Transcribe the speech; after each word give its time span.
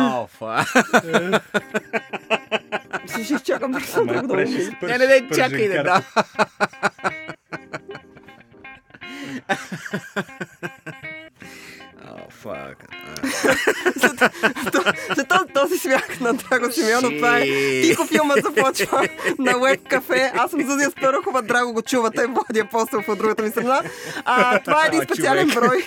О, 0.00 0.26
фа. 0.28 0.64
Ще 3.06 3.24
ще 3.24 3.34
изчакам 3.34 3.72
да 3.72 3.80
съм 3.80 4.04
много 4.04 4.28
Пре, 4.28 4.44
дълго. 4.44 4.52
ще 4.52 4.66
спърш- 4.66 4.88
Не, 4.88 4.98
не, 4.98 5.06
не, 5.10 5.28
пържен 5.28 5.50
чакай 5.50 5.68
да, 5.68 5.74
карта. 5.74 6.02
Симеонов, 16.98 17.12
това 17.16 17.38
е 17.38 17.44
тихо 17.82 18.06
филмът 18.06 18.42
започва 18.44 19.08
на 19.38 19.58
Уеб 19.58 19.88
кафе. 19.88 20.32
Аз 20.34 20.50
съм 20.50 20.70
Зузия 20.70 20.90
Спарухова, 20.90 21.42
Драго 21.42 21.72
го 21.72 21.82
чувате, 21.82 22.26
Влади 22.26 22.60
Апостолов 22.60 23.08
от 23.08 23.18
другата 23.18 23.42
ми 23.42 23.50
страна. 23.50 23.82
А, 24.24 24.58
това 24.58 24.84
е 24.84 24.86
един 24.86 25.02
специален 25.02 25.48
брой. 25.48 25.84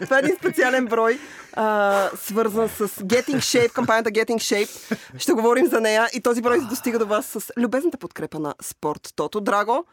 Това 0.00 0.16
е 0.16 0.20
един 0.20 0.36
специален 0.36 0.86
брой, 0.86 1.18
а, 1.52 2.08
свързан 2.16 2.68
с 2.68 2.88
Getting 2.88 3.36
Shape, 3.36 3.72
кампанията 3.72 4.10
Getting 4.10 4.38
Shape. 4.38 4.96
Ще 5.18 5.32
говорим 5.32 5.66
за 5.66 5.80
нея 5.80 6.08
и 6.12 6.20
този 6.20 6.42
брой 6.42 6.60
достига 6.60 6.98
до 6.98 7.06
вас 7.06 7.26
с 7.26 7.52
любезната 7.56 7.98
подкрепа 7.98 8.38
на 8.38 8.54
Спорт 8.62 9.12
Тото. 9.16 9.40
Драго, 9.40 9.84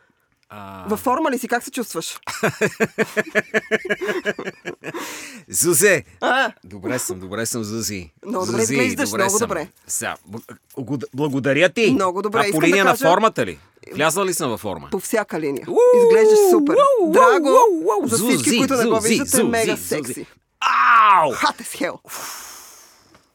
А, 0.49 0.85
във 0.87 0.99
форма 0.99 1.31
ли 1.31 1.37
си? 1.37 1.47
Как 1.47 1.63
се 1.63 1.71
чувстваш? 1.71 2.19
Зузе! 5.49 6.03
А, 6.21 6.51
Добре 6.63 6.99
съм, 6.99 7.19
добре 7.19 7.45
съм, 7.45 7.63
Зузи. 7.63 8.11
Много 8.25 8.45
добре 8.45 8.59
Зузи, 8.59 8.73
изглеждаш, 8.75 9.11
много 9.11 9.29
съм. 9.29 9.39
добре. 9.39 9.67
Сега, 9.87 10.15
бл- 10.29 10.55
бл- 10.79 11.07
благодаря 11.13 11.69
ти. 11.69 11.91
Много 11.91 12.21
добре, 12.21 12.39
А 12.39 12.51
по 12.51 12.61
линия 12.61 12.77
да 12.77 12.83
на 12.83 12.91
кажа- 12.91 13.05
формата 13.05 13.45
ли? 13.45 13.59
Влязла 13.93 14.25
ли 14.25 14.33
съм 14.33 14.49
във 14.49 14.59
форма? 14.59 14.87
по 14.91 14.99
всяка 14.99 15.39
линия. 15.39 15.65
Уу, 15.69 15.77
Изглеждаш 15.97 16.39
супер. 16.51 16.75
уу, 17.01 17.11
Драго, 17.11 17.49
уу, 17.93 18.07
за 18.07 18.17
всички, 18.17 18.33
Зузи, 18.43 18.57
които 18.57 18.75
не 18.75 18.85
го 18.85 18.95
Зузи, 18.95 19.09
виждате, 19.09 19.29
Зузи, 19.29 19.43
мега 19.43 19.71
Зузи. 19.71 19.87
секси. 19.87 20.25
Ау! 20.61 21.31
Hell. 21.31 21.97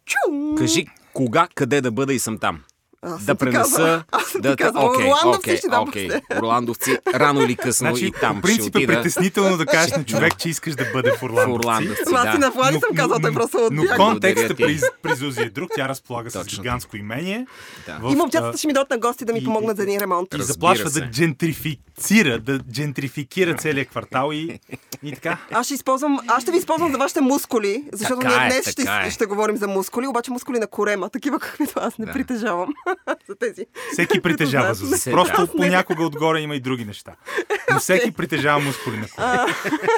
Чум! 0.07 0.55
Кажи 0.59 0.87
кога, 1.15 1.49
къде 1.55 1.81
да 1.81 1.91
бъда 1.91 2.15
и 2.15 2.19
съм 2.19 2.39
там. 2.39 2.61
Аз 3.05 3.25
да 3.25 3.35
пренеса. 3.35 4.05
Аз 4.13 4.37
да, 4.39 4.57
казала. 4.57 4.85
окей, 4.87 5.05
Орландовци 5.05 5.57
ще 5.57 5.69
дам. 5.69 5.93
Орландовци, 6.33 6.99
рано 7.15 7.43
или 7.43 7.57
късно 7.57 7.89
Значи, 7.89 8.07
и 8.07 8.13
там 8.13 8.37
по 8.37 8.43
принцип 8.43 8.63
ще 8.63 8.79
е 8.79 8.79
отида. 8.79 8.93
притеснително 8.95 9.57
да 9.57 9.67
кажеш 9.67 9.93
на 9.93 10.05
човек, 10.05 10.39
че 10.39 10.49
искаш 10.49 10.75
да 10.75 10.85
бъде 10.93 11.11
в 11.11 11.15
В 11.15 11.23
Орландовци. 11.23 11.51
Орландовци, 11.59 12.03
Ама 12.07 12.19
аз 12.19 12.25
и 12.27 12.31
да. 12.31 12.39
на 12.39 12.51
Влади 12.51 12.79
съм 12.79 12.97
казал, 12.97 13.19
той 13.19 13.33
просто 13.33 13.69
но 13.73 13.83
отбяга. 13.83 13.97
контекстът 13.97 14.49
Благодаря 14.49 14.81
при, 14.81 14.89
при 15.03 15.17
Зузи 15.17 15.41
е 15.41 15.51
друг. 15.51 15.71
Тя 15.75 15.89
разполага 15.89 16.31
с 16.31 16.45
гигантско 16.47 16.97
имение. 16.97 17.47
Да. 17.87 17.99
В, 17.99 18.13
И 18.13 18.17
момчетата 18.17 18.59
ще 18.59 18.67
ми 18.67 18.73
дойдат 18.73 18.91
на 18.91 18.99
гости 18.99 19.25
да 19.25 19.33
ми 19.33 19.45
помогнат 19.45 19.77
за 19.77 19.83
един 19.83 20.01
ремонт. 20.01 20.29
и 20.35 20.43
заплашва 20.43 20.91
да 20.91 21.11
джентрифицира, 21.11 22.39
да 22.39 22.59
джентрификира 22.61 23.55
целият 23.55 23.89
квартал 23.89 24.31
и, 24.33 24.61
и 25.03 25.13
така. 25.13 25.39
Аз 25.51 25.67
ще 25.67 25.75
използвам, 25.75 26.19
аз 26.27 26.43
ще 26.43 26.51
ви 26.53 26.59
използвам 26.59 26.93
за 26.93 26.99
вашите 26.99 27.21
мускули, 27.21 27.85
защото 27.93 28.27
ние 28.27 28.37
е, 28.37 28.47
днес 28.47 28.71
ще, 28.71 28.83
е. 29.07 29.11
ще 29.11 29.27
говорим 29.27 29.57
за 29.57 29.69
мускули, 29.69 30.07
обаче 30.07 30.31
мускули 30.31 30.59
на 30.59 30.67
корема, 30.67 31.09
такива 31.09 31.39
каквито 31.39 31.73
аз 31.77 31.99
не 31.99 32.07
Да. 32.07 32.13
притежавам. 32.13 32.69
за 33.29 33.35
тези. 33.35 33.67
Всеки 33.93 34.23
притежава. 34.23 34.75
Не, 35.07 35.13
Просто 35.13 35.41
не. 35.41 35.47
понякога 35.47 36.05
отгоре 36.05 36.41
има 36.41 36.57
и 36.57 36.61
други 36.61 36.85
неща. 36.85 37.13
Но 37.73 37.79
всеки 37.79 38.13
притежава 38.13 38.61
мускули 38.61 38.97
на 38.97 39.09
кола. 39.09 39.47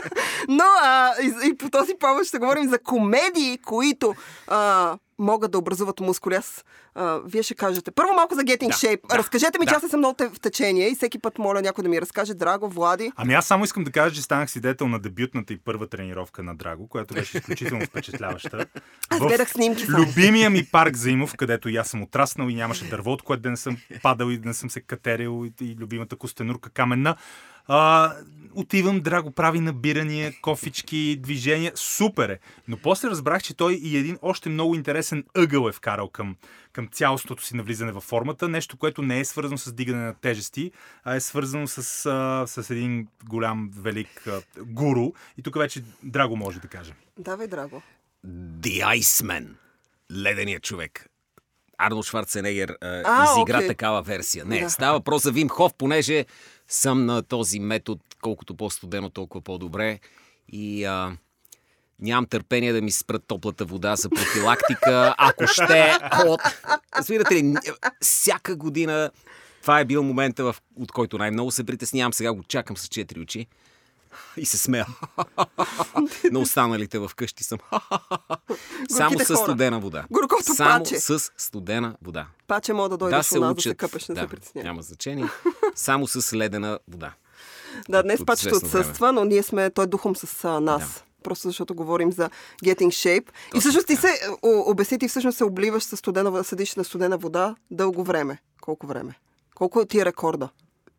Но 0.48 0.64
а, 0.82 1.12
и, 1.22 1.48
и 1.48 1.56
по 1.56 1.70
този 1.70 1.94
повод 2.00 2.26
ще 2.26 2.38
говорим 2.38 2.68
за 2.68 2.78
комедии, 2.78 3.58
които 3.58 4.14
а, 4.48 4.96
могат 5.18 5.50
да 5.50 5.58
образуват 5.58 6.00
мускули. 6.00 6.34
Аз, 6.34 6.64
а, 6.94 7.20
вие 7.26 7.42
ще 7.42 7.54
кажете. 7.54 7.90
Първо 7.90 8.14
малко 8.14 8.34
за 8.34 8.40
Getting 8.40 8.66
Да, 8.66 8.72
Shape. 8.74 9.00
да, 9.08 9.18
Разкажете 9.18 9.58
ми, 9.58 9.66
че 9.66 9.70
да. 9.70 9.76
аз 9.76 9.82
не 9.82 9.88
съм 9.88 10.00
много 10.00 10.16
в 10.34 10.40
течение 10.40 10.88
и 10.88 10.94
всеки 10.94 11.18
път 11.18 11.38
моля 11.38 11.62
някой 11.62 11.82
да 11.82 11.88
ми 11.88 12.00
разкаже. 12.00 12.34
Драго, 12.34 12.68
Влади. 12.68 13.12
Ами 13.16 13.34
аз 13.34 13.46
само 13.46 13.64
искам 13.64 13.84
да 13.84 13.90
кажа, 13.90 14.14
че 14.14 14.22
станах 14.22 14.50
свидетел 14.50 14.88
на 14.88 14.98
дебютната 14.98 15.52
и 15.52 15.58
първа 15.58 15.86
тренировка 15.86 16.42
на 16.42 16.54
Драго, 16.54 16.88
която 16.88 17.14
беше 17.14 17.38
изключително 17.38 17.86
впечатляваща. 17.86 18.66
Аз 19.08 19.20
В 19.20 19.26
гледах 19.26 19.50
снимки 19.50 19.86
само. 19.86 19.98
Любимия 20.04 20.50
ми 20.50 20.64
парк 20.72 20.96
Заимов, 20.96 21.34
където 21.36 21.68
и 21.68 21.76
аз 21.76 21.88
съм 21.88 22.02
отраснал 22.02 22.48
и 22.48 22.54
нямаше 22.54 22.88
дърво, 22.88 23.12
от 23.12 23.22
което 23.22 23.42
да 23.42 23.50
не 23.50 23.56
съм 23.56 23.76
падал 24.02 24.30
и 24.30 24.38
да 24.38 24.48
не 24.48 24.54
съм 24.54 24.70
се 24.70 24.80
катерил 24.80 25.46
и, 25.60 25.64
и 25.64 25.76
любимата 25.80 26.16
костенурка 26.16 26.70
каменна. 26.70 27.16
А, 27.68 28.12
отивам, 28.54 29.00
Драго 29.00 29.30
прави 29.30 29.60
набирания, 29.60 30.32
кофички, 30.42 31.16
движения. 31.20 31.72
Супер 31.74 32.28
е. 32.28 32.38
Но 32.68 32.76
после 32.76 33.10
разбрах, 33.10 33.42
че 33.42 33.56
той 33.56 33.72
и 33.74 33.96
един 33.96 34.18
още 34.22 34.48
много 34.48 34.74
интересен 34.74 35.24
ъгъл 35.36 35.68
е 35.68 35.72
вкарал 35.72 36.08
към, 36.08 36.36
към 36.74 36.88
цялостното 36.88 37.44
си 37.44 37.56
навлизане 37.56 37.92
във 37.92 38.04
формата. 38.04 38.48
Нещо, 38.48 38.76
което 38.76 39.02
не 39.02 39.20
е 39.20 39.24
свързано 39.24 39.58
с 39.58 39.72
дигане 39.72 40.04
на 40.04 40.14
тежести, 40.14 40.72
а 41.04 41.14
е 41.14 41.20
свързано 41.20 41.66
с, 41.66 42.06
а, 42.06 42.44
с 42.46 42.70
един 42.70 43.08
голям, 43.24 43.70
велик 43.74 44.26
а, 44.26 44.42
гуру. 44.58 45.12
И 45.38 45.42
тук 45.42 45.58
вече 45.58 45.84
Драго 46.02 46.36
може 46.36 46.60
да 46.60 46.68
каже. 46.68 46.92
Давай, 47.18 47.46
Драго. 47.46 47.82
The 48.60 48.98
Iceman. 48.98 49.46
Леденият 50.12 50.62
човек. 50.62 51.06
Арнолд 51.78 52.06
Шварценегер 52.06 52.68
а, 52.80 53.02
А, 53.04 53.24
изигра 53.32 53.56
окей. 53.56 53.68
такава 53.68 54.02
версия. 54.02 54.44
Не, 54.44 54.60
Да. 54.60 54.70
става 54.70 54.98
въпрос 54.98 55.22
за 55.22 55.32
Вим 55.32 55.48
Хоф, 55.48 55.74
понеже 55.74 56.26
съм 56.68 57.06
на 57.06 57.22
този 57.22 57.60
метод, 57.60 58.02
колкото 58.20 58.56
по-студено, 58.56 59.10
толкова 59.10 59.42
по-добре. 59.42 59.98
И 60.48 60.84
а, 60.84 61.16
нямам 62.00 62.26
търпение 62.26 62.72
да 62.72 62.82
ми 62.82 62.90
спрат 62.90 63.22
топлата 63.26 63.64
вода 63.64 63.96
за 63.96 64.10
профилактика, 64.10 65.14
ако 65.18 65.46
ще 65.46 65.98
от... 66.26 66.40
Разбирате 66.98 67.34
ли, 67.34 67.54
всяка 68.00 68.56
година 68.56 69.10
това 69.62 69.80
е 69.80 69.84
бил 69.84 70.02
момента, 70.02 70.44
в, 70.44 70.56
от 70.76 70.92
който 70.92 71.18
най-много 71.18 71.50
се 71.50 71.64
притеснявам. 71.64 72.12
Сега 72.12 72.32
го 72.32 72.42
чакам 72.42 72.76
с 72.76 72.88
четири 72.88 73.20
очи 73.20 73.46
и 74.36 74.46
се 74.46 74.58
смея. 74.58 74.86
На 76.32 76.38
останалите 76.38 76.98
в 76.98 77.10
къщи 77.16 77.44
съм. 77.44 77.58
Само 78.88 79.18
с 79.18 79.36
студена 79.36 79.80
вода. 79.80 80.04
Горкото 80.10 80.54
Само 80.54 80.84
паче. 80.84 81.00
с 81.00 81.30
студена 81.36 81.96
вода. 82.02 82.26
Паче 82.46 82.72
мога 82.72 82.88
да 82.88 82.96
Да 82.96 82.98
дойдеш 82.98 83.26
се 83.26 83.38
у 83.38 83.40
нас 83.40 83.48
да 83.48 83.52
учат. 83.52 83.70
се 83.70 83.74
къпеш, 83.74 84.08
не 84.08 84.14
да, 84.14 84.20
се 84.20 84.26
притеснявай. 84.26 84.68
няма 84.68 84.82
значение. 84.82 85.28
Само 85.74 86.06
с 86.06 86.36
ледена 86.36 86.78
вода. 86.88 87.12
Да, 87.88 88.02
днес 88.02 88.20
известно 88.20 88.56
отсъства, 88.56 89.12
но 89.12 89.24
ние 89.24 89.42
сме, 89.42 89.70
той 89.70 89.84
е 89.84 89.86
духом 89.86 90.16
с 90.16 90.60
нас. 90.60 90.82
Да. 90.82 91.13
Просто 91.24 91.48
защото 91.48 91.74
говорим 91.74 92.12
за 92.12 92.30
getting 92.64 92.88
shape. 92.88 93.28
и 93.56 93.60
всъщност 93.60 93.86
ти 93.86 93.96
се, 93.96 94.08
обясни, 94.42 94.98
ти 94.98 95.08
всъщност 95.08 95.38
се 95.38 95.44
обливаш 95.44 95.82
с 95.82 95.96
студена 95.96 96.44
седиш 96.44 96.74
на 96.74 96.84
студена 96.84 97.18
вода 97.18 97.54
дълго 97.70 98.04
време. 98.04 98.38
Колко 98.60 98.86
време? 98.86 99.14
Колко 99.54 99.84
ти 99.84 100.00
е 100.00 100.04
рекорда? 100.04 100.48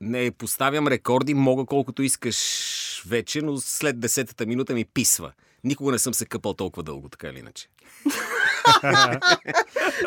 Не 0.01 0.31
поставям 0.31 0.87
рекорди, 0.87 1.33
мога 1.33 1.65
колкото 1.65 2.03
искаш 2.03 3.03
вече, 3.07 3.41
но 3.41 3.57
след 3.57 3.99
десетата 3.99 4.45
минута 4.45 4.73
ми 4.73 4.85
писва. 4.85 5.31
Никога 5.63 5.91
не 5.91 5.99
съм 5.99 6.13
се 6.13 6.25
къпал 6.25 6.53
толкова 6.53 6.83
дълго, 6.83 7.09
така 7.09 7.27
или 7.27 7.39
иначе. 7.39 7.69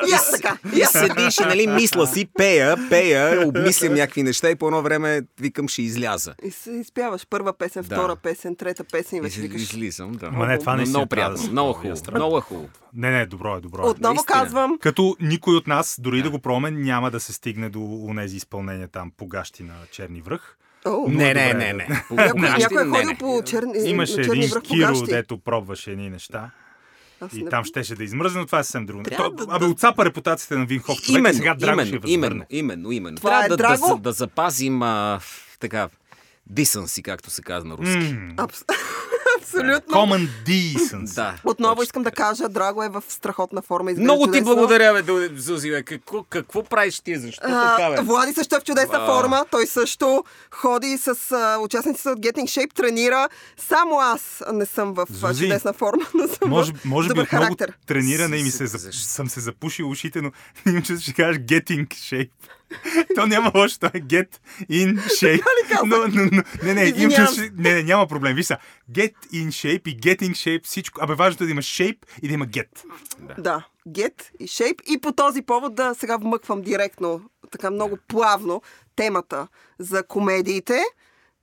И 0.08 0.12
аз 0.12 0.30
така. 0.30 0.58
И 0.76 0.84
седиш 0.84 1.38
и, 1.38 1.44
нали, 1.44 1.66
мисля 1.66 2.06
си, 2.06 2.28
пея, 2.36 2.76
пея, 2.90 3.48
обмислям 3.48 3.94
някакви 3.94 4.22
неща 4.22 4.50
и 4.50 4.54
по 4.54 4.66
едно 4.66 4.82
време 4.82 5.20
викам, 5.40 5.68
ще 5.68 5.82
изляза. 5.82 6.34
И 6.44 6.50
се 6.50 6.70
изпяваш 6.70 7.26
първа 7.30 7.52
песен, 7.52 7.82
Да. 7.82 7.96
втора 7.96 8.16
песен, 8.16 8.56
трета 8.56 8.84
песен 8.84 9.18
и 9.18 9.20
вече 9.20 9.40
викаш. 9.40 9.62
излизам, 9.62 10.12
да. 10.12 10.26
Ама 10.26 10.46
не, 10.46 10.58
това 10.58 10.76
не 10.76 10.84
много 10.84 11.06
приятно, 11.06 11.50
много 11.50 11.72
хубаво, 11.72 12.00
много 12.14 12.38
е 12.38 12.40
хубаво. 12.40 12.68
Не, 12.94 13.10
не, 13.10 13.26
добро 13.26 13.56
е, 13.56 13.60
добро 13.60 13.82
е. 13.82 13.86
Отново 13.86 14.14
наистина. 14.14 14.40
казвам, 14.42 14.78
Като 14.80 15.16
никой 15.20 15.56
от 15.56 15.66
нас, 15.66 15.96
дори 16.00 16.22
да, 16.22 16.30
го 16.30 16.38
пробваме, 16.38 16.70
няма 16.70 17.10
да 17.10 17.20
се 17.20 17.32
стигне 17.32 17.68
до 17.68 18.12
тези 18.16 18.36
изпълнения 18.36 18.88
там 18.88 19.12
по 19.16 19.26
гащи 19.26 19.62
на 19.62 19.72
Черни 19.90 20.20
връх. 20.22 20.56
О, 20.86 21.04
Не, 21.08 21.34
не, 21.34 21.54
не, 21.54 21.54
да. 21.54 21.74
не. 21.74 21.88
Някой, 22.10 22.82
е 22.82 22.88
ходил 22.90 23.16
по 23.18 23.42
черни, 23.42 23.72
Имаше 23.84 24.14
черни 24.14 24.38
един 24.38 24.50
връх 24.50 24.62
Киро, 24.62 25.02
дето 25.02 25.38
пробваше 25.38 25.90
едни 25.92 26.10
неща. 26.10 26.50
Аз 27.20 27.32
И 27.32 27.42
не- 27.42 27.50
там 27.50 27.64
щеше 27.64 27.94
да 27.94 28.04
измръзне, 28.04 28.40
но 28.40 28.46
това 28.46 28.58
е 28.58 28.64
съвсем 28.64 28.86
друго. 28.86 29.02
Трябва 29.02 29.24
То, 29.26 29.36
да- 29.36 29.52
абе, 29.52 29.64
да- 29.64 29.70
отцапа 29.70 30.04
репутацията 30.04 30.58
на 30.58 30.66
Винхоф. 30.66 30.98
Човек 30.98 31.18
Именно, 31.18 31.34
сега 31.34 31.54
Драго 31.54 31.80
ще 31.80 31.88
именно, 31.88 32.02
именно, 32.06 32.22
възвърне. 32.24 32.46
именно, 32.50 32.92
именно. 32.92 33.16
Това 33.16 33.30
Трябва 33.30 33.44
е 33.44 33.48
да, 33.48 33.56
драго? 33.56 33.88
да, 33.88 33.96
да 33.96 34.12
запазим 34.12 34.82
а, 34.82 35.20
така, 35.60 35.88
дисънси, 36.46 37.02
както 37.02 37.30
се 37.30 37.42
казва 37.42 37.68
на 37.68 37.76
руски. 37.76 38.16
Абс... 38.36 38.64
Абсолютно. 39.38 39.94
Common 39.94 40.28
decency. 40.46 41.14
Да. 41.14 41.34
Отново 41.44 41.74
точно 41.74 41.82
искам 41.82 42.02
да 42.02 42.10
кажа, 42.10 42.48
Драго 42.48 42.82
е 42.82 42.88
в 42.88 43.02
страхотна 43.08 43.62
форма. 43.62 43.90
Много 43.90 44.22
ти 44.22 44.28
чудесно. 44.28 44.44
благодаря, 44.44 45.02
бе, 45.02 45.28
Зузи, 45.36 45.70
бе. 45.70 45.82
Какво, 45.82 46.22
какво 46.22 46.62
правиш 46.62 47.00
ти? 47.00 47.18
Защо 47.18 47.42
така, 47.42 47.90
бе? 47.90 47.96
А, 47.98 48.02
Влади 48.02 48.32
също 48.32 48.56
е 48.56 48.60
в 48.60 48.64
чудесна 48.64 48.98
А. 48.98 49.06
форма. 49.06 49.44
Той 49.50 49.66
също 49.66 50.24
ходи 50.50 50.98
с 50.98 51.32
а, 51.32 51.58
участниците 51.58 52.08
от 52.08 52.18
Getting 52.18 52.44
Shape, 52.44 52.74
тренира. 52.74 53.28
Само 53.58 54.00
аз 54.00 54.20
не 54.52 54.66
съм 54.66 54.94
в 54.94 55.00
а, 55.02 55.12
Зузи, 55.28 55.44
чудесна 55.44 55.72
форма, 55.72 56.06
но 56.14 56.28
съм 56.28 56.48
Може, 56.48 56.72
може 56.84 57.08
би 57.08 57.20
от 57.20 57.32
много 57.32 57.44
характер. 57.44 57.72
трениране 57.86 58.36
и 58.36 58.42
ми 58.42 58.50
се, 58.50 58.68
съм 58.92 59.28
се 59.28 59.40
запушил 59.40 59.90
ушите, 59.90 60.22
но 60.22 60.32
имам 60.66 60.82
че 60.82 60.96
ще 60.96 61.12
кажеш 61.12 61.42
getting 61.42 61.86
shape. 61.88 62.30
То 63.14 63.26
няма 63.26 63.52
лошо, 63.54 63.78
то 63.78 63.86
е 63.86 64.00
get 64.00 64.28
in 64.70 64.96
shape. 64.96 65.42
Но, 65.84 65.96
но, 65.98 66.28
но, 66.32 66.42
не, 66.62 66.74
не, 66.74 66.94
имам 66.96 67.26
не, 67.54 67.74
не, 67.74 67.82
няма 67.82 68.06
проблем. 68.06 68.36
Виж 68.36 68.46
са, 68.46 68.56
get 68.92 69.14
in 69.32 69.46
shape 69.46 69.88
и 69.88 70.00
getting 70.00 70.30
shape, 70.30 70.64
всичко. 70.64 71.00
Абе, 71.02 71.14
важното 71.14 71.44
е 71.44 71.46
да 71.46 71.50
има 71.50 71.62
shape 71.62 71.98
и 72.22 72.28
да 72.28 72.34
има 72.34 72.46
get. 72.46 72.84
Да, 73.38 73.64
Get 73.88 74.22
и 74.40 74.48
Shape. 74.48 74.82
И 74.82 75.00
по 75.00 75.12
този 75.12 75.42
повод 75.42 75.74
да 75.74 75.94
сега 75.94 76.16
вмъквам 76.16 76.62
директно, 76.62 77.20
така 77.50 77.70
много 77.70 77.98
плавно, 78.08 78.62
темата 78.96 79.48
за 79.78 80.02
комедиите. 80.02 80.82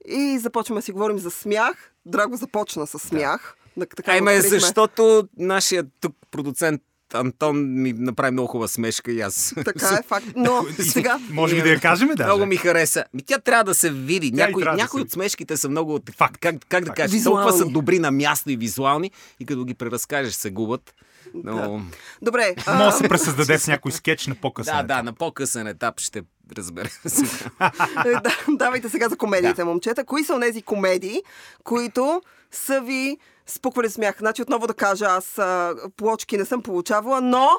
И 0.08 0.40
започваме 0.40 0.80
да 0.80 0.86
си 0.86 0.92
говорим 0.92 1.20
за 1.20 1.32
смях. 1.32 1.92
Драго 2.06 2.36
започна 2.36 2.88
с 2.88 3.00
смях. 3.00 3.56
Да. 3.78 3.86
Така 3.86 4.12
Ай, 4.12 4.20
го 4.20 4.26
ме, 4.26 4.32
открихме. 4.32 4.60
защото 4.60 5.28
нашия 5.38 5.86
тук 6.02 6.16
продуцент 6.32 6.82
Антон 7.20 7.82
ми 7.82 7.94
направи 7.94 8.32
много 8.32 8.48
хубава 8.48 8.68
смешка 8.68 9.12
и 9.12 9.22
аз. 9.22 9.54
Така 9.66 10.00
е 10.00 10.08
факт. 10.08 10.26
Но 10.36 10.66
сега... 10.80 11.20
Може 11.30 11.56
би 11.56 11.62
да 11.62 11.70
я 11.70 11.80
кажем 11.80 12.10
даже. 12.16 12.28
Много 12.28 12.46
ми 12.46 12.56
хареса. 12.56 13.04
Ми, 13.14 13.22
тя 13.22 13.40
трябва 13.40 13.64
да 13.64 13.74
се 13.74 13.90
види. 13.90 14.32
Тя 14.32 14.46
Някои, 14.46 14.64
да 14.64 14.74
някои 14.74 15.00
се 15.00 15.04
от 15.04 15.12
смешките 15.12 15.58
са 15.58 15.70
много... 15.70 16.00
Факт. 16.18 16.38
Как, 16.38 16.56
как 16.70 16.84
да 16.86 17.08
Визуални. 17.08 17.24
толкова 17.24 17.58
са 17.58 17.66
добри 17.66 18.00
на 18.00 18.12
място 18.12 18.52
и 18.52 18.56
визуални 18.56 19.12
и 19.40 19.46
като 19.46 19.66
ги 19.66 19.74
преразкажеш 19.74 20.34
се 20.34 20.52
губят. 20.52 20.94
Но... 21.34 21.82
Добре. 22.22 22.56
а, 22.66 22.78
Може 22.78 22.92
да 22.92 22.98
се 22.98 23.10
пресъздаде 23.10 23.60
с 23.60 23.68
някой 23.68 23.92
скетч 23.92 24.28
на 24.28 24.36
по-късен. 24.36 24.74
Да, 24.74 24.78
етап. 24.80 24.88
да, 24.88 25.04
на 25.04 25.14
по-късен 25.14 25.68
етап 25.68 26.00
ще 26.00 26.22
разберем 26.58 26.92
сега. 27.08 27.72
да, 28.04 28.36
давайте 28.50 28.90
сега 28.90 29.10
за 29.10 29.18
комедиите, 29.18 29.64
момчета. 29.64 30.06
Кои 30.06 30.24
са 30.24 30.40
тези 30.40 30.62
комедии, 30.62 31.22
които 31.64 32.22
са 32.52 32.82
ви 32.82 33.18
спуквали 33.46 33.90
смях? 33.90 34.16
Значи 34.20 34.42
отново 34.42 34.68
да 34.68 34.74
кажа, 34.74 35.06
аз 35.06 35.38
а, 35.38 35.76
плочки 35.98 36.38
не 36.38 36.46
съм 36.46 36.62
получавала, 36.62 37.22
но 37.22 37.50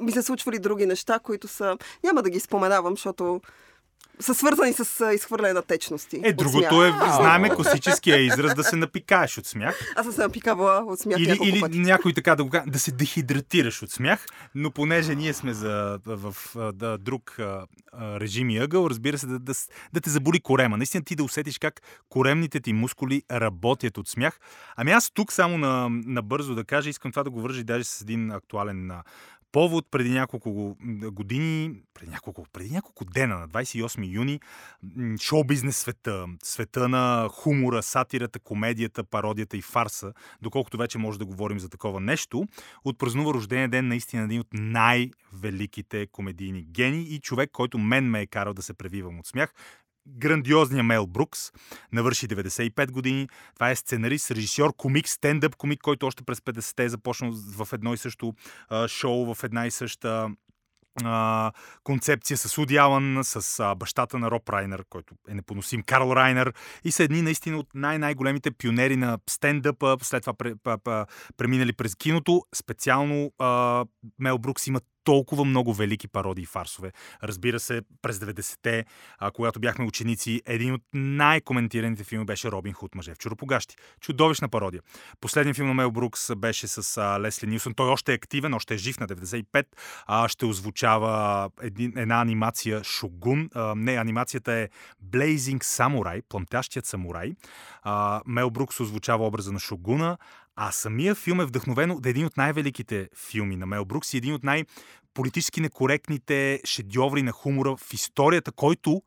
ми 0.00 0.12
се 0.12 0.22
случвали 0.22 0.58
други 0.58 0.86
неща, 0.86 1.18
които 1.18 1.48
са... 1.48 1.78
Няма 2.04 2.22
да 2.22 2.30
ги 2.30 2.40
споменавам, 2.40 2.92
защото 2.92 3.40
са 4.20 4.34
свързани 4.34 4.72
с 4.72 5.12
изхвърляне 5.14 5.52
на 5.52 5.62
течности. 5.62 6.20
Е, 6.24 6.30
от 6.30 6.36
другото 6.36 6.84
е, 6.84 6.92
знаеме 7.16 7.50
класическия 7.50 8.18
израз 8.18 8.54
да 8.54 8.64
се 8.64 8.76
напикаеш 8.76 9.38
от 9.38 9.46
смях. 9.46 9.92
Аз 9.96 10.06
съм 10.06 10.14
се 10.14 10.20
напикавала 10.20 10.84
от 10.86 10.98
смях 10.98 11.18
Или, 11.20 11.38
или 11.42 11.60
пъти. 11.60 11.78
някой 11.78 12.14
така 12.14 12.36
да 12.36 12.44
го 12.44 12.50
каже, 12.50 12.64
да 12.66 12.78
се 12.78 12.92
дехидратираш 12.92 13.82
от 13.82 13.90
смях, 13.90 14.26
но 14.54 14.70
понеже 14.70 15.14
ние 15.14 15.32
сме 15.32 15.54
за, 15.54 15.98
в, 16.06 16.34
да, 16.72 16.98
друг 16.98 17.38
а, 17.38 17.66
режим 18.20 18.50
и 18.50 18.58
ъгъл, 18.58 18.86
разбира 18.90 19.18
се, 19.18 19.26
да, 19.26 19.38
да, 19.38 19.52
да 19.92 20.00
те 20.00 20.10
заболи 20.10 20.40
корема. 20.40 20.76
Наистина 20.76 21.04
ти 21.04 21.16
да 21.16 21.24
усетиш 21.24 21.58
как 21.58 21.82
коремните 22.08 22.60
ти 22.60 22.72
мускули 22.72 23.22
работят 23.32 23.98
от 23.98 24.08
смях. 24.08 24.40
Ами 24.76 24.90
аз 24.90 25.10
тук 25.10 25.32
само 25.32 25.58
на, 25.58 25.88
на 25.90 26.22
бързо 26.22 26.54
да 26.54 26.64
кажа, 26.64 26.90
искам 26.90 27.12
това 27.12 27.24
да 27.24 27.30
го 27.30 27.40
вържи 27.40 27.64
даже 27.64 27.84
с 27.84 28.00
един 28.00 28.30
актуален 28.30 28.90
повод 29.52 29.86
преди 29.90 30.10
няколко 30.10 30.76
години, 31.12 31.82
преди 31.94 32.10
няколко, 32.10 32.46
преди 32.52 32.70
няколко 32.70 33.04
дена, 33.04 33.38
на 33.38 33.48
28 33.48 34.14
юни, 34.14 34.40
шоу-бизнес 35.20 35.76
света, 35.76 36.26
света 36.42 36.88
на 36.88 37.28
хумора, 37.32 37.82
сатирата, 37.82 38.38
комедията, 38.38 39.04
пародията 39.04 39.56
и 39.56 39.62
фарса, 39.62 40.12
доколкото 40.42 40.78
вече 40.78 40.98
може 40.98 41.18
да 41.18 41.26
говорим 41.26 41.58
за 41.58 41.68
такова 41.68 42.00
нещо, 42.00 42.46
отпразнува 42.84 43.34
рождения 43.34 43.68
ден 43.68 43.88
наистина 43.88 44.22
един 44.22 44.40
от 44.40 44.48
най-великите 44.52 46.06
комедийни 46.06 46.64
гени 46.64 47.02
и 47.02 47.20
човек, 47.20 47.50
който 47.52 47.78
мен 47.78 48.10
ме 48.10 48.20
е 48.20 48.26
карал 48.26 48.54
да 48.54 48.62
се 48.62 48.74
превивам 48.74 49.18
от 49.18 49.26
смях. 49.26 49.54
Грандиозния 50.08 50.84
Мел 50.84 51.06
Брукс, 51.06 51.52
навърши 51.92 52.28
95 52.28 52.90
години. 52.90 53.28
Това 53.54 53.70
е 53.70 53.76
сценарист, 53.76 54.30
режисьор, 54.30 54.76
комик, 54.76 55.08
стендъп 55.08 55.56
комик, 55.56 55.80
който 55.80 56.06
още 56.06 56.22
през 56.22 56.40
50-те 56.40 56.84
е 56.84 56.88
започнал 56.88 57.32
в 57.32 57.68
едно 57.72 57.94
и 57.94 57.96
също 57.96 58.34
а, 58.68 58.88
шоу, 58.88 59.34
в 59.34 59.44
една 59.44 59.66
и 59.66 59.70
съща 59.70 60.30
а, 61.04 61.52
концепция 61.84 62.36
с 62.36 62.58
Уди 62.58 62.76
Алън, 62.76 63.20
с 63.22 63.60
а, 63.60 63.74
бащата 63.74 64.18
на 64.18 64.30
Роб 64.30 64.48
Райнер, 64.48 64.84
който 64.90 65.14
е 65.28 65.34
непоносим, 65.34 65.82
Карл 65.82 66.12
Райнер, 66.12 66.54
и 66.84 66.92
са 66.92 67.02
едни 67.04 67.22
наистина 67.22 67.58
от 67.58 67.66
най-най-големите 67.74 68.50
пионери 68.50 68.96
на 68.96 69.18
стендъпа, 69.30 69.96
след 70.02 70.22
това 70.22 70.34
пре, 70.34 70.54
пре, 70.62 70.78
пре, 70.84 71.04
преминали 71.36 71.72
през 71.72 71.94
киното. 71.94 72.42
Специално 72.54 73.32
а, 73.38 73.84
Мел 74.18 74.38
Брукс 74.38 74.66
има 74.66 74.80
толкова 75.08 75.44
много 75.44 75.74
велики 75.74 76.08
пародии 76.08 76.42
и 76.42 76.46
фарсове. 76.46 76.92
Разбира 77.22 77.60
се, 77.60 77.82
през 78.02 78.18
90-те, 78.18 78.84
а, 79.18 79.30
когато 79.30 79.60
бяхме 79.60 79.84
ученици, 79.84 80.42
един 80.46 80.74
от 80.74 80.82
най-коментираните 80.92 82.04
филми 82.04 82.24
беше 82.24 82.50
Робин 82.50 82.72
Худ, 82.72 82.94
мъже 82.94 83.14
в 83.14 83.18
чуропогащи. 83.18 83.76
Чудовищна 84.00 84.48
пародия. 84.48 84.82
Последният 85.20 85.56
филм 85.56 85.68
на 85.68 85.74
Мел 85.74 85.90
Брукс 85.90 86.34
беше 86.36 86.68
с 86.68 86.96
а, 86.96 87.20
Лесли 87.20 87.46
Нилсън. 87.46 87.74
Той 87.74 87.88
още 87.88 88.12
е 88.12 88.14
активен, 88.14 88.54
още 88.54 88.74
е 88.74 88.76
жив 88.76 89.00
на 89.00 89.06
95. 89.06 89.66
А, 90.06 90.28
ще 90.28 90.46
озвучава 90.46 91.50
един, 91.62 91.92
една 91.96 92.20
анимация 92.20 92.84
Шогун. 92.84 93.50
Не, 93.76 93.92
анимацията 93.96 94.52
е 94.52 94.68
Blazing 95.10 95.62
Samurai, 95.62 96.22
пламтящият 96.28 96.86
самурай. 96.86 97.32
А, 97.82 98.22
Мел 98.26 98.50
Брукс 98.50 98.80
озвучава 98.80 99.26
образа 99.26 99.52
на 99.52 99.58
Шогуна, 99.58 100.18
а 100.60 100.72
самия 100.72 101.14
филм 101.14 101.40
е 101.40 101.44
вдъхновен 101.44 101.90
от 101.90 102.06
един 102.06 102.26
от 102.26 102.36
най-великите 102.36 103.08
филми 103.30 103.56
на 103.56 103.66
Мел 103.66 103.84
Брукс 103.84 104.14
и 104.14 104.16
един 104.16 104.34
от 104.34 104.44
най-политически 104.44 105.60
некоректните 105.60 106.60
шедьоври 106.64 107.22
на 107.22 107.32
хумора 107.32 107.76
в 107.76 107.94
историята, 107.94 108.52
който 108.52 109.02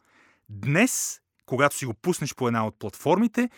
днес, 0.50 1.20
когато 1.46 1.76
си 1.76 1.86
го 1.86 1.94
пуснеш 1.94 2.36
по 2.36 2.48
една 2.48 2.68
от 2.68 2.80
платформите, 2.80 3.50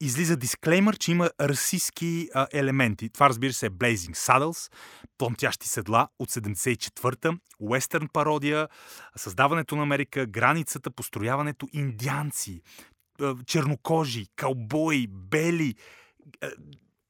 излиза 0.00 0.36
дисклеймър, 0.36 0.96
че 0.96 1.10
има 1.10 1.30
расистски 1.40 2.28
елементи. 2.52 3.08
Това, 3.08 3.28
разбира 3.28 3.52
се, 3.52 3.66
е 3.66 3.70
Blazing 3.70 4.16
Saddles, 4.16 4.72
Плъмтящи 5.18 5.68
седла 5.68 6.08
от 6.18 6.30
74-та, 6.30 7.32
уестърн 7.60 8.08
пародия, 8.12 8.68
създаването 9.16 9.76
на 9.76 9.82
Америка, 9.82 10.26
границата, 10.26 10.90
построяването, 10.90 11.68
индианци, 11.72 12.62
чернокожи, 13.46 14.26
каубои, 14.36 15.06
бели. 15.06 15.74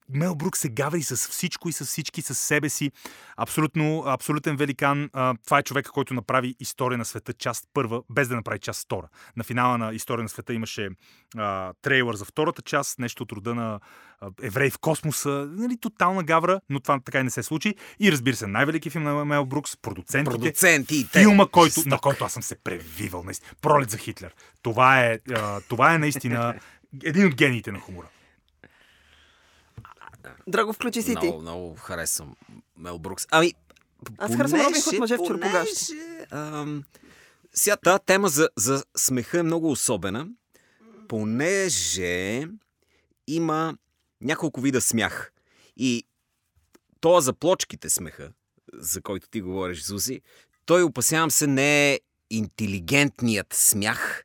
Мел 0.09 0.35
Брук 0.35 0.57
се 0.57 0.69
гаври 0.69 1.03
с 1.03 1.15
всичко 1.15 1.69
и 1.69 1.73
с 1.73 1.85
всички, 1.85 2.21
с 2.21 2.35
себе 2.35 2.69
си. 2.69 2.91
Абсолютно, 3.37 4.03
абсолютен 4.05 4.55
великан. 4.55 5.09
Това 5.45 5.59
е 5.59 5.63
човека, 5.63 5.91
който 5.91 6.13
направи 6.13 6.55
история 6.59 6.97
на 6.97 7.05
света 7.05 7.33
част 7.33 7.67
първа, 7.73 8.01
без 8.09 8.27
да 8.27 8.35
направи 8.35 8.59
част 8.59 8.83
втора. 8.83 9.07
На 9.37 9.43
финала 9.43 9.77
на 9.77 9.93
история 9.93 10.23
на 10.23 10.29
света 10.29 10.53
имаше 10.53 10.89
а, 11.37 11.73
трейлър 11.81 12.15
за 12.15 12.25
втората 12.25 12.61
част, 12.61 12.99
нещо 12.99 13.23
от 13.23 13.31
рода 13.31 13.55
на 13.55 13.79
а, 14.19 14.29
Еврей 14.41 14.69
в 14.69 14.79
космоса. 14.79 15.47
Нали, 15.51 15.77
тотална 15.77 16.23
гавра, 16.23 16.61
но 16.69 16.79
това 16.79 16.99
така 16.99 17.19
и 17.19 17.23
не 17.23 17.29
се 17.29 17.43
случи. 17.43 17.75
И 17.99 18.11
разбира 18.11 18.35
се, 18.35 18.47
най-велики 18.47 18.89
филм 18.89 19.03
на 19.03 19.25
Мел 19.25 19.45
Брукс, 19.45 19.77
продуцентите. 19.77 20.37
Продуцентите. 20.37 21.19
Филма, 21.19 21.47
който, 21.47 21.81
на 21.85 21.97
който 21.97 22.25
аз 22.25 22.33
съм 22.33 22.43
се 22.43 22.55
превивал. 22.63 23.23
Наистина. 23.23 23.51
Пролет 23.61 23.89
за 23.89 23.97
Хитлер. 23.97 24.35
Това 24.61 25.05
е, 25.05 25.19
а, 25.35 25.61
това 25.61 25.93
е 25.93 25.97
наистина 25.97 26.55
един 27.03 27.27
от 27.27 27.35
гениите 27.35 27.71
на 27.71 27.79
хумора. 27.79 28.07
Драго, 30.47 30.73
включи 30.73 31.01
си 31.01 31.15
ти. 31.15 31.25
Много, 31.25 31.41
много 31.41 31.75
харесвам 31.75 32.35
Мел 32.77 32.99
Брукс. 32.99 33.27
Ами, 33.31 33.53
Аз 34.17 34.35
харесвам 34.35 34.61
Робин 34.61 34.81
Худ, 34.81 34.99
мъже 34.99 35.17
в 35.17 35.21
ам, 36.31 36.83
Сега, 37.53 37.77
тази 37.77 38.03
тема 38.05 38.29
за, 38.29 38.49
за 38.55 38.83
смеха 38.97 39.39
е 39.39 39.43
много 39.43 39.71
особена, 39.71 40.27
понеже 41.07 42.47
има 43.27 43.77
няколко 44.21 44.61
вида 44.61 44.81
смях. 44.81 45.31
И 45.77 46.03
то 46.99 47.21
за 47.21 47.33
плочките 47.33 47.89
смеха, 47.89 48.31
за 48.73 49.01
който 49.01 49.29
ти 49.29 49.41
говориш, 49.41 49.83
Зузи, 49.85 50.21
той, 50.65 50.83
опасявам 50.83 51.31
се, 51.31 51.47
не 51.47 51.93
е 51.93 51.99
интелигентният 52.29 53.53
смях, 53.53 54.23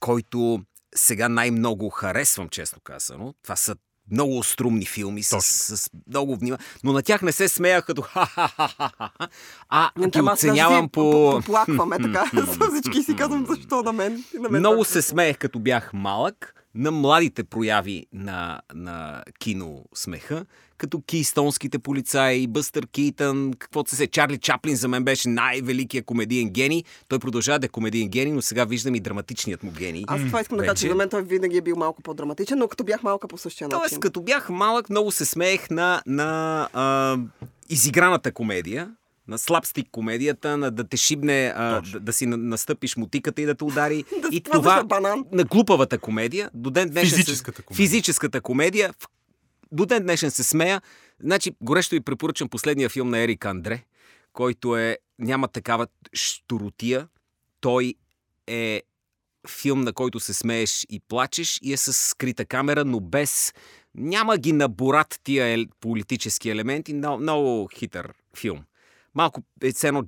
който 0.00 0.64
сега 0.94 1.28
най-много 1.28 1.90
харесвам, 1.90 2.48
честно 2.48 2.80
казано. 2.80 3.34
Това 3.42 3.56
са 3.56 3.76
много 4.10 4.42
струмни 4.42 4.86
филми 4.86 5.22
с, 5.22 5.40
с 5.40 5.90
много 6.08 6.36
внима, 6.36 6.56
но 6.84 6.92
на 6.92 7.02
тях 7.02 7.22
не 7.22 7.32
се 7.32 7.48
смея 7.48 7.82
като 7.82 8.02
ха-ха-ха-ха, 8.02 9.10
а 9.68 9.90
ги 9.98 10.04
аз 10.04 10.10
даже 10.10 10.32
оценявам 10.32 10.88
по... 10.88 11.30
Поплакваме 11.36 11.96
така. 12.02 12.30
Всички 12.72 13.02
си 13.02 13.16
казвам, 13.16 13.46
защо 13.48 13.82
на 13.82 13.92
мен? 13.92 14.24
На 14.40 14.48
мен 14.48 14.60
Много 14.60 14.84
се 14.84 15.02
смеех, 15.02 15.38
като 15.38 15.58
бях 15.58 15.90
малък, 15.92 16.54
на 16.74 16.90
младите 16.90 17.44
прояви 17.44 18.06
на, 18.12 18.60
на 18.74 19.24
кино 19.38 19.84
смеха, 19.94 20.44
като 20.78 21.02
кейстонските 21.10 21.78
полицаи, 21.78 22.46
Бъстър 22.46 22.86
Кейтън, 22.86 23.52
каквото 23.58 23.90
се 23.90 23.96
се. 23.96 24.06
Чарли 24.06 24.38
Чаплин 24.38 24.76
за 24.76 24.88
мен 24.88 25.04
беше 25.04 25.28
най-великият 25.28 26.06
комедиен 26.06 26.50
гений. 26.50 26.84
Той 27.08 27.18
продължава 27.18 27.58
да 27.58 27.66
е 27.66 27.68
комедиен 27.68 28.08
гений, 28.08 28.32
но 28.32 28.42
сега 28.42 28.64
виждам 28.64 28.94
и 28.94 29.00
драматичният 29.00 29.62
му 29.62 29.70
гений. 29.70 30.04
Аз 30.06 30.20
това 30.20 30.40
искам 30.40 30.58
да 30.58 30.64
кажа, 30.64 30.80
че 30.80 30.88
за 30.88 30.94
мен 30.94 31.08
той 31.08 31.22
винаги 31.22 31.56
е 31.56 31.60
бил 31.60 31.76
малко 31.76 32.02
по-драматичен, 32.02 32.58
но 32.58 32.68
като 32.68 32.84
бях 32.84 33.02
малка 33.02 33.28
по 33.28 33.38
същия 33.38 33.68
начин. 33.68 33.78
Тоест, 33.80 34.00
като 34.00 34.20
бях 34.20 34.48
малък, 34.48 34.90
много 34.90 35.10
се 35.10 35.24
смеех 35.24 35.70
на, 35.70 36.02
на 36.06 36.68
а, 36.72 37.16
изиграната 37.68 38.32
комедия, 38.32 38.90
на 39.28 39.38
слабстик 39.38 39.88
комедията, 39.92 40.56
на 40.56 40.70
да 40.70 40.84
те 40.84 40.96
шибне, 40.96 41.52
а, 41.56 41.80
да, 41.80 42.00
да 42.00 42.12
си 42.12 42.26
на- 42.26 42.36
настъпиш 42.36 42.96
мутиката 42.96 43.42
и 43.42 43.46
да 43.46 43.54
те 43.54 43.64
удари. 43.64 44.04
Да 44.22 44.28
и 44.32 44.40
това 44.40 44.84
на 45.32 45.44
глупавата 45.44 45.98
комедия. 45.98 46.50
До 46.54 46.70
ден 46.70 46.90
днешен 46.90 47.18
Физическата 47.18 47.62
комедия. 47.62 47.86
Физическата 47.86 48.40
комедия. 48.40 48.94
До 49.72 49.86
ден 49.86 50.02
днешен 50.02 50.30
се 50.30 50.44
смея. 50.44 50.82
Значи, 51.20 51.52
горещо 51.60 51.94
ви 51.94 52.00
препоръчам 52.00 52.48
последния 52.48 52.88
филм 52.88 53.10
на 53.10 53.18
Ерик 53.18 53.44
Андре, 53.44 53.82
който 54.32 54.76
е, 54.76 54.98
няма 55.18 55.48
такава 55.48 55.86
штуротия. 56.12 57.08
Той 57.60 57.94
е 58.46 58.82
филм, 59.48 59.80
на 59.80 59.92
който 59.92 60.20
се 60.20 60.34
смееш 60.34 60.86
и 60.90 61.00
плачеш 61.08 61.58
и 61.62 61.72
е 61.72 61.76
с 61.76 61.92
скрита 61.92 62.44
камера, 62.44 62.84
но 62.84 63.00
без... 63.00 63.54
Няма 63.94 64.38
ги 64.38 64.52
на 64.52 64.68
борат 64.68 65.20
тия 65.24 65.46
ел... 65.46 65.64
политически 65.80 66.50
елементи. 66.50 66.94
Много, 66.94 67.22
много 67.22 67.68
хитър 67.74 68.12
филм. 68.36 68.64
Малко 69.18 69.42
е 69.62 69.72
цено 69.72 70.02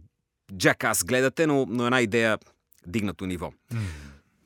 Джак 0.56 0.84
аз 0.84 1.04
гледате, 1.04 1.46
но, 1.46 1.66
но 1.68 1.84
една 1.84 2.00
идея 2.00 2.38
дигнато 2.86 3.26
ниво. 3.26 3.52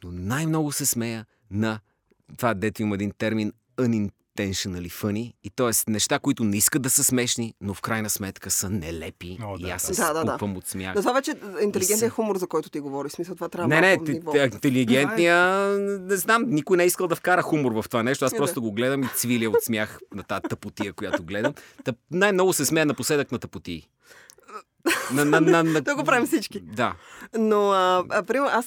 Но 0.04 0.11
най-много 0.12 0.73
се 0.73 0.87
смея 0.87 1.26
на 1.50 1.80
това, 2.37 2.54
дето 2.54 2.83
има 2.83 2.94
един 2.94 3.11
термин 3.11 3.52
intentionally 3.80 4.90
funny. 4.92 5.33
И 5.44 5.50
т.е. 5.50 5.90
неща, 5.90 6.18
които 6.18 6.44
не 6.44 6.56
искат 6.56 6.83
да 6.83 6.90
са 6.90 7.04
смешни, 7.04 7.54
но 7.61 7.75
в 7.75 7.80
крайна 7.80 8.11
сметка 8.11 8.50
са 8.50 8.71
нелепи. 8.71 9.38
О, 9.42 9.59
да, 9.59 9.68
и 9.68 9.71
аз 9.71 9.88
да. 9.88 9.94
се 9.94 10.02
Да, 10.02 10.12
да, 10.14 10.37
да. 10.38 10.44
от 10.44 10.66
смях. 10.66 10.94
Но 10.94 11.00
това 11.00 11.12
вече 11.12 11.30
интелигентен 11.62 11.99
се- 11.99 12.09
хумор, 12.09 12.38
за 12.38 12.47
който 12.47 12.71
ти 12.71 12.80
говориш. 12.80 13.12
В 13.12 13.14
Смисъл, 13.14 13.35
това 13.35 13.49
трябва 13.49 13.68
Не, 13.68 13.80
не, 13.80 13.97
ниво. 13.97 14.37
интелигентния, 14.37 15.68
не 16.00 16.16
знам, 16.16 16.42
никой 16.47 16.76
не 16.76 16.83
е 16.83 16.87
искал 16.87 17.06
да 17.06 17.16
вкара 17.16 17.42
хумор 17.42 17.73
в 17.73 17.88
това 17.88 18.02
нещо. 18.02 18.25
Аз 18.25 18.30
Да. 18.30 18.37
просто 18.37 18.62
го 18.62 18.73
гледам 18.73 19.02
и 19.02 19.09
цвиля 19.16 19.50
от 19.50 19.62
смях 19.62 19.99
на 20.14 20.23
тази 20.23 20.42
тъпотия, 20.42 20.92
която 20.92 21.23
гледам. 21.23 21.54
Та, 21.85 21.92
най-много 22.11 22.52
се 22.52 22.64
смея 22.64 22.87
напоследък 22.87 23.33
на 23.33 23.38
тъпотии. 23.38 23.88
На, 25.12 25.25
на, 25.25 25.40
на, 25.40 25.64
на... 25.64 25.80
Да 25.82 25.96
го 25.96 26.04
правим 26.04 26.26
всички. 26.26 26.61
Да. 26.61 26.94
Но, 27.38 27.70
а, 27.70 28.04
а, 28.11 28.23
примерно, 28.23 28.50
аз 28.52 28.66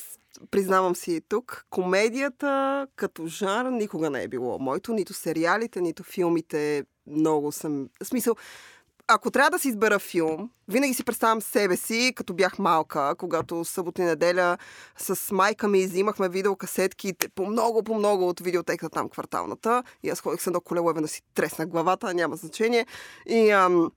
признавам 0.51 0.95
си 0.95 1.21
тук, 1.29 1.65
комедията 1.69 2.87
като 2.95 3.27
жанр 3.27 3.69
никога 3.69 4.09
не 4.09 4.23
е 4.23 4.27
било 4.27 4.59
моето, 4.59 4.93
нито 4.93 5.13
сериалите, 5.13 5.81
нито 5.81 6.03
филмите. 6.03 6.83
Много 7.07 7.51
съм... 7.51 7.89
В 8.03 8.05
смисъл, 8.05 8.35
ако 9.07 9.31
трябва 9.31 9.49
да 9.49 9.59
си 9.59 9.67
избера 9.67 9.99
филм, 9.99 10.49
винаги 10.67 10.93
си 10.93 11.03
представям 11.03 11.41
себе 11.41 11.77
си, 11.77 12.13
като 12.15 12.33
бях 12.33 12.59
малка, 12.59 13.15
когато 13.17 13.65
събота 13.65 14.01
и 14.01 14.05
неделя 14.05 14.57
с 14.97 15.31
майка 15.31 15.67
ми 15.67 15.85
взимахме 15.85 16.29
видеокасетки 16.29 17.13
по 17.35 17.45
много, 17.45 17.83
по 17.83 17.95
много 17.95 18.29
от 18.29 18.39
видеотеката 18.39 18.89
там 18.89 19.09
кварталната. 19.09 19.83
И 20.03 20.09
аз 20.09 20.21
ходих 20.21 20.41
с 20.41 20.47
едно 20.47 20.61
колело, 20.61 20.93
да 20.93 21.07
си 21.07 21.21
тресна 21.33 21.65
главата, 21.65 22.13
няма 22.13 22.35
значение. 22.35 22.85
И 23.25 23.49
ам, 23.49 23.91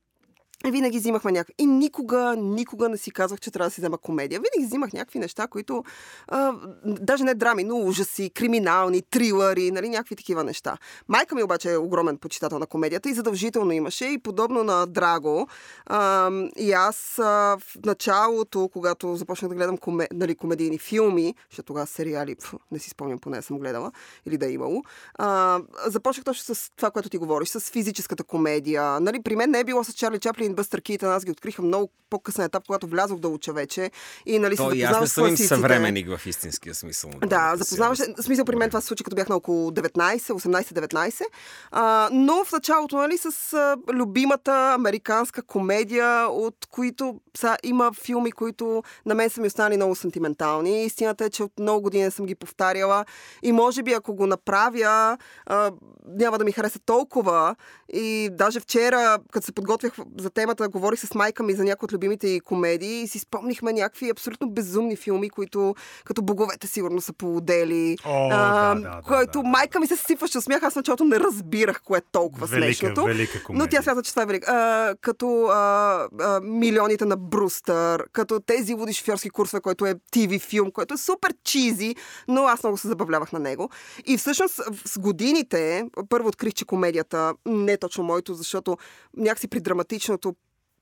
винаги 0.65 0.99
взимахме 0.99 1.33
някакви. 1.33 1.55
И 1.59 1.67
никога, 1.67 2.37
никога 2.39 2.89
не 2.89 2.97
си 2.97 3.11
казвах, 3.11 3.41
че 3.41 3.51
трябва 3.51 3.67
да 3.69 3.75
си 3.75 3.81
взема 3.81 3.99
комедия. 3.99 4.41
Винаги 4.41 4.67
взимах 4.67 4.93
някакви 4.93 5.19
неща, 5.19 5.47
които 5.47 5.85
а, 6.29 6.53
даже 6.85 7.25
не 7.25 7.35
драми, 7.35 7.65
но 7.65 7.77
ужаси, 7.77 8.31
криминални, 8.31 9.03
трилъри, 9.03 9.71
нали, 9.71 9.89
някакви 9.89 10.17
такива 10.17 10.45
неща. 10.45 10.77
Майка 11.09 11.35
ми 11.35 11.43
обаче 11.43 11.73
е 11.73 11.77
огромен 11.77 12.19
почитател 12.19 12.59
на 12.59 12.67
комедията 12.67 13.11
и 13.11 13.15
задължително 13.15 13.73
имаше. 13.73 14.05
И 14.05 14.19
подобно 14.19 14.65
на 14.65 14.87
Драго, 14.87 15.49
а, 15.87 16.31
и 16.57 16.73
аз 16.73 17.19
а, 17.19 17.57
в 17.61 17.63
началото, 17.85 18.69
когато 18.73 19.17
започнах 19.17 19.49
да 19.49 19.55
гледам 19.55 19.79
коме, 19.79 20.09
нали, 20.13 20.35
комедийни 20.35 20.79
филми, 20.79 21.35
защото 21.51 21.67
тогава 21.67 21.87
сериали, 21.87 22.35
пф, 22.35 22.55
не 22.73 22.79
си 22.79 22.91
спомням, 22.91 23.19
поне 23.19 23.43
съм 23.43 23.59
гледала, 23.59 23.93
или 24.27 24.37
да 24.37 24.47
е 24.47 24.51
имало, 24.51 24.83
а, 25.15 25.61
започнах 25.87 26.25
точно 26.25 26.55
с 26.55 26.71
това, 26.77 26.91
което 26.91 27.09
ти 27.09 27.19
говориш, 27.19 27.49
с 27.49 27.61
физическата 27.61 28.25
комедия. 28.25 29.01
Нали, 29.01 29.23
при 29.23 29.37
мен 29.37 29.51
не 29.51 29.61
е 29.61 29.65
било 29.65 29.85
с 29.85 29.93
Чарли 29.93 30.19
Чаплин 30.19 30.50
и 30.51 30.55
Бъстър 30.55 30.81
Китън, 30.81 31.13
аз 31.13 31.25
ги 31.25 31.31
откриха 31.31 31.63
много 31.63 31.91
по-късен 32.11 32.45
етап, 32.45 32.63
когато 32.67 32.87
влязох 32.87 33.19
да 33.19 33.29
уча 33.29 33.53
вече. 33.53 33.91
И 34.27 34.39
нали, 34.39 34.57
се 34.57 34.63
То 34.63 34.73
и 34.73 34.83
аз 34.83 34.93
запознавах 34.93 35.01
не 35.01 35.09
с 35.09 35.13
съм 35.13 35.27
им 35.29 35.37
съвременник 35.37 36.17
в 36.17 36.27
истинския 36.27 36.75
смисъл. 36.75 37.11
Да, 37.27 37.53
запознаваш 37.57 37.99
се. 37.99 38.15
Смисъл 38.21 38.45
при 38.45 38.57
мен 38.57 38.71
това 38.71 38.81
се 38.81 38.87
случи, 38.87 39.05
като 39.05 39.17
бях 39.17 39.29
на 39.29 39.37
около 39.37 39.71
19, 39.71 40.19
18-19. 40.19 41.23
А, 41.71 42.09
но 42.13 42.45
в 42.45 42.53
началото, 42.53 42.97
нали, 42.97 43.19
с 43.19 43.53
а, 43.53 43.77
любимата 43.93 44.73
американска 44.75 45.43
комедия, 45.43 46.29
от 46.29 46.67
които 46.71 47.21
са, 47.37 47.57
има 47.63 47.93
филми, 47.93 48.33
които 48.33 48.83
на 49.07 49.15
мен 49.15 49.31
са 49.31 49.41
ми 49.41 49.47
останали 49.47 49.77
много 49.77 49.95
сантиментални. 49.95 50.85
Истината 50.85 51.25
е, 51.25 51.31
че 51.31 51.43
от 51.43 51.53
много 51.59 51.83
години 51.83 52.11
съм 52.11 52.27
ги 52.27 52.35
повтаряла. 52.35 53.05
И 53.43 53.53
може 53.53 53.83
би, 53.83 53.93
ако 53.93 54.15
го 54.15 54.27
направя, 54.27 55.19
а, 55.47 55.73
няма 56.07 56.39
да 56.39 56.45
ми 56.45 56.53
хареса 56.53 56.79
толкова. 56.79 57.57
И 57.93 58.29
даже 58.33 58.61
вчера, 58.61 59.19
като 59.33 59.47
се 59.47 59.53
подготвях 59.53 59.93
за 60.19 60.31
темата, 60.41 60.69
говорих 60.69 61.01
с 61.01 61.15
майка 61.15 61.43
ми 61.43 61.53
за 61.53 61.65
някои 61.65 61.87
от 61.87 61.93
любимите 61.93 62.29
й 62.29 62.41
комедии 62.41 63.03
и 63.03 63.09
си 63.09 63.19
спомнихме 63.19 63.73
някакви 63.73 64.11
абсолютно 64.11 64.51
безумни 64.51 64.97
филми, 64.97 65.31
които 65.31 65.75
като 66.05 66.23
боговете 66.23 66.67
сигурно 66.67 67.01
са 67.01 67.13
поудели. 67.13 67.97
О, 68.07 68.29
а, 68.33 68.75
да, 68.75 68.81
да, 68.81 69.01
който 69.07 69.39
да, 69.39 69.43
да. 69.43 69.49
майка 69.49 69.81
ми 69.81 69.87
се 69.87 69.97
сипваше 69.97 70.39
от 70.39 70.45
смях, 70.45 70.63
аз 70.63 70.77
началото 70.77 71.05
не 71.05 71.21
разбирах 71.21 71.83
кое 71.83 71.99
е 71.99 72.03
толкова 72.13 72.47
Велика, 72.47 72.75
смешното. 72.75 73.05
велика 73.05 73.43
комедия. 73.43 73.65
Но 73.65 73.71
тя 73.71 73.83
смята, 73.83 74.03
че 74.03 74.11
това 74.11 74.23
е 74.23 74.27
велик. 74.27 74.49
А, 74.49 74.95
като 75.01 75.45
а, 75.45 76.09
а, 76.21 76.41
милионите 76.41 77.05
на 77.05 77.17
Брустър, 77.17 78.05
като 78.13 78.41
тези 78.41 78.75
води 78.75 78.93
шофьорски 78.93 79.31
курсове, 79.31 79.61
който 79.61 79.87
е 79.87 79.95
TV 79.95 80.41
филм, 80.41 80.71
който 80.71 80.95
е 80.95 80.97
супер 80.97 81.35
чизи, 81.45 81.95
но 82.29 82.45
аз 82.45 82.63
много 82.63 82.79
се 82.79 82.89
забавлявах 82.89 83.33
на 83.33 83.39
него. 83.39 83.71
И 84.07 84.19
всъщност 84.19 84.61
с 84.85 84.99
годините, 84.99 85.85
първо 86.09 86.29
открих, 86.29 86.53
че 86.53 86.65
комедията 86.65 87.35
не 87.47 87.73
е 87.73 87.79
точно 87.79 88.05
моето, 88.05 88.35
защото 88.35 88.77
някакси 89.17 89.49
при 89.49 89.61
драматичното 89.61 90.30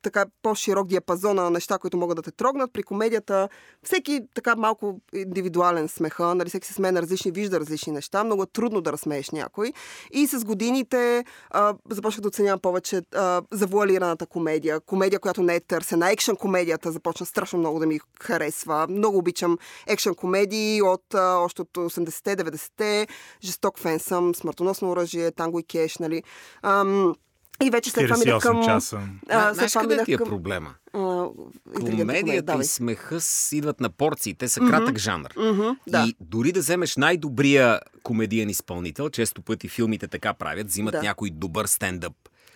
така 0.03 0.27
по-широк 0.43 0.87
диапазон 0.87 1.37
на 1.37 1.51
неща, 1.51 1.79
които 1.79 1.97
могат 1.97 2.17
да 2.17 2.23
те 2.23 2.31
трогнат. 2.31 2.73
При 2.73 2.83
комедията 2.83 3.49
всеки 3.83 4.21
така 4.35 4.57
малко 4.57 5.01
индивидуален 5.15 5.89
смеха, 5.89 6.35
нали, 6.35 6.49
всеки 6.49 6.67
се 6.67 6.73
смее 6.73 6.93
на 6.93 7.03
различни, 7.03 7.31
вижда 7.31 7.61
различни 7.61 7.93
неща. 7.93 8.25
Много 8.25 8.43
е 8.43 8.47
трудно 8.47 8.81
да 8.81 8.93
разсмееш 8.93 9.31
някой. 9.31 9.73
И 10.13 10.27
с 10.27 10.45
годините 10.45 11.25
а, 11.51 11.75
започнах 11.91 12.23
да 12.23 12.29
оценявам 12.29 12.61
повече 12.61 13.03
а, 13.15 13.43
завуалираната 13.51 14.27
комедия. 14.27 14.81
Комедия, 14.81 15.21
която 15.21 15.43
не 15.43 15.55
е 15.55 15.61
търсена. 15.61 16.11
Екшен 16.11 16.37
комедията 16.37 16.93
започна 16.93 17.27
страшно 17.27 17.59
много 17.59 17.79
да 17.79 17.87
ми 17.87 18.01
харесва. 18.21 18.87
Много 18.91 19.19
обичам 19.19 19.59
екшен 19.87 20.15
комедии 20.15 20.83
от 20.83 21.15
а, 21.15 21.37
още 21.39 21.63
от 21.63 21.71
80-те, 21.71 22.37
90-те. 22.37 23.07
Жесток 23.45 23.79
фен 23.79 23.99
съм, 23.99 24.35
смъртоносно 24.35 24.91
оръжие, 24.91 25.31
танго 25.31 25.59
и 25.59 25.65
кеш, 25.65 25.99
нали. 25.99 26.23
Ам, 26.63 27.15
и 27.61 27.71
вече 27.71 27.91
след 27.91 28.07
това 28.07 28.17
минах 28.17 28.35
48 28.35 28.41
към... 28.43 28.65
часа. 28.65 29.01
А, 29.29 29.55
Знаеш 29.55 29.73
къде 29.73 30.05
ти 30.05 30.13
е 30.13 30.17
към... 30.17 30.29
проблема? 30.29 30.75
а, 30.93 31.27
Комедията 31.75 32.55
и 32.55 32.65
смеха 32.65 33.19
идват 33.53 33.81
на 33.81 33.91
порции. 33.91 34.35
Те 34.35 34.49
са 34.49 34.61
кратък 34.61 34.99
жанр. 34.99 35.29
Мгм, 35.37 35.69
да. 35.87 36.05
И 36.05 36.15
дори 36.21 36.53
да 36.53 36.61
вземеш 36.61 36.97
най-добрия 36.97 37.81
комедиен 38.03 38.49
изпълнител, 38.49 39.11
често 39.11 39.43
пъти 39.43 39.69
филмите 39.69 40.09
така 40.09 40.35
правят, 40.35 40.67
взимат 40.67 40.93
Да. 40.93 41.03
някой 41.03 41.31
добър 41.31 41.67
стендъп 41.67 42.13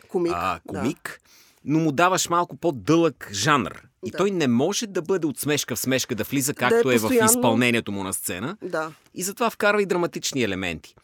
Комик. 0.08 0.32
а, 0.34 0.54
да. 0.54 0.60
комик, 0.68 1.20
но 1.64 1.78
му 1.78 1.92
даваш 1.92 2.28
малко 2.28 2.56
по-дълъг 2.56 3.28
жанр. 3.32 3.82
И 4.06 4.10
Да. 4.10 4.18
той 4.18 4.30
не 4.30 4.48
може 4.48 4.86
да 4.86 5.02
бъде 5.02 5.26
от 5.26 5.38
смешка 5.38 5.76
в 5.76 5.80
смешка, 5.80 6.14
да 6.14 6.24
влиза 6.24 6.54
както 6.54 6.90
е, 6.90 6.94
постоянно- 6.94 7.28
в 7.28 7.30
изпълнението 7.30 7.92
му 7.92 8.04
на 8.04 8.12
сцена. 8.12 8.56
Да. 8.62 8.92
И 9.14 9.22
затова 9.22 9.50
вкарва 9.50 9.82
и 9.82 9.86
драматични 9.86 10.42
елементи. 10.42 10.94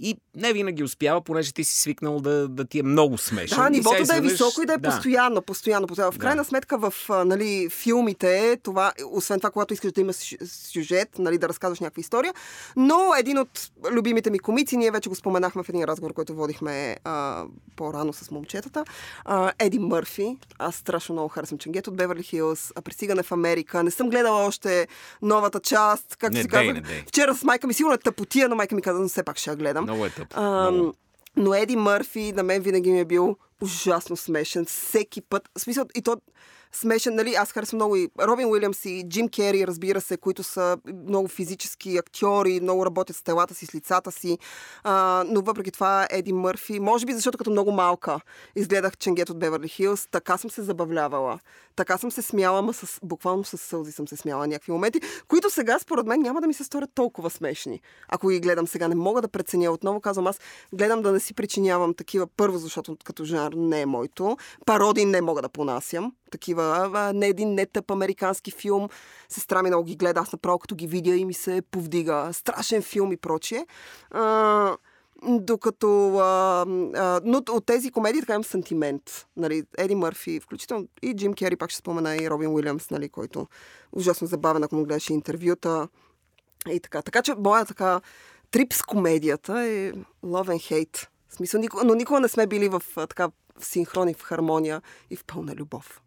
И 0.00 0.16
не 0.36 0.52
винаги 0.52 0.82
успява, 0.84 1.20
понеже 1.20 1.52
ти 1.52 1.64
си 1.64 1.76
свикнал 1.78 2.20
да, 2.20 2.48
да 2.48 2.64
ти 2.64 2.78
е 2.78 2.82
много 2.82 3.18
смешен. 3.18 3.58
Да, 3.58 3.66
И 3.66 3.70
нивото 3.70 4.04
да 4.04 4.16
е 4.16 4.20
високо 4.20 4.62
и 4.62 4.66
да 4.66 4.72
е 4.72 4.78
постоянно, 4.78 5.42
постоянно, 5.42 5.86
постоянно. 5.86 6.12
В 6.12 6.14
Да. 6.14 6.20
крайна 6.20 6.44
сметка 6.44 6.78
в 6.78 6.94
нали, 7.24 7.68
филмите, 7.70 8.56
това, 8.62 8.92
освен 9.10 9.40
това, 9.40 9.50
когато 9.50 9.74
искаш 9.74 9.92
да 9.92 10.00
има 10.00 10.12
сю- 10.12 10.46
сюжет, 10.46 11.18
нали, 11.18 11.38
да 11.38 11.48
разказваш 11.48 11.80
някаква 11.80 12.00
история, 12.00 12.34
но 12.76 13.12
един 13.18 13.38
от 13.38 13.70
любимите 13.90 14.30
ми 14.30 14.38
комици, 14.38 14.76
ние 14.76 14.90
вече 14.90 15.08
го 15.08 15.14
споменахме 15.14 15.62
в 15.62 15.68
един 15.68 15.84
разговор, 15.84 16.12
който 16.12 16.34
водихме 16.34 16.96
а, 17.04 17.44
по-рано 17.76 18.12
с 18.12 18.30
момчетата, 18.30 18.84
а, 19.24 19.52
Еди 19.58 19.78
Мърфи. 19.78 20.36
Аз 20.58 20.74
страшно 20.74 21.12
много 21.12 21.28
харесвам 21.28 21.58
Ченгет 21.58 21.86
от 21.86 21.96
Беверли 21.96 22.22
Хилс, 22.22 22.72
а 22.74 22.82
Пристигане 22.82 23.22
в 23.22 23.32
Америка. 23.32 23.82
Не 23.82 23.90
съм 23.90 24.10
гледала 24.10 24.46
още 24.46 24.88
новата 25.22 25.60
част, 25.60 26.16
както 26.16 26.36
Не 26.36 26.42
не 26.72 26.80
дей. 26.80 27.02
Вчера 27.06 27.34
с 27.34 27.44
майка 27.44 27.66
ми 27.66 27.74
сигурно 27.74 27.94
е 27.94 27.98
тъпотия, 27.98 28.48
но 28.48 28.56
майка 28.56 28.74
ми 28.74 28.82
каза, 28.82 29.00
но 29.00 29.08
все 29.08 29.22
пак 29.22 29.38
ще 29.38 29.50
я 29.50 29.56
гледам. 29.56 29.87
Много 29.88 30.06
е 30.06 30.10
тъп. 30.10 30.36
Ам, 30.36 30.74
Много. 30.74 30.94
но 31.36 31.54
Еди 31.54 31.76
Мърфи 31.76 32.32
на 32.32 32.42
мен 32.42 32.62
винаги 32.62 32.92
ми 32.92 33.00
е 33.00 33.04
бил 33.04 33.36
ужасно 33.62 34.16
смешен. 34.16 34.64
Всеки 34.64 35.20
път. 35.20 35.48
В 35.58 35.60
смисъл, 35.60 35.84
и 35.94 36.02
то 36.02 36.16
смешен, 36.72 37.14
нали? 37.14 37.34
Аз 37.34 37.52
харесвам 37.52 37.76
много 37.76 37.96
и 37.96 38.10
Робин 38.20 38.46
Уилямс 38.46 38.84
и 38.84 39.04
Джим 39.08 39.28
Кери, 39.28 39.66
разбира 39.66 40.00
се, 40.00 40.16
които 40.16 40.42
са 40.42 40.76
много 41.08 41.28
физически 41.28 41.96
актьори, 41.96 42.60
много 42.60 42.86
работят 42.86 43.16
с 43.16 43.22
телата 43.22 43.54
си, 43.54 43.66
с 43.66 43.74
лицата 43.74 44.12
си. 44.12 44.38
А, 44.84 45.24
но 45.26 45.40
въпреки 45.40 45.70
това 45.70 46.06
Еди 46.10 46.32
Мърфи, 46.32 46.80
може 46.80 47.06
би 47.06 47.12
защото 47.12 47.38
като 47.38 47.50
много 47.50 47.72
малка 47.72 48.20
изгледах 48.56 48.96
Ченгет 48.96 49.30
от 49.30 49.38
Беверли 49.38 49.68
Хилс, 49.68 50.08
така 50.10 50.38
съм 50.38 50.50
се 50.50 50.62
забавлявала. 50.62 51.38
Така 51.76 51.98
съм 51.98 52.10
се 52.10 52.22
смяла, 52.22 52.58
ама 52.58 52.72
с, 52.72 52.98
буквално 53.02 53.44
с 53.44 53.58
сълзи 53.58 53.92
съм 53.92 54.08
се 54.08 54.16
смяла 54.16 54.46
някакви 54.46 54.72
моменти, 54.72 55.00
които 55.28 55.50
сега 55.50 55.78
според 55.78 56.06
мен 56.06 56.20
няма 56.20 56.40
да 56.40 56.46
ми 56.46 56.54
се 56.54 56.64
сторят 56.64 56.90
толкова 56.94 57.30
смешни. 57.30 57.80
Ако 58.08 58.28
ги 58.28 58.40
гледам 58.40 58.66
сега, 58.66 58.88
не 58.88 58.94
мога 58.94 59.22
да 59.22 59.28
преценя. 59.28 59.70
Отново 59.70 60.00
казвам, 60.00 60.26
аз 60.26 60.38
гледам 60.72 61.02
да 61.02 61.12
не 61.12 61.20
си 61.20 61.34
причинявам 61.34 61.94
такива, 61.94 62.26
първо, 62.26 62.58
защото 62.58 62.96
като 63.04 63.24
жанр 63.24 63.52
не 63.56 63.80
е 63.80 63.86
моето. 63.86 64.36
Пародии 64.66 65.04
не 65.04 65.20
мога 65.20 65.42
да 65.42 65.48
понасям. 65.48 66.12
Такива, 66.30 66.57
а, 66.58 66.90
а, 66.94 67.12
не 67.12 67.26
един 67.26 67.54
не 67.54 67.66
тъп 67.66 67.90
американски 67.90 68.50
филм. 68.50 68.88
Сестра 69.28 69.62
ми 69.62 69.68
много 69.68 69.84
ги 69.84 69.96
гледа, 69.96 70.20
аз 70.20 70.32
направо 70.32 70.58
като 70.58 70.74
ги 70.74 70.86
видя 70.86 71.16
и 71.16 71.24
ми 71.24 71.34
се 71.34 71.62
повдига. 71.70 72.30
Страшен 72.32 72.82
филм 72.82 73.12
и 73.12 73.16
прочие. 73.16 73.66
А, 74.10 74.76
докато... 75.22 76.18
А, 76.18 76.66
а, 76.96 77.20
но 77.24 77.42
от 77.50 77.66
тези 77.66 77.90
комедии 77.90 78.20
така 78.20 78.32
имам 78.32 78.44
сантимент. 78.44 79.26
Нали, 79.36 79.62
Еди 79.78 79.94
Мърфи, 79.94 80.40
включително 80.40 80.88
и 81.02 81.14
Джим 81.16 81.34
Кери, 81.34 81.56
пак 81.56 81.70
ще 81.70 81.78
спомена 81.78 82.16
и 82.16 82.30
Робин 82.30 82.54
Уилямс, 82.54 82.90
нали, 82.90 83.08
който 83.08 83.46
ужасно 83.92 84.26
забавен, 84.26 84.64
ако 84.64 84.76
му 84.76 84.84
гледаш 84.84 85.10
интервюта. 85.10 85.88
И 86.70 86.80
така. 86.80 87.02
Така 87.02 87.22
че 87.22 87.34
моя 87.34 87.64
така 87.64 88.00
трип 88.50 88.72
с 88.72 88.82
комедията 88.82 89.60
е 89.60 89.92
love 90.24 90.48
and 90.48 90.72
hate. 90.72 91.08
В 91.28 91.34
смисъл, 91.34 91.62
но 91.84 91.94
никога 91.94 92.20
не 92.20 92.28
сме 92.28 92.46
били 92.46 92.68
в 92.68 92.82
така 92.96 93.28
в 93.58 93.66
синхрон 93.66 94.08
и 94.08 94.14
в 94.14 94.22
хармония 94.22 94.82
и 95.10 95.16
в 95.16 95.24
пълна 95.24 95.54
любов. 95.54 96.02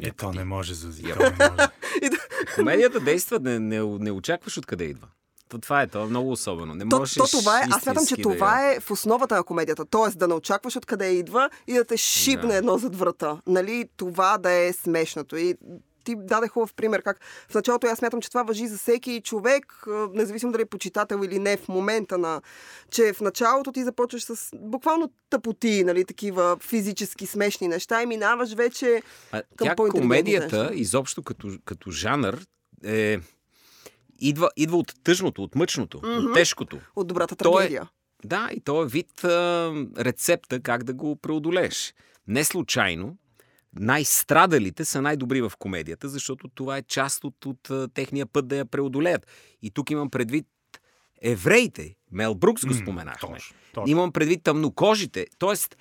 Е, 0.00 0.10
то 0.10 0.32
не 0.32 0.44
може, 0.44 0.74
Зузи. 0.74 1.02
То 1.02 1.18
не 1.18 1.30
може. 1.30 1.68
И 2.02 2.10
Комедията 2.54 3.00
действа, 3.00 3.38
не, 3.40 3.58
не, 3.58 3.80
не 3.80 4.10
очакваш 4.10 4.58
откъде 4.58 4.84
идва. 4.84 5.06
То, 5.48 5.58
това 5.58 5.82
е, 5.82 5.86
то 5.86 6.02
е 6.02 6.06
много 6.06 6.32
особено. 6.32 6.74
Не 6.74 6.88
То, 6.88 6.98
можеш 6.98 7.14
то 7.14 7.26
това 7.30 7.60
е, 7.60 7.66
аз 7.70 7.82
смятам, 7.82 8.06
че 8.06 8.16
да 8.16 8.22
това 8.22 8.62
я- 8.62 8.76
е 8.76 8.80
в 8.80 8.90
основата 8.90 9.36
на 9.36 9.44
комедията. 9.44 9.84
Тоест 9.84 10.18
да 10.18 10.28
не 10.28 10.34
очакваш 10.34 10.76
откъде 10.76 11.06
идва 11.06 11.50
и 11.66 11.74
да 11.74 11.84
те 11.84 11.96
шибне 11.96 12.48
Да. 12.48 12.56
едно 12.56 12.78
зад 12.78 12.96
врата. 12.96 13.40
Нали, 13.46 13.88
това 13.96 14.38
да 14.38 14.50
е 14.50 14.72
смешното. 14.72 15.36
И 15.36 15.54
ти 16.08 16.16
даде 16.18 16.48
хубав 16.48 16.74
пример, 16.74 17.02
как 17.02 17.20
в 17.48 17.54
началото 17.54 17.86
аз 17.86 17.98
смятам, 17.98 18.20
че 18.20 18.28
това 18.28 18.42
въжи 18.42 18.66
за 18.66 18.78
всеки 18.78 19.20
човек, 19.24 19.84
независимо 20.12 20.52
дали 20.52 20.62
е 20.62 20.66
почитател 20.66 21.20
или 21.24 21.38
не 21.38 21.56
в 21.56 21.68
момента 21.68 22.18
на, 22.18 22.40
че 22.90 23.12
в 23.12 23.20
началото 23.20 23.72
ти 23.72 23.84
започваш 23.84 24.22
с 24.22 24.50
буквално 24.54 25.10
тъпоти, 25.30 25.84
нали, 25.84 26.04
такива 26.04 26.56
физически 26.60 27.26
смешни 27.26 27.68
неща 27.68 28.02
и 28.02 28.06
минаваш 28.06 28.54
вече 28.54 29.02
А, 29.32 29.42
към 29.56 29.74
комедията, 29.90 30.58
неща. 30.58 30.74
изобщо 30.74 31.22
като, 31.22 31.48
като 31.64 31.90
жанр, 31.90 32.38
е, 32.84 33.18
идва, 34.20 34.50
идва 34.56 34.76
от 34.76 34.92
тъжното, 35.04 35.42
от 35.42 35.54
мъчното, 35.54 36.00
от 36.04 36.34
тежкото. 36.34 36.78
от 36.96 37.06
добрата 37.06 37.34
е- 37.34 37.36
трагедия. 37.36 37.88
Да, 38.24 38.48
и 38.52 38.60
то 38.60 38.82
е 38.82 38.86
вид 38.86 39.24
а, 39.24 39.28
рецепта 39.98 40.60
как 40.60 40.84
да 40.84 40.94
го 40.94 41.16
преодолееш. 41.16 41.94
Не 42.28 42.44
случайно, 42.44 43.16
най-страдалите 43.80 44.84
са 44.84 45.02
най-добри 45.02 45.40
в 45.40 45.52
комедията, 45.58 46.08
защото 46.08 46.48
това 46.48 46.76
е 46.76 46.82
част 46.82 47.24
от, 47.24 47.46
от 47.46 47.70
техния 47.94 48.26
път 48.26 48.48
да 48.48 48.56
я 48.56 48.64
преодолеят. 48.64 49.26
И 49.62 49.70
тук 49.70 49.90
имам 49.90 50.10
предвид 50.10 50.46
евреите. 51.22 51.94
Мел 52.12 52.34
Брукс 52.34 52.64
го 52.64 52.74
споменахме. 52.74 53.28
точно, 53.28 53.56
точно. 53.74 53.90
Имам 53.90 54.12
предвид 54.12 54.42
тъмнокожите. 54.42 55.26
Тоест, 55.38 55.76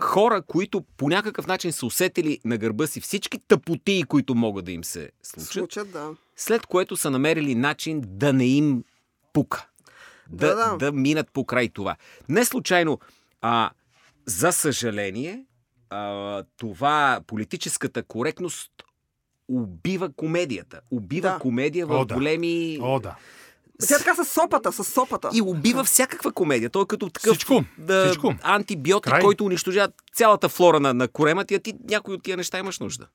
хора, 0.00 0.42
които 0.42 0.84
по 0.96 1.08
някакъв 1.08 1.46
начин 1.46 1.72
са 1.72 1.86
усетили 1.86 2.38
на 2.44 2.58
гърба 2.58 2.86
си 2.86 3.00
всички 3.00 3.38
тъпотии, 3.48 4.02
които 4.02 4.34
могат 4.34 4.64
да 4.64 4.72
им 4.72 4.84
се 4.84 5.10
случат, 5.22 5.52
Случат, 5.52 5.92
да. 5.92 6.10
след 6.36 6.66
което 6.66 6.96
са 6.96 7.10
намерили 7.10 7.54
начин 7.54 8.02
да 8.06 8.32
не 8.32 8.46
им 8.46 8.84
пука. 9.32 9.66
Да, 10.30 10.48
Да, 10.48 10.54
да, 10.70 10.76
да. 10.76 10.92
минат 10.92 11.30
по 11.32 11.44
край 11.46 11.68
това. 11.68 11.96
Не 12.28 12.44
случайно, 12.44 12.98
а, 13.40 13.70
за 14.26 14.52
съжаление, 14.52 15.44
а, 15.92 16.44
това 16.56 17.20
политическата 17.26 18.02
коректност 18.02 18.70
убива 19.48 20.12
комедията. 20.12 20.80
Убива 20.90 21.28
Да. 21.28 21.38
комедия 21.38 21.86
в 21.86 21.90
О, 21.92 22.04
да. 22.04 22.14
големи... 22.14 22.78
О, 22.82 23.00
да. 23.00 23.14
Тя 23.88 23.98
така 23.98 24.14
с 24.14 24.24
сопата, 24.24 24.72
с 24.72 24.84
сопата. 24.84 25.30
И 25.34 25.42
убива 25.42 25.84
всякаква 25.84 26.32
комедия. 26.32 26.70
Той 26.70 26.82
е 26.82 26.86
като 26.86 27.08
такъв 27.08 27.36
Всичко, 27.36 27.64
да, 27.78 28.06
всичко. 28.06 28.34
антибиотик, 28.42 29.10
Край. 29.10 29.20
който 29.20 29.44
унищожава 29.44 29.88
цялата 30.14 30.48
флора 30.48 30.80
на, 30.80 30.94
на 30.94 31.08
корема. 31.08 31.44
Ти, 31.44 31.58
ти 31.58 31.74
някой 31.84 32.14
от 32.14 32.22
тия 32.22 32.36
неща 32.36 32.58
имаш 32.58 32.78
нужда. 32.78 33.06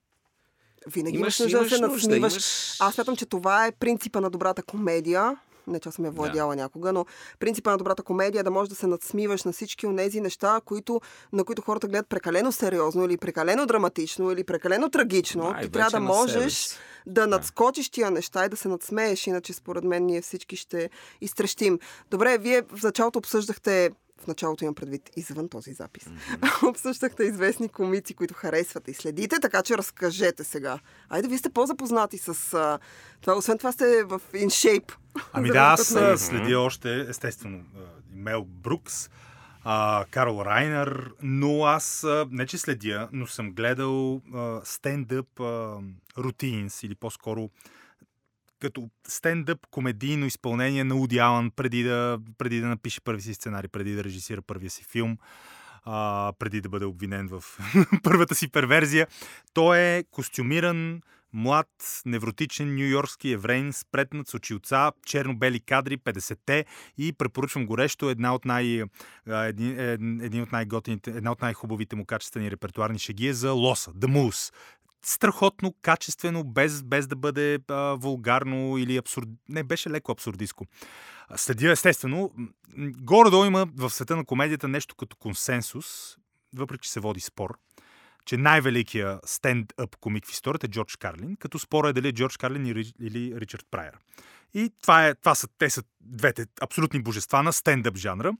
Винаги 0.88 1.17
Имаш- 1.17 1.19
имаш, 1.19 1.39
нужда 1.39 1.50
да 1.50 1.57
имаш 1.57 1.69
се 1.69 1.81
нужда, 1.81 1.88
надсмиваш. 1.88 2.34
имаш- 2.34 2.77
Аз 2.79 2.96
смятам, 2.96 3.15
че 3.15 3.25
това 3.25 3.65
е 3.65 3.72
принципа 3.72 4.22
на 4.22 4.29
добрата 4.29 4.63
комедия. 4.63 5.36
Не, 5.68 5.80
че 5.80 5.92
съм 5.92 6.06
я 6.06 6.12
владяла 6.12 6.56
някога, 6.56 6.94
но 6.94 7.06
принципа 7.40 7.72
на 7.72 7.78
добрата 7.78 8.04
комедия 8.04 8.40
е 8.40 8.44
да 8.44 8.52
можеш 8.52 8.70
да 8.70 8.76
се 8.76 8.88
надсмиваш 8.88 9.44
на 9.44 9.52
всички 9.52 9.88
от 9.88 9.98
тези 9.98 10.22
неща, 10.22 10.62
които, 10.66 11.02
на 11.34 11.44
които 11.44 11.62
хората 11.62 11.88
гледат 11.88 12.10
прекалено 12.10 12.52
сериозно 12.52 13.06
или 13.06 13.18
прекалено 13.18 13.66
драматично 13.66 14.32
или 14.32 14.44
прекалено 14.44 14.90
трагично. 14.90 15.54
Да, 15.54 15.60
и 15.60 15.64
Ти 15.64 15.72
трябва 15.72 15.92
да 15.92 16.00
можеш 16.00 16.54
си. 16.54 16.78
да 17.06 17.28
надскочиш 17.28 17.90
тия 17.90 18.12
неща 18.12 18.46
и 18.46 18.50
да 18.50 18.58
се 18.58 18.68
надсмееш, 18.68 19.28
иначе 19.28 19.54
според 19.54 19.84
мен 19.84 20.06
ние 20.06 20.22
всички 20.22 20.56
ще 20.56 20.90
изтрещим. 21.22 21.80
Добре, 22.12 22.38
вие 22.38 22.62
в 22.62 22.84
началото 22.84 23.20
обсъждахте 23.20 23.92
в 24.22 24.28
началото 24.28 24.64
имам 24.64 24.76
предвид 24.76 25.10
извън 25.16 25.50
този 25.50 25.74
запис. 25.74 26.04
Mm-hmm. 26.04 26.70
Обсъждахте 26.70 27.24
известни 27.24 27.70
комици, 27.70 28.14
които 28.14 28.34
харесвате 28.34 28.92
и 28.92 28.94
следите, 28.94 29.40
така 29.40 29.64
че 29.64 29.78
разкажете 29.78 30.44
сега. 30.44 30.80
Айде, 31.10 31.28
вие 31.28 31.38
сте 31.38 31.50
по-запознати 31.50 32.18
с 32.18 32.54
а, 32.54 32.80
това. 33.22 33.38
Освен 33.38 33.58
това 33.58 33.72
сте 33.72 34.04
в 34.04 34.22
in 34.34 34.46
shape. 34.46 34.94
Ами 35.34 35.50
да, 35.52 35.60
аз 35.60 35.96
а, 35.96 36.18
следя 36.18 36.60
още, 36.60 37.06
естествено, 37.10 37.64
а, 37.76 37.80
Мел 38.14 38.46
Брукс, 38.46 39.10
а, 39.64 40.06
Карл 40.12 40.42
Райнер, 40.46 41.12
но 41.22 41.66
аз 41.66 42.04
а, 42.04 42.28
не 42.32 42.46
че 42.46 42.58
следя, 42.58 43.10
но 43.12 43.28
съм 43.28 43.52
гледал 43.52 44.22
а, 44.34 44.62
стендъп 44.64 45.40
а, 45.40 45.78
рутинс 46.18 46.84
или 46.84 46.96
по-скоро 46.96 47.50
като 48.60 48.90
стендъп 49.08 49.60
комедийно 49.72 50.25
изпълнение 50.25 50.84
на 50.84 50.96
Уди 50.96 51.18
Алън 51.18 51.51
преди 51.51 51.84
да, 51.84 52.20
преди 52.38 52.62
да 52.62 52.68
напише 52.68 53.01
първи 53.01 53.22
си 53.22 53.34
сценарий, 53.34 53.68
преди 53.68 53.96
да 53.96 54.03
режисира 54.03 54.42
първия 54.42 54.70
си 54.70 54.84
филм, 54.84 55.18
а, 55.84 56.34
преди 56.40 56.62
да 56.62 56.70
бъде 56.70 56.86
обвинен 56.86 57.27
в 57.27 57.44
първата 58.03 58.36
си 58.36 58.51
перверзия. 58.51 59.08
Той 59.53 59.79
е 59.79 60.03
костюмиран, 60.12 61.01
млад, 61.34 62.01
невротичен 62.05 62.75
нью-йоркски 62.75 63.34
евреин, 63.34 63.74
спретнат 63.74 64.27
с 64.27 64.34
очилца, 64.34 64.92
черно-бели 65.05 65.60
кадри, 65.60 65.98
50-те 65.98 66.66
и 66.98 67.14
препоръчвам 67.14 67.66
горещо 67.66 68.10
една 68.10 68.36
от 68.36 68.46
най, 68.46 68.84
един, 69.27 69.79
един, 69.79 70.22
един 70.22 70.42
от 70.42 70.51
най-готините, 70.51 71.12
една 71.12 71.31
от 71.31 71.42
най-хубавите 71.42 71.96
му 71.96 72.05
качествени 72.05 72.51
репертуарни 72.51 73.00
шеги 73.00 73.27
е 73.27 73.34
за 73.34 73.51
Лоса, 73.51 73.92
The 73.92 74.08
Moose. 74.08 74.53
Страхотно, 75.05 75.74
качествено, 75.81 76.44
без, 76.44 76.83
без 76.83 77.07
да 77.07 77.16
бъде 77.16 77.60
а, 77.68 77.96
вулгарно 78.00 78.77
или 78.77 78.98
абсурд... 78.98 79.27
Не, 79.50 79.64
беше 79.64 79.90
леко 79.90 80.12
абсурдиско. 80.12 80.66
Следя, 81.36 81.72
естествено, 81.72 82.31
горе-долу 82.77 83.46
има 83.46 83.68
в 83.75 83.90
света 83.90 84.16
на 84.16 84.25
комедията 84.25 84.68
нещо 84.68 84.96
като 84.96 85.16
консенсус, 85.16 86.18
въпреки 86.55 86.83
че 86.83 86.92
се 86.92 87.00
води 87.00 87.20
спор, 87.20 87.57
че 88.25 88.38
най-великият 88.38 89.25
стенд-ъп 89.25 89.96
комик 90.00 90.27
в 90.27 90.31
историята 90.31 90.66
е 90.66 90.70
Джордж 90.70 90.96
Карлин, 90.96 91.36
като 91.36 91.60
спора 91.60 91.90
е 91.90 91.94
дали 91.94 92.07
е 92.07 92.14
Джордж 92.14 92.38
Карлин 92.38 92.66
или 93.00 93.33
Ричард 93.36 93.66
Прайер. 93.72 93.98
И 94.53 94.72
това, 94.81 95.07
е, 95.07 95.16
това 95.16 95.36
са, 95.36 95.48
те 95.57 95.70
са 95.70 95.83
двете 96.01 96.46
абсолютни 96.62 97.01
божества 97.01 97.44
на 97.44 97.53
стендъп 97.53 97.98
жанра. 97.98 98.33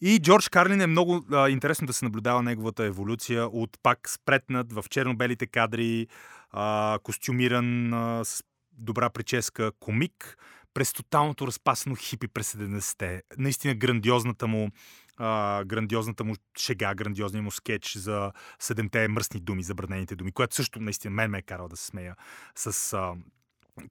И 0.00 0.18
Джордж 0.22 0.48
Карлин 0.48 0.80
е 0.80 0.86
много 0.86 1.24
а, 1.32 1.48
интересно 1.48 1.86
да 1.86 1.92
се 1.92 2.04
наблюдава 2.04 2.42
неговата 2.42 2.84
еволюция 2.84 3.46
от 3.46 3.78
пак 3.82 4.08
спретнат 4.08 4.72
в 4.72 4.84
черно-белите 4.90 5.46
кадри, 5.46 6.06
а, 6.50 6.98
костюмиран 7.02 7.94
а, 7.94 8.24
с 8.24 8.42
добра 8.72 9.10
прическа 9.10 9.72
комик, 9.80 10.38
през 10.74 10.92
тоталното 10.92 11.46
разпасено 11.46 11.94
хипи 11.94 12.28
през 12.28 12.52
70-те. 12.52 13.22
Наистина 13.38 13.74
грандиозната 13.74 14.46
му 14.46 14.70
а, 15.16 15.64
грандиозната 15.64 16.24
му 16.24 16.34
шега, 16.58 16.94
грандиозния 16.94 17.42
му 17.42 17.50
скетч 17.50 17.96
за 17.96 18.32
седемте 18.58 19.08
мръсни 19.08 19.40
думи, 19.40 19.62
забранените 19.62 20.16
думи, 20.16 20.32
което 20.32 20.54
също 20.54 20.80
наистина 20.80 21.14
мен 21.14 21.30
ме 21.30 21.38
е 21.38 21.42
карал 21.42 21.68
да 21.68 21.76
се 21.76 21.86
смея 21.86 22.16
с 22.54 22.92
а, 22.92 23.14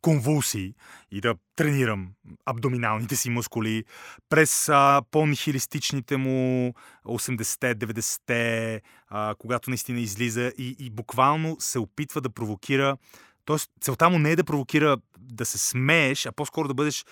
конвулсии 0.01 0.73
и 1.11 1.21
да 1.21 1.35
тренирам 1.55 2.07
абдоминалните 2.45 3.15
си 3.15 3.29
мускули 3.29 3.83
през 4.29 4.69
по-нихилистичните 5.11 6.17
му 6.17 6.73
80-те, 7.05 7.75
90-те, 7.75 8.81
а, 9.07 9.35
когато 9.39 9.69
наистина 9.69 9.99
излиза 9.99 10.51
и, 10.57 10.75
и 10.79 10.89
буквално 10.89 11.57
се 11.59 11.79
опитва 11.79 12.21
да 12.21 12.29
провокира. 12.29 12.97
Тоест, 13.45 13.71
целта 13.81 14.09
му 14.09 14.19
не 14.19 14.31
е 14.31 14.35
да 14.35 14.43
провокира 14.43 14.97
да 15.19 15.45
се 15.45 15.57
смееш, 15.57 16.25
а 16.25 16.31
по-скоро 16.31 16.67
да 16.67 16.73
бъдеш 16.73 17.05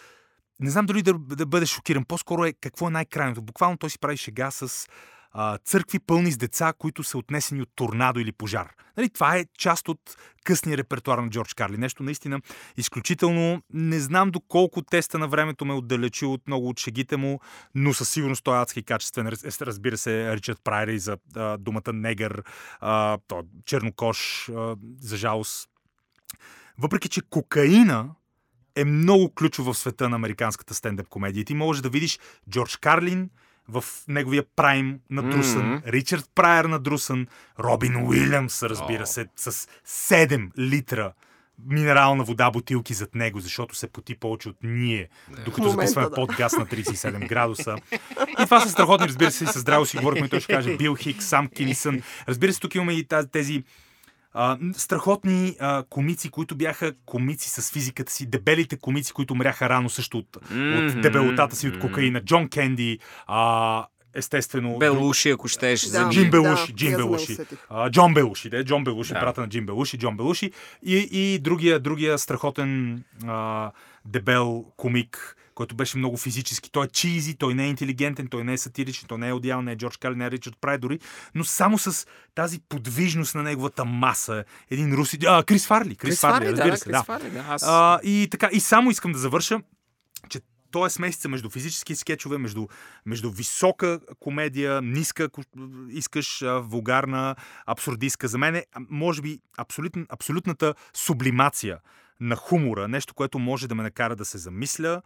не 0.59 0.69
знам 0.69 0.85
дали 0.85 1.01
да, 1.01 1.13
да 1.13 1.45
бъдеш 1.45 1.69
шокиран. 1.69 2.05
По-скоро 2.05 2.45
е 2.45 2.53
какво 2.53 2.87
е 2.87 2.91
най-крайното. 2.91 3.41
Буквално 3.41 3.77
той 3.77 3.89
си 3.89 3.99
прави 3.99 4.17
шега 4.17 4.51
с 4.51 4.87
а, 5.31 5.57
църкви 5.57 5.99
пълни 5.99 6.31
с 6.31 6.37
деца, 6.37 6.73
които 6.77 7.03
са 7.03 7.17
отнесени 7.17 7.61
от 7.61 7.69
торнадо 7.75 8.19
или 8.19 8.31
пожар. 8.31 8.73
Нали, 8.97 9.09
това 9.09 9.37
е 9.37 9.45
част 9.57 9.89
от 9.89 10.17
късния 10.43 10.77
репертуар 10.77 11.17
на 11.17 11.29
Джордж 11.29 11.53
Карли. 11.53 11.77
Нещо 11.77 12.03
наистина 12.03 12.41
изключително. 12.77 13.61
Не 13.73 13.99
знам 13.99 14.31
доколко 14.31 14.81
теста 14.81 15.17
на 15.19 15.27
времето 15.27 15.65
ме 15.65 15.73
отдалечи 15.73 16.25
от 16.25 16.47
много 16.47 16.69
от 16.69 16.79
шегите 16.79 17.17
му, 17.17 17.39
но 17.75 17.93
със 17.93 18.09
сигурност 18.09 18.43
той 18.43 18.57
е 18.57 18.61
адски 18.61 18.83
качествен. 18.83 19.27
Раз- 19.27 19.61
Разбира 19.61 19.97
се, 19.97 20.35
Ричард 20.35 20.59
Прайри 20.63 20.99
за 20.99 21.17
а, 21.35 21.57
думата 21.57 21.93
негър, 21.93 22.43
а, 22.79 23.17
то, 23.27 23.43
чернокош, 23.65 24.49
а, 24.49 24.75
за 25.01 25.17
жалост. 25.17 25.69
Въпреки, 26.77 27.09
че 27.09 27.21
кокаина 27.29 28.09
е 28.75 28.85
много 28.85 29.33
ключов 29.33 29.65
в 29.65 29.73
света 29.73 30.09
на 30.09 30.15
американската 30.15 30.73
стендъп 30.73 31.07
комедия. 31.07 31.45
Ти 31.45 31.53
можеш 31.53 31.81
да 31.81 31.89
видиш 31.89 32.19
Джордж 32.49 32.77
Карлин 32.77 33.29
в 33.69 33.83
неговия 34.07 34.43
прайм 34.55 34.99
надрусън, 35.09 35.71
Мгм. 35.71 35.81
Ричард 35.87 36.29
Прайер 36.35 36.65
надрусън, 36.65 37.27
Робин 37.59 37.95
Уилямс, 38.07 38.63
разбира 38.63 39.07
се, 39.07 39.27
с 39.35 39.67
7 39.85 40.49
литра 40.57 41.13
минерална 41.65 42.23
вода 42.23 42.51
бутилки 42.51 42.93
зад 42.93 43.15
него, 43.15 43.39
защото 43.39 43.75
се 43.75 43.87
поти 43.87 44.15
повече 44.15 44.49
от 44.49 44.57
ние, 44.63 45.09
докато 45.45 45.69
записваме 45.69 46.09
да. 46.09 46.15
подкаст 46.15 46.57
на 46.57 46.65
37 46.65 47.27
градуса. 47.27 47.75
И 48.39 48.43
това 48.45 48.59
са 48.59 48.69
страхотни, 48.69 49.07
разбира 49.07 49.31
се, 49.31 49.43
и 49.43 49.47
с 49.47 49.59
здраво 49.59 49.85
си 49.85 49.97
говорихме, 49.97 50.29
той 50.29 50.39
ще 50.39 50.53
каже 50.53 50.77
Бил 50.77 50.95
Хик, 50.95 51.23
Сам 51.23 51.47
Кинисън. 51.47 52.01
Разбира 52.27 52.53
се, 52.53 52.59
тук 52.59 52.75
имаме 52.75 52.93
и 52.93 53.03
тази, 53.03 53.27
тези 53.27 53.63
а, 54.39 54.57
страхотни 54.73 55.55
а, 55.59 55.83
комици, 55.89 56.29
които 56.31 56.55
бяха 56.55 56.93
комици 57.05 57.49
с 57.49 57.71
физиката 57.73 58.11
си, 58.11 58.25
дебелите 58.25 58.77
комици, 58.77 59.13
които 59.13 59.35
мряха 59.35 59.69
рано 59.69 59.89
също 59.89 60.17
от, 60.17 60.37
Мгм. 60.51 60.77
от 60.87 61.01
дебелотата 61.01 61.55
си 61.55 61.67
от 61.67 61.79
кокаина. 61.79 62.21
Джон 62.21 62.49
Кенди, 62.49 62.99
а, 63.27 63.85
естествено... 64.13 64.77
Белуши, 64.77 65.29
ако 65.29 65.47
щеш. 65.47 65.81
Да. 65.85 66.09
Джим 66.09 66.23
Да, 66.23 66.29
Белуши, 66.29 66.71
и 66.71 66.75
Джим 66.75 66.91
Белуши. 66.97 67.37
А, 67.69 67.89
Джон 67.91 68.13
Белуши, 68.13 68.49
да, 68.49 68.63
Джон 68.63 68.83
Белуши, 68.83 69.13
Да. 69.13 69.19
брата 69.19 69.41
на 69.41 69.49
Джим 69.49 69.65
Белуши, 69.65 69.97
Джон 69.97 70.17
Белуши. 70.17 70.51
И, 70.83 70.95
и 71.11 71.39
другия, 71.39 71.79
другия 71.79 72.17
страхотен 72.17 73.03
а, 73.27 73.71
дебел 74.05 74.65
комик, 74.77 75.37
който 75.57 75.75
беше 75.75 75.97
много 75.97 76.17
физически. 76.17 76.71
Той 76.71 76.85
е 76.85 76.87
чизи, 76.87 77.35
той 77.35 77.53
не 77.53 77.65
е 77.65 77.69
интелигентен, 77.69 78.27
той 78.27 78.43
не 78.43 78.53
е 78.53 78.57
сатиричен, 78.57 79.07
той 79.07 79.17
не 79.17 79.29
е 79.29 79.33
одял, 79.33 79.61
не 79.61 79.71
е 79.71 79.75
Джордж 79.75 79.97
Кали, 79.97 80.15
не 80.15 80.25
е 80.25 80.31
Ричард 80.31 80.57
Прай 80.61 80.77
дори, 80.77 80.99
но 81.35 81.43
само 81.43 81.77
с 81.77 82.07
тази 82.35 82.59
подвижност 82.69 83.35
на 83.35 83.43
неговата 83.43 83.85
маса. 83.85 84.43
Един 84.71 84.93
руси... 84.93 85.17
А, 85.27 85.43
Крис 85.43 85.67
Фарли. 85.67 85.95
Крис, 85.95 86.09
Крис 86.09 86.19
Фарли, 86.19 86.45
Фарли, 86.45 86.51
разбира 86.51 86.71
да, 86.71 86.77
се, 86.77 86.83
Крис 86.83 86.91
да. 86.91 87.03
Фарли, 87.03 87.29
да. 87.29 87.45
Аз... 87.49 87.63
А, 87.65 87.99
и 88.03 88.27
така, 88.31 88.49
и 88.53 88.59
само 88.59 88.91
искам 88.91 89.11
да 89.11 89.19
завърша, 89.19 89.61
че 90.29 90.39
то 90.71 90.85
е 90.85 90.89
смесица 90.89 91.29
между 91.29 91.49
физически 91.49 91.95
скетчове, 91.95 92.37
между, 92.37 92.67
между 93.05 93.31
висока 93.31 93.99
комедия, 94.19 94.81
ниска, 94.81 95.23
ако 95.23 95.41
искаш, 95.89 96.43
вулгарна, 96.45 97.35
абсурдистка. 97.65 98.27
За 98.27 98.37
мен 98.37 98.55
е, 98.55 98.65
може 98.89 99.21
би, 99.21 99.39
абсолютн, 99.57 100.01
абсолютната 100.09 100.73
сублимация 100.93 101.79
на 102.19 102.35
хумора, 102.35 102.87
нещо, 102.87 103.13
което 103.13 103.39
може 103.39 103.67
да 103.67 103.75
ме 103.75 103.83
накара 103.83 104.15
да 104.15 104.25
се 104.25 104.37
замисля, 104.37 105.01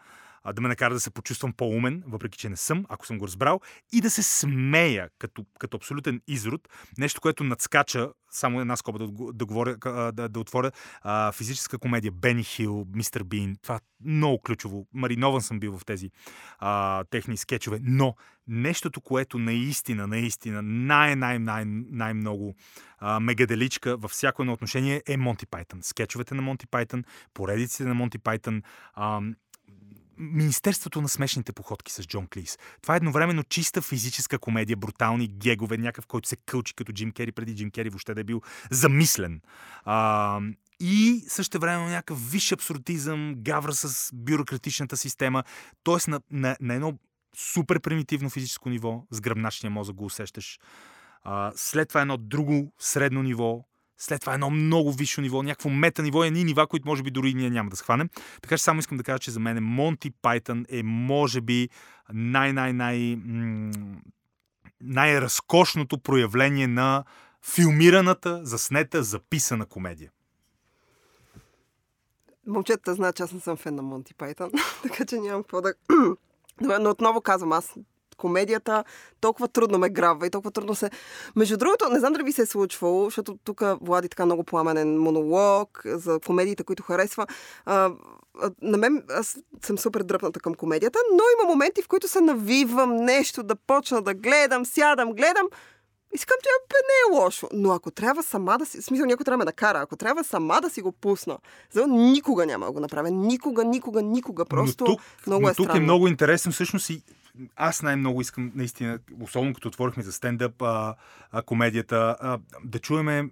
да 0.54 0.62
ме 0.62 0.68
накара 0.68 0.94
да 0.94 1.00
се 1.00 1.12
почувствам 1.12 1.54
по-умен, 1.54 2.04
въпреки 2.08 2.38
че 2.38 2.50
не 2.50 2.56
съм, 2.56 2.86
ако 2.90 3.06
съм 3.06 3.18
го 3.18 3.28
разбрал, 3.28 3.60
и 3.92 4.02
да 4.02 4.10
се 4.10 4.24
смея 4.24 5.10
като, 5.20 5.46
като 5.60 5.78
абсолютен 5.78 6.22
изрод, 6.28 6.70
нещо, 6.98 7.22
което 7.22 7.44
надскача, 7.44 8.12
само 8.32 8.62
една 8.62 8.76
скоба 8.76 9.00
да, 9.00 9.08
да, 9.34 9.46
говоря, 9.46 9.78
да, 10.12 10.30
да 10.30 10.40
отворя, 10.40 10.72
а, 11.02 11.32
физическа 11.32 11.78
комедия, 11.78 12.12
Бени 12.12 12.44
Хил, 12.44 12.86
Мистер 12.96 13.24
Бин, 13.24 13.56
това 13.62 13.80
много 14.06 14.42
ключово. 14.42 14.88
Маринован 14.94 15.42
съм 15.42 15.60
бил 15.60 15.78
в 15.78 15.86
тези 15.86 16.12
а, 16.60 17.04
техни 17.04 17.38
скетчове, 17.38 17.80
но 17.82 18.16
нещото, 18.48 19.02
което 19.02 19.40
наистина, 19.40 20.08
наистина 20.08 20.62
най-най-най- 20.62 21.66
най-много 21.92 22.56
а, 22.98 23.20
мегаделичка 23.20 23.98
във 23.98 24.12
всяко 24.12 24.42
едно 24.42 24.54
отношение 24.54 25.04
е 25.08 25.18
Монти 25.18 25.46
Пайтън. 25.46 25.80
Скетчовете 25.84 26.36
на 26.36 26.42
Монти 26.42 26.68
Пайтън, 26.68 27.04
поредиците 27.34 27.84
на 27.84 27.94
Монти 27.94 28.18
Пайтън, 28.18 28.64
Министерството 30.22 31.02
на 31.02 31.10
смешните 31.10 31.54
походки 31.54 31.92
с 31.92 32.04
Джон 32.04 32.28
Клис. 32.28 32.58
Това 32.82 32.94
е 32.94 32.98
едновременно 32.98 33.44
чиста 33.44 33.82
физическа 33.82 34.40
комедия, 34.40 34.78
брутални 34.78 35.28
гегове, 35.28 35.78
някакъв, 35.78 36.08
който 36.08 36.28
се 36.28 36.36
кълчи 36.36 36.74
като 36.76 36.92
Джим 36.92 37.12
Кери, 37.12 37.32
преди 37.32 37.56
Джим 37.56 37.72
Кери 37.72 37.90
въобще 37.90 38.14
да 38.14 38.22
е 38.22 38.24
бил 38.24 38.42
замислен. 38.72 39.42
А, 39.86 40.40
и 40.80 41.24
също 41.28 41.60
време 41.60 41.90
някакъв 41.90 42.32
висш 42.32 42.52
абсурдизъм, 42.52 43.36
гавра 43.38 43.74
с 43.74 44.10
бюрократичната 44.14 44.98
система, 44.98 45.44
т.е. 45.84 46.12
На, 46.12 46.22
на, 46.32 46.58
на 46.62 46.74
едно 46.74 46.98
супер 47.38 47.80
примитивно 47.80 48.30
физическо 48.30 48.70
ниво, 48.70 49.04
с 49.12 49.22
гръбначния 49.22 49.72
мозък 49.72 49.96
го 49.96 50.06
усещаш. 50.06 50.60
А, 51.24 51.52
след 51.56 51.90
това 51.90 52.02
едно 52.02 52.18
друго 52.18 52.74
средно 52.80 53.24
ниво, 53.24 53.66
след 54.02 54.22
това 54.22 54.34
едно 54.34 54.50
много 54.50 54.92
висше 54.92 55.22
ниво, 55.22 55.44
някакво 55.44 55.70
мета 55.70 56.04
ниво, 56.04 56.24
едни 56.24 56.44
нива, 56.44 56.68
които 56.68 56.88
може 56.88 57.04
би 57.04 57.12
дори 57.12 57.34
ние 57.34 57.50
няма 57.50 57.70
да 57.70 57.76
схванем. 57.76 58.10
Така 58.42 58.58
че 58.58 58.64
само 58.64 58.80
искам 58.80 58.98
да 58.98 59.04
кажа, 59.04 59.20
че 59.20 59.32
за 59.32 59.40
мен 59.40 59.64
Монти 59.64 60.12
Пайтън 60.12 60.66
е 60.70 60.84
може 60.84 61.42
би 61.42 61.70
най-най-най 62.14 63.18
най-разкошното 64.82 65.98
проявление 65.98 66.68
на 66.68 67.04
филмираната, 67.42 68.42
заснета, 68.44 69.04
записана 69.04 69.66
комедия. 69.66 70.12
Момчета 72.48 72.94
знаят, 72.94 73.16
че 73.16 73.24
аз 73.24 73.32
не 73.32 73.40
съм 73.40 73.58
фен 73.58 73.76
на 73.76 73.82
Монти 73.82 74.14
Пайтън, 74.14 74.52
така 74.84 75.06
че 75.06 75.20
нямам 75.20 75.44
какво 75.44 75.62
да... 75.62 75.74
Но 76.62 76.90
отново 76.90 77.22
казвам, 77.22 77.52
аз 77.52 77.76
комедията 78.22 78.84
толкова 79.22 79.48
трудно 79.48 79.78
ме 79.78 79.90
грабва 79.90 80.28
и 80.28 80.30
толкова 80.30 80.52
трудно 80.52 80.76
се... 80.76 80.90
Между 81.36 81.58
другото, 81.58 81.90
не 81.90 82.00
знам 82.00 82.14
дали 82.14 82.24
ви 82.24 82.32
се 82.32 82.42
е 82.42 82.46
случвало, 82.46 83.06
защото 83.06 83.38
тук 83.44 83.62
Влади 83.82 84.10
така 84.10 84.26
много 84.26 84.44
пламенен 84.44 85.00
монолог 85.00 85.82
за 85.86 86.20
комедиите, 86.20 86.64
които 86.64 86.84
харесва. 86.84 87.28
А, 87.66 87.92
на 88.62 88.78
мен 88.78 89.04
аз 89.10 89.38
съм 89.66 89.78
супер 89.78 90.04
дръпната 90.04 90.40
към 90.40 90.54
комедията, 90.54 91.00
но 91.12 91.24
има 91.34 91.54
моменти, 91.54 91.82
в 91.82 91.88
които 91.88 92.08
се 92.08 92.22
навивам 92.22 92.96
нещо, 92.96 93.44
да 93.44 93.56
почна 93.56 94.02
да 94.02 94.14
гледам, 94.14 94.66
сядам, 94.66 95.14
гледам. 95.14 95.48
И 96.14 96.18
си 96.18 96.26
казвам, 96.26 96.40
че 96.44 96.76
не 96.90 97.16
е 97.16 97.22
лошо. 97.22 97.48
Но 97.54 97.72
ако 97.72 97.92
трябва 97.92 98.24
сама 98.24 98.58
да 98.58 98.66
си... 98.66 98.82
Смисъл, 98.82 99.06
някой 99.06 99.24
трябва 99.24 99.38
да 99.38 99.46
ме 99.46 99.46
накара. 99.46 99.80
Ако 99.80 99.96
трябва 99.96 100.24
сама 100.24 100.62
да 100.62 100.70
си 100.70 100.82
го 100.82 100.92
пусна, 100.92 101.38
за 101.72 101.88
никога 101.88 102.46
няма 102.46 102.66
да 102.66 102.72
го 102.72 102.80
направя. 102.80 103.12
Никога, 103.12 103.64
никога, 103.64 104.02
никога. 104.02 104.46
Просто 104.46 104.84
но 104.84 104.96
тук, 104.96 105.02
много 105.28 105.42
но 105.42 105.50
е 105.50 105.54
тук 105.54 105.66
странно. 105.66 105.82
е 105.82 105.84
много 105.84 106.08
интересен 106.08 106.52
всъщност 106.52 106.90
и 106.90 107.04
аз 107.56 107.82
най-много 107.82 108.22
искам 108.22 108.52
наистина, 108.56 109.00
особено 109.22 109.54
като 109.54 109.68
отворихме 109.68 110.04
за 110.04 110.12
стендъп 110.12 110.62
а, 110.62 110.96
а, 111.32 111.42
комедията, 111.42 112.16
а, 112.22 112.40
да 112.64 112.80
чуеме 112.80 113.30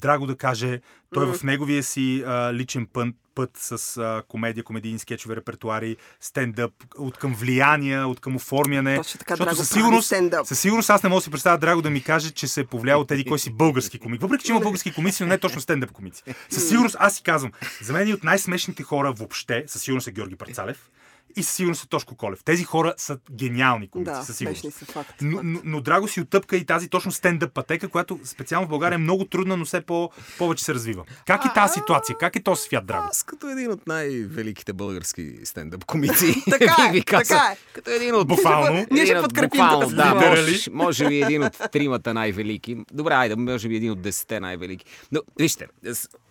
Драго 0.00 0.26
да 0.26 0.36
каже, 0.36 0.80
той 1.14 1.26
Мгм. 1.26 1.34
в 1.36 1.42
неговия 1.42 1.82
си 1.82 2.24
а, 2.26 2.54
личен 2.54 2.86
път, 2.86 3.08
път 3.34 3.50
с 3.54 3.96
а, 3.96 4.22
комедия, 4.28 4.64
комедийни 4.64 4.98
скетчове, 4.98 5.36
репертуари, 5.36 5.96
стендъп, 6.20 6.72
от 6.98 7.18
към 7.18 7.34
влияния, 7.34 8.06
от 8.08 8.20
към 8.20 8.36
оформяне. 8.36 8.96
Точно 8.96 9.18
така, 9.18 9.34
Защото 9.36 9.50
Драго 9.50 9.56
със 9.56 9.70
сигурност, 9.70 10.06
стендъп. 10.06 10.46
със 10.46 10.60
сигурност 10.60 10.90
аз 10.90 11.02
не 11.02 11.08
мога 11.08 11.18
да 11.18 11.24
си 11.24 11.30
представя 11.30 11.58
Драго 11.58 11.82
да 11.82 11.90
ми 11.90 12.02
каже, 12.02 12.30
че 12.30 12.48
се 12.48 12.60
е 12.60 12.64
повлиял 12.64 13.00
от 13.00 13.10
еди 13.10 13.24
кой 13.24 13.38
си 13.38 13.50
български 13.50 13.98
комик. 14.04 14.20
Въпреки, 14.20 14.44
че 14.44 14.52
има 14.52 14.60
български 14.60 14.94
комици, 14.94 15.22
но 15.22 15.28
не 15.28 15.38
точно 15.38 15.60
стендъп 15.60 15.92
комици. 15.92 16.22
Със 16.50 16.68
сигурност 16.68 16.96
аз 16.98 17.16
си 17.16 17.22
казвам, 17.22 17.52
за 17.82 17.92
мен 17.92 18.08
и 18.08 18.14
от 18.14 18.24
най-смешните 18.24 18.82
хора 18.82 19.12
въобще, 19.12 19.64
със 19.66 19.82
сигурност 19.82 20.08
е 20.08 20.12
Георги 20.12 20.36
Парцалев 20.36 20.90
и 21.38 21.42
със 21.42 21.54
сигурност 21.54 21.84
е 21.84 21.88
Тошко 21.88 22.14
Колев. 22.14 22.44
Тези 22.44 22.64
хора 22.64 22.94
са 22.96 23.18
гениални 23.32 23.88
комици, 23.88 24.10
Да, 24.10 24.22
със 24.22 24.36
сигурност. 24.36 24.72
са 24.72 24.84
факт. 24.84 25.14
Но, 25.22 25.40
но, 25.42 25.60
но 25.64 25.80
Драго 25.80 26.08
си 26.08 26.20
отъпка 26.20 26.56
и 26.56 26.64
тази 26.64 26.88
точно 26.88 27.12
стендъп 27.12 27.52
пътека, 27.52 27.88
която 27.88 28.18
специално 28.24 28.66
в 28.66 28.70
България 28.70 28.94
е 28.94 28.98
много 28.98 29.24
трудна, 29.24 29.56
но 29.56 29.64
все 29.64 29.80
по, 29.80 30.10
повече 30.38 30.64
се 30.64 30.74
развива. 30.74 31.04
Как 31.26 31.44
е 31.44 31.48
тази 31.54 31.74
ситуация? 31.74 32.16
Как 32.20 32.36
е 32.36 32.42
този 32.42 32.62
свят, 32.62 32.86
Драго? 32.86 33.06
Аз 33.10 33.22
като 33.22 33.48
един 33.48 33.70
от 33.70 33.86
най-великите 33.86 34.72
български 34.72 35.34
стендъп 35.44 35.84
комици. 35.84 36.42
Така 36.50 36.76
е, 36.88 36.92
ви 36.92 37.02
така 37.02 37.50
е. 37.52 37.56
Като 37.72 37.90
един 37.90 38.14
от... 38.14 38.28
Буквално. 38.28 38.86
Ние 38.90 39.06
ще 39.06 39.22
подкрепим 39.22 39.48
буквално, 39.48 39.88
да, 39.88 40.14
може, 40.14 40.70
може 40.72 41.08
би 41.08 41.22
един 41.22 41.42
от 41.42 41.58
тримата 41.72 42.14
най-велики. 42.14 42.76
Добре, 42.92 43.14
айде, 43.14 43.36
може 43.36 43.68
би 43.68 43.76
един 43.76 43.90
от 43.90 44.02
десете 44.02 44.40
най-велики. 44.40 44.84
Но, 45.12 45.20
вижте, 45.38 45.66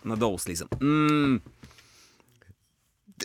надолу 0.05 0.39
слизам. 0.39 0.67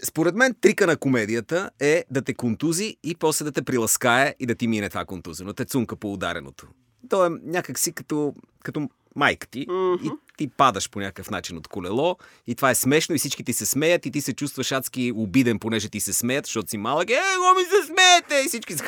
Според 0.05 0.35
мен 0.35 0.55
трика 0.61 0.87
на 0.87 0.97
комедията 0.97 1.71
е 1.81 2.05
да 2.11 2.23
те 2.23 2.35
контузи 2.35 2.97
и 3.05 3.15
после 3.15 3.45
да 3.45 3.53
те 3.53 3.63
приласкае 3.63 4.35
и 4.41 4.47
да 4.47 4.55
ти 4.55 4.69
мине 4.69 4.89
това 4.89 5.05
контузено. 5.05 5.53
Те 5.53 5.65
цунка 5.65 5.97
по 5.97 6.13
удареното. 6.13 6.67
То 7.09 7.27
е 7.27 7.31
някакси 7.43 7.93
като, 7.93 8.35
като 8.65 8.89
майка 9.17 9.47
ти 9.47 9.67
и 10.03 10.11
ти 10.37 10.49
падаш 10.49 10.91
по 10.91 11.01
някакъв 11.01 11.31
начин 11.31 11.57
от 11.57 11.69
колело 11.69 12.17
и 12.47 12.55
това 12.55 12.71
е 12.71 12.75
смешно 12.75 13.15
и 13.15 13.19
всички 13.19 13.45
ти 13.45 13.53
се 13.53 13.67
смеят 13.67 14.07
и 14.07 14.11
ти 14.11 14.21
се 14.21 14.33
чувстваш 14.33 14.73
адски 14.73 15.13
обиден, 15.17 15.59
понеже 15.59 15.89
ти 15.89 16.01
се 16.01 16.13
смеят, 16.13 16.47
защото 16.47 16.71
си 16.71 16.79
малък. 16.79 17.11
Е, 17.11 17.15
го 17.15 17.59
ми 17.59 17.65
се 17.65 17.87
смеете! 17.87 18.45
И 18.47 18.49
всички 18.49 18.75
са... 18.75 18.85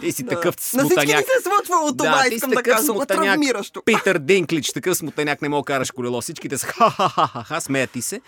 Ти 0.00 0.12
си 0.12 0.26
такъв 0.26 0.54
На 0.54 0.60
всички 0.60 0.80
смутаняк. 0.80 1.24
се 1.26 1.38
е 1.38 1.42
случвало 1.42 1.96
това, 1.96 2.24
ти 2.28 2.34
искам 2.34 2.50
да 2.50 2.62
кажа. 2.62 2.82
Смутаняк. 2.82 3.24
травмиращо. 3.24 3.82
Питър 3.82 4.18
Динклич, 4.18 4.72
такъв 4.72 4.96
смутаняк, 4.96 5.42
не 5.42 5.48
мога 5.48 5.60
да 5.60 5.64
караш 5.64 5.90
колело. 5.90 6.20
Всичките 6.20 6.58
са 6.58 6.66
ха-ха-ха-ха, 6.66 7.60
смеят 7.60 7.90
ти 7.90 8.02
се. 8.02 8.20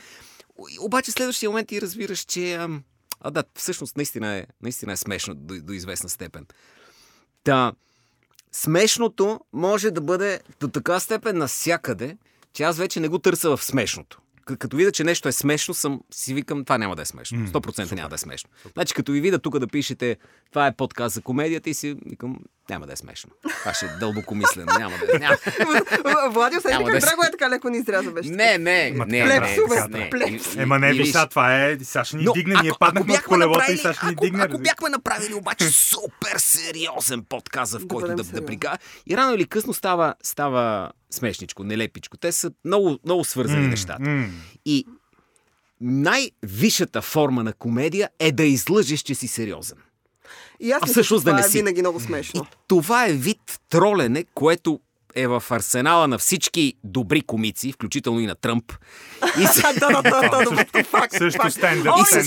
Обаче 0.80 1.10
следващия 1.10 1.50
момент 1.50 1.68
ти 1.68 1.80
разбираш, 1.80 2.20
че... 2.20 2.54
ам, 2.54 2.82
А 3.20 3.30
да, 3.30 3.44
всъщност 3.54 3.96
наистина 3.96 4.36
е, 4.36 4.46
наистина 4.62 4.92
е 4.92 4.96
смешно 4.96 5.34
до, 5.34 5.54
до 5.62 5.72
известна 5.72 6.08
степен. 6.08 6.46
Та, 7.44 7.72
смешното 8.52 9.40
може 9.52 9.90
да 9.90 10.00
бъде 10.00 10.40
до 10.60 10.68
така 10.68 11.00
степен 11.00 11.38
насякъде, 11.38 12.16
че 12.52 12.62
аз 12.62 12.78
вече 12.78 13.00
не 13.00 13.08
го 13.08 13.18
търся 13.18 13.56
в 13.56 13.64
смешното. 13.64 14.20
Като 14.58 14.76
видя, 14.76 14.92
че 14.92 15.04
нещо 15.04 15.28
е 15.28 15.32
смешно, 15.32 15.74
съм, 15.74 16.00
си 16.10 16.34
викам, 16.34 16.64
това 16.64 16.78
няма 16.78 16.96
да 16.96 17.02
е 17.02 17.06
смешно. 17.06 17.38
100% 17.38 17.92
няма 17.92 18.08
да 18.08 18.14
е 18.14 18.18
смешно. 18.18 18.50
Значи, 18.72 18.94
като 18.94 19.12
ви 19.12 19.20
видя 19.20 19.38
тук 19.38 19.58
да 19.58 19.66
пишете, 19.66 20.16
това 20.50 20.66
е 20.66 20.76
подкаст 20.76 21.14
за 21.14 21.22
комедията 21.22 21.70
и 21.70 21.74
си 21.74 21.96
викам, 22.06 22.38
няма 22.70 22.86
да 22.86 22.92
е 22.92 22.96
смешно. 22.96 23.30
Това 23.60 23.74
ще 23.74 23.86
е 23.86 23.98
дълбокомислено. 24.00 24.72
Няма 24.78 24.96
да 24.98 25.16
е. 25.16 25.18
Няма. 25.18 25.36
Влади, 26.30 26.56
усети 26.56 26.74
как 26.74 26.84
да 26.84 26.96
е- 26.96 27.00
Драго 27.00 27.22
е 27.22 27.30
така 27.30 27.50
леко 27.50 27.68
ни 27.68 27.78
изряза 27.78 28.10
беше. 28.10 28.28
Не, 28.30 28.58
не, 28.58 28.90
не. 28.90 29.24
плепсове, 29.24 29.76
не, 29.76 29.82
така, 29.82 29.98
не. 29.98 30.10
плепс. 30.10 30.54
И- 30.54 30.60
Ема 30.60 30.78
не, 30.78 30.92
виж, 30.92 31.12
това 31.30 31.64
е... 31.64 31.78
Сега 31.82 32.04
ще 32.04 32.16
ни 32.16 32.26
дигне, 32.34 32.54
ние 32.62 32.72
паднахме 32.80 33.14
от 33.14 33.22
колелото 33.22 33.72
и 33.72 33.76
сега 33.76 33.94
ще 33.94 34.06
ни 34.06 34.14
дигне. 34.14 34.42
Ако 34.42 34.58
бяхме 34.58 34.88
направили 34.88 35.34
обаче 35.34 35.64
супер 35.64 36.36
сериозен 36.36 37.22
подкаст, 37.22 37.72
в 37.72 37.86
който 37.86 38.14
да, 38.14 38.22
да 38.24 38.46
прика... 38.46 38.78
И 39.06 39.16
рано 39.16 39.34
или 39.34 39.44
късно 39.46 39.74
става, 39.74 40.14
става 40.22 40.90
смешничко, 41.10 41.64
нелепичко. 41.64 42.16
Те 42.16 42.32
са 42.32 42.50
много, 42.64 42.98
много 43.04 43.24
свързани 43.24 43.66
нещата. 43.66 44.28
И 44.64 44.86
най-висшата 45.80 47.02
форма 47.02 47.44
на 47.44 47.52
комедия 47.52 48.10
е 48.18 48.32
да 48.32 48.44
излъжеш, 48.44 49.00
че 49.00 49.14
си 49.14 49.28
сериозен. 49.28 49.78
И 50.60 50.72
аз 50.72 50.82
А 50.82 50.86
всъщност 50.86 51.24
да 51.24 51.32
не 51.32 51.40
е 51.40 51.42
си. 51.42 51.58
винаги 51.58 51.80
много 51.80 51.98
И 51.98 52.02
смешно. 52.02 52.46
това 52.68 53.06
е 53.06 53.12
вид 53.12 53.60
тролене, 53.70 54.24
което 54.34 54.80
е 55.14 55.26
в 55.26 55.42
арсенала 55.50 56.08
на 56.08 56.18
всички 56.18 56.74
добри 56.84 57.20
комици, 57.20 57.72
включително 57.72 58.20
и 58.20 58.26
на 58.26 58.34
Тръмп. 58.34 58.72
И 59.40 59.46
се... 59.46 59.62
Да, 59.80 59.88
да, 59.88 60.02
да, 60.02 60.44
да, 60.44 60.64
Също 61.18 61.40
факт. 61.42 61.52
стендъп, 61.52 61.94
е 62.16 62.24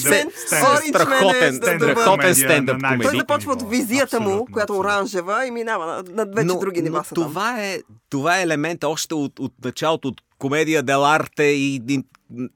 Страхотен, 0.89 1.55
страхотен 1.55 2.35
стендъп 2.35 2.81
комедий. 2.81 3.09
Той 3.09 3.19
започва 3.19 3.51
от 3.53 3.69
визията 3.69 4.19
му, 4.19 4.47
която 4.53 4.73
е 4.73 4.77
оранжева 4.77 5.47
и 5.47 5.51
минава 5.51 6.03
на, 6.09 6.25
вече 6.25 6.57
други 6.59 6.81
нива 6.81 7.03
това 7.15 7.63
е, 7.63 7.79
това 8.09 8.39
е 8.39 8.43
елемент 8.43 8.83
още 8.83 9.13
от, 9.13 9.39
от 9.39 9.53
началото, 9.65 10.07
от 10.07 10.21
комедия 10.39 10.83
Деларте 10.83 11.43
и, 11.43 11.81
и 11.89 12.03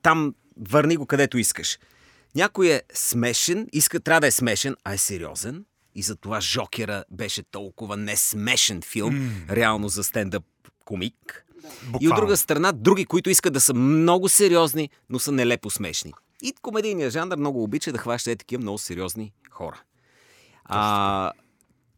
там 0.02 0.34
върни 0.70 0.98
го 0.98 1.06
където 1.06 1.38
искаш. 1.38 1.78
Някой 2.38 2.68
е 2.68 2.82
смешен, 2.94 3.68
иска, 3.74 4.00
трябва 4.00 4.22
да 4.22 4.28
е 4.28 4.32
смешен, 4.32 4.76
а 4.84 4.94
е 4.94 4.98
сериозен. 4.98 5.66
И 5.96 6.02
затова 6.02 6.42
Жокера 6.42 7.04
беше 7.12 7.44
толкова 7.44 7.98
несмешен 7.98 8.82
филм, 8.82 9.14
mm. 9.14 9.56
реално 9.56 9.90
за 9.90 10.04
стендъп 10.04 10.44
комик. 10.86 11.46
И 11.64 11.68
от 11.68 11.92
Буквално. 11.92 12.16
друга 12.16 12.38
страна, 12.38 12.72
други, 12.72 13.06
които 13.06 13.30
искат 13.30 13.54
да 13.54 13.62
са 13.62 13.74
много 13.74 14.30
сериозни, 14.30 14.90
но 15.10 15.20
са 15.20 15.32
нелепо 15.32 15.70
смешни. 15.70 16.14
И 16.42 16.54
комедийният 16.62 17.14
жанр 17.14 17.36
много 17.38 17.64
обича 17.64 17.92
да 17.92 17.98
хваща 17.98 18.32
е 18.32 18.36
такива 18.36 18.62
много 18.62 18.78
сериозни 18.78 19.34
хора. 19.52 19.82
А, 20.66 21.32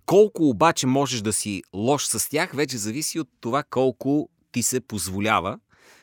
колко 0.06 0.50
обаче 0.50 0.88
можеш 0.88 1.22
да 1.22 1.34
си 1.34 1.64
лош 1.74 2.06
с 2.06 2.30
тях, 2.30 2.52
вече 2.54 2.78
зависи 2.78 3.20
от 3.20 3.30
това 3.42 3.64
колко 3.64 4.30
ти 4.52 4.64
се 4.64 4.80
позволява, 4.82 5.60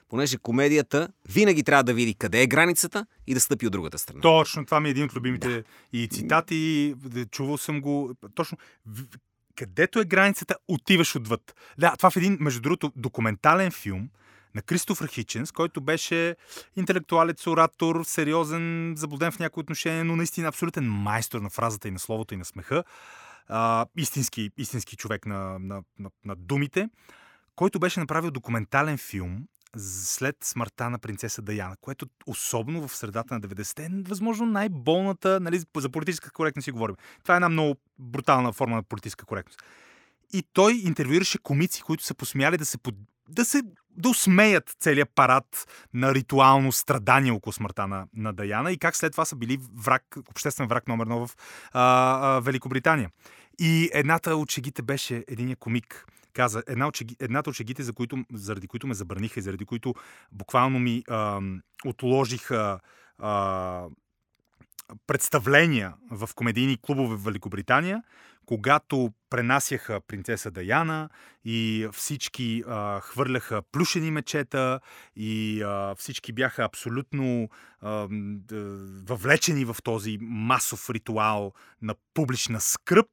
понеже 0.08 0.38
комедията 0.38 1.08
винаги 1.28 1.62
трябва 1.62 1.84
да 1.84 1.94
види 1.94 2.14
къде 2.14 2.42
е 2.42 2.46
границата 2.46 3.06
и 3.26 3.34
да 3.34 3.40
стъпи 3.40 3.66
от 3.66 3.72
другата 3.72 3.98
страна. 3.98 4.20
Точно, 4.20 4.64
това 4.64 4.80
ми 4.80 4.88
е 4.88 4.90
един 4.90 5.04
от 5.04 5.16
любимите 5.16 5.64
и 5.92 6.08
цитати, 6.08 6.94
да, 6.96 7.26
чувал 7.26 7.58
съм 7.58 7.80
го. 7.80 8.14
Точно, 8.34 8.58
където 9.56 10.00
е 10.00 10.04
границата, 10.04 10.56
отиваш 10.68 11.16
отвъд. 11.16 11.54
Да, 11.78 11.96
това 11.96 12.10
в 12.10 12.16
един, 12.16 12.38
между 12.40 12.60
другото, 12.60 12.92
документален 12.96 13.70
филм 13.70 14.08
на 14.54 14.62
Кристофър 14.62 15.08
Хиченс, 15.08 15.52
който 15.52 15.80
беше 15.80 16.36
интелектуалец, 16.76 17.46
оратор, 17.46 18.04
сериозен, 18.04 18.94
заблуден 18.96 19.32
в 19.32 19.38
някои 19.38 19.60
отношения, 19.60 20.04
но 20.04 20.16
наистина 20.16 20.48
абсолютен 20.48 20.90
майстор 20.90 21.40
на 21.40 21.50
фразата 21.50 21.88
и 21.88 21.90
на 21.90 21.98
словото 21.98 22.34
и 22.34 22.36
на 22.36 22.44
смеха. 22.44 22.84
А, 23.48 23.86
истински, 23.96 24.50
истински 24.58 24.96
човек 24.96 25.26
на, 25.26 25.58
на, 25.58 25.82
на, 25.98 26.10
на 26.24 26.36
думите, 26.36 26.88
който 27.56 27.78
беше 27.78 28.00
направил 28.00 28.30
документален 28.30 28.98
филм 28.98 29.46
след 29.78 30.36
смъртта 30.44 30.90
на 30.90 30.98
принцеса 30.98 31.42
Даяна, 31.42 31.76
което 31.80 32.06
особено 32.26 32.88
в 32.88 32.96
средата 32.96 33.34
на 33.34 33.40
90-те 33.40 33.84
е 33.84 33.88
възможно 34.08 34.46
най-болната, 34.46 35.40
нали, 35.40 35.62
за 35.76 35.88
политическа 35.88 36.30
коректност 36.30 36.64
си 36.64 36.70
говорим. 36.70 36.96
Това 37.22 37.34
е 37.34 37.36
една 37.36 37.48
много 37.48 37.76
брутална 37.98 38.52
форма 38.52 38.76
на 38.76 38.82
политическа 38.82 39.26
коректност. 39.26 39.62
И 40.32 40.42
той 40.52 40.72
интервюираше 40.84 41.38
комици, 41.38 41.82
които 41.82 42.04
са 42.04 42.14
посмяли 42.14 42.58
да 42.58 42.66
се, 42.66 42.78
под... 42.78 42.94
да 43.28 43.44
се 43.44 43.62
да 43.96 44.08
усмеят 44.08 44.76
целият 44.80 45.10
парад 45.14 45.66
на 45.94 46.14
ритуално 46.14 46.72
страдание 46.72 47.32
около 47.32 47.52
смъртта 47.52 47.86
на, 47.86 48.06
на 48.16 48.32
Даяна 48.32 48.72
и 48.72 48.78
как 48.78 48.96
след 48.96 49.12
това 49.12 49.24
са 49.24 49.36
били 49.36 49.58
враг, 49.84 50.02
обществен 50.30 50.68
враг 50.68 50.88
номер 50.88 51.04
едно 51.04 51.26
в 51.26 51.30
а, 51.72 51.82
а, 52.36 52.40
Великобритания. 52.40 53.10
И 53.58 53.90
едната 53.92 54.36
от 54.36 54.50
шегите 54.50 54.82
беше 54.82 55.24
единия 55.28 55.56
комик. 55.56 56.06
Каза, 56.36 56.62
една 56.66 56.88
от 56.88 56.96
шеги, 56.96 57.16
едната 57.20 57.50
от 57.50 57.56
шегите, 57.56 57.82
за 57.82 57.92
които, 57.92 58.24
заради 58.32 58.66
които 58.66 58.86
ме 58.86 58.94
забраниха 58.94 59.40
и 59.40 59.42
заради 59.42 59.64
които 59.64 59.94
буквално 60.32 60.78
ми 60.78 61.02
а, 61.08 61.40
отложиха 61.86 62.80
а, 63.18 63.84
представления 65.06 65.94
в 66.10 66.30
комедийни 66.34 66.78
клубове 66.82 67.16
в 67.16 67.24
Великобритания, 67.24 68.02
когато 68.46 69.12
пренасяха 69.30 70.00
принцеса 70.00 70.50
Даяна 70.50 71.08
и 71.44 71.88
всички 71.92 72.64
а, 72.68 73.00
хвърляха 73.00 73.62
плюшени 73.72 74.10
мечета 74.10 74.80
и 75.16 75.62
а, 75.62 75.94
всички 75.94 76.32
бяха 76.32 76.64
абсолютно 76.64 77.48
а, 77.80 78.08
въвлечени 79.06 79.64
в 79.64 79.76
този 79.84 80.18
масов 80.20 80.90
ритуал 80.90 81.52
на 81.82 81.94
публична 82.14 82.60
скръп. 82.60 83.08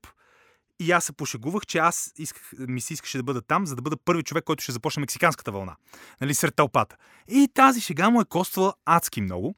И 0.79 0.91
аз 0.91 1.05
се 1.05 1.13
пошегувах, 1.13 1.65
че 1.65 1.77
аз 1.77 2.11
исках, 2.17 2.51
ми 2.59 2.81
се 2.81 2.93
искаше 2.93 3.17
да 3.17 3.23
бъда 3.23 3.41
там, 3.41 3.65
за 3.65 3.75
да 3.75 3.81
бъда 3.81 3.97
първи 3.97 4.23
човек, 4.23 4.43
който 4.43 4.63
ще 4.63 4.71
започне 4.71 5.01
мексиканската 5.01 5.51
вълна. 5.51 5.75
Нали, 6.21 6.33
сред 6.33 6.55
тълпата. 6.55 6.95
И 7.27 7.49
тази 7.53 7.81
шега 7.81 8.09
му 8.09 8.21
е 8.21 8.25
коствала 8.25 8.73
адски 8.85 9.21
много. 9.21 9.55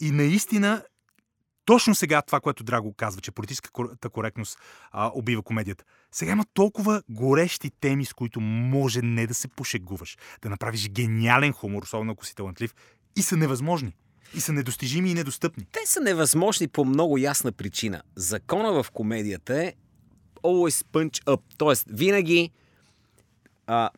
И 0.00 0.10
наистина 0.10 0.82
точно 1.64 1.94
сега 1.94 2.22
това, 2.22 2.40
което 2.40 2.64
Драго 2.64 2.94
казва, 2.94 3.20
че 3.20 3.30
политическата 3.30 4.08
коректност 4.08 4.58
а, 4.90 5.10
убива 5.14 5.42
комедията. 5.42 5.84
Сега 6.12 6.32
има 6.32 6.44
толкова 6.54 7.02
горещи 7.08 7.70
теми, 7.80 8.04
с 8.04 8.12
които 8.12 8.40
може 8.40 9.02
не 9.02 9.26
да 9.26 9.34
се 9.34 9.48
пошегуваш, 9.48 10.18
да 10.42 10.50
направиш 10.50 10.88
гениален 10.88 11.52
хумор, 11.52 11.82
особено 11.82 12.12
ако 12.12 12.26
си 12.26 12.34
талантлив, 12.34 12.74
и 13.16 13.22
са 13.22 13.36
невъзможни. 13.36 13.96
И 14.34 14.40
са 14.40 14.52
недостижими 14.52 15.10
и 15.10 15.14
недостъпни. 15.14 15.66
Те 15.72 15.80
са 15.84 16.00
невъзможни 16.00 16.68
по 16.68 16.84
много 16.84 17.18
ясна 17.18 17.52
причина. 17.52 18.02
Закона 18.16 18.82
в 18.82 18.90
комедията 18.90 19.64
е 19.64 19.72
always 20.44 20.86
punch 20.92 21.24
up. 21.24 21.40
Тоест, 21.58 21.86
винаги 21.90 22.50
а, 23.66 23.90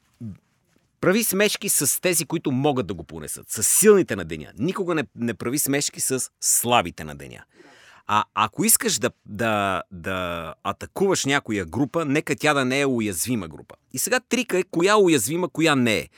прави 1.01 1.25
смешки 1.25 1.69
с 1.69 2.01
тези, 2.01 2.27
които 2.27 2.53
могат 2.53 2.87
да 2.87 2.95
го 2.95 3.05
понесат. 3.05 3.51
С 3.51 3.63
силните 3.63 4.17
на 4.17 4.25
деня. 4.25 4.53
Никога 4.59 4.95
не, 4.95 5.05
не 5.17 5.35
прави 5.35 5.59
смешки 5.59 6.01
с 6.01 6.31
слабите 6.41 7.05
на 7.05 7.15
деня. 7.15 7.45
А 8.07 8.25
ако 8.35 8.65
искаш 8.65 8.99
да, 8.99 9.11
да, 9.27 9.83
да 9.91 10.55
атакуваш 10.63 11.25
някоя 11.25 11.65
група, 11.65 12.05
нека 12.05 12.37
тя 12.37 12.55
да 12.55 12.65
не 12.65 12.81
е 12.81 12.87
уязвима 12.87 13.49
група. 13.49 13.75
И 13.93 13.99
сега 13.99 14.21
трика 14.21 14.59
е 14.59 14.63
коя 14.63 14.93
е 14.93 15.03
уязвима, 15.03 15.49
коя 15.49 15.75
не 15.75 15.99
е. 15.99 16.09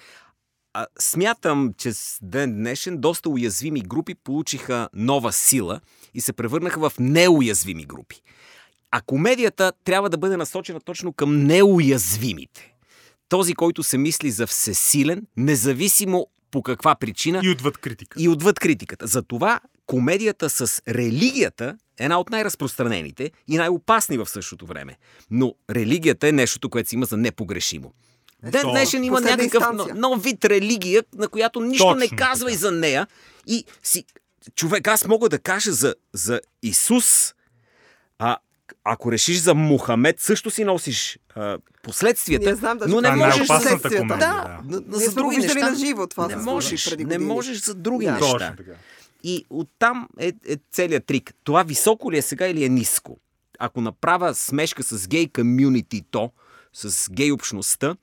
А, 0.73 0.87
смятам, 0.99 1.75
че 1.79 1.93
с 1.93 2.19
ден 2.23 2.55
днешен 2.55 2.99
доста 2.99 3.31
уязвими 3.31 3.81
групи 3.81 4.15
получиха 4.15 4.89
нова 4.95 5.33
сила 5.33 5.81
и 6.15 6.21
се 6.21 6.33
превърнаха 6.33 6.91
в 6.91 6.93
неуязвими 6.99 7.85
групи. 7.85 8.23
А 8.91 9.01
комедията 9.01 9.73
трябва 9.85 10.11
да 10.11 10.19
бъде 10.19 10.37
насочена 10.37 10.81
точно 10.81 11.13
към 11.13 11.45
неуязвимите. 11.45 12.75
Този, 13.29 13.55
който 13.55 13.83
се 13.83 13.99
мисли 13.99 14.31
за 14.31 14.47
всесилен, 14.47 15.27
независимо 15.37 16.27
по 16.51 16.63
каква 16.63 16.95
причина 16.95 17.41
И 17.45 17.49
отвъд 17.51 17.79
критика. 17.79 18.23
и 18.23 18.29
отвъд 18.29 18.61
критиката. 18.61 19.07
Затова 19.07 19.61
комедията 19.87 20.51
с 20.51 20.83
религията 20.89 21.77
е 21.99 22.05
една 22.05 22.19
от 22.21 22.31
най-разпространените 22.31 23.31
и 23.49 23.57
най-опасни 23.57 24.19
в 24.19 24.27
същото 24.27 24.67
време. 24.67 24.97
Но 25.31 25.55
религията 25.71 26.29
е 26.29 26.33
нещото, 26.33 26.71
което 26.71 26.89
си 26.89 26.95
има 26.95 27.07
за 27.07 27.17
непогрешимо. 27.17 27.93
Ден 28.43 28.63
то- 28.63 28.71
днешен 28.71 29.05
има 29.05 29.21
някакъв 29.21 29.45
инстанция. 29.45 29.95
но- 29.95 30.09
нов 30.09 30.23
вид 30.23 30.45
религия, 30.45 31.05
на 31.15 31.29
която 31.29 31.61
нищо 31.61 31.85
Точно 31.85 31.99
не 31.99 32.09
казва 32.09 32.47
така. 32.47 32.55
и 32.55 32.59
за 32.59 32.71
нея. 32.71 33.07
И 33.47 33.65
си, 33.83 34.05
човек, 34.55 34.89
аз 34.89 35.07
мога 35.07 35.29
да 35.29 35.39
кажа 35.39 35.73
за, 35.73 35.95
за 36.13 36.41
Исус, 36.63 37.35
ако 38.93 39.13
решиш 39.13 39.39
за 39.39 39.55
Мухамед, 39.55 40.21
също 40.21 40.51
си 40.51 40.65
носиш 40.65 41.19
а, 41.35 41.59
последствията, 41.83 42.51
Не 42.51 42.55
знам 42.57 42.79
даже 42.79 42.95
но 42.95 43.01
не 43.01 43.09
Това 43.09 43.25
е 43.25 43.27
можеш 43.27 43.47
за... 43.47 43.55
последствията. 43.55 43.99
комедия. 43.99 44.19
Да, 44.19 44.61
да. 44.65 44.81
да. 44.81 44.99
За 44.99 45.15
други 45.15 45.37
неща. 45.37 45.71
на 45.71 45.77
живо 45.79 46.07
това 46.07 46.29
не 46.29 46.37
можеш, 46.37 46.97
не 46.97 47.19
можеш 47.19 47.61
за 47.61 47.75
други 47.75 48.07
Да. 48.07 48.13
неща. 48.13 48.27
Точно 48.29 48.57
така. 48.57 48.73
И 49.23 49.45
оттам 49.51 50.09
е, 50.19 50.33
е 50.49 50.57
целият 50.73 51.05
трик. 51.05 51.35
Това 51.45 51.63
високо 51.63 52.13
ли 52.13 52.19
е 52.19 52.23
сега 52.23 52.47
или 52.47 52.65
е 52.65 52.69
ниско? 52.69 53.19
Ако 53.59 53.81
направя 53.81 54.35
смешка 54.35 54.83
с 54.83 55.09
гей 55.09 55.29
комюнитито, 55.29 56.31
с 56.73 57.11
гей 57.11 57.33
общността, 57.33 57.97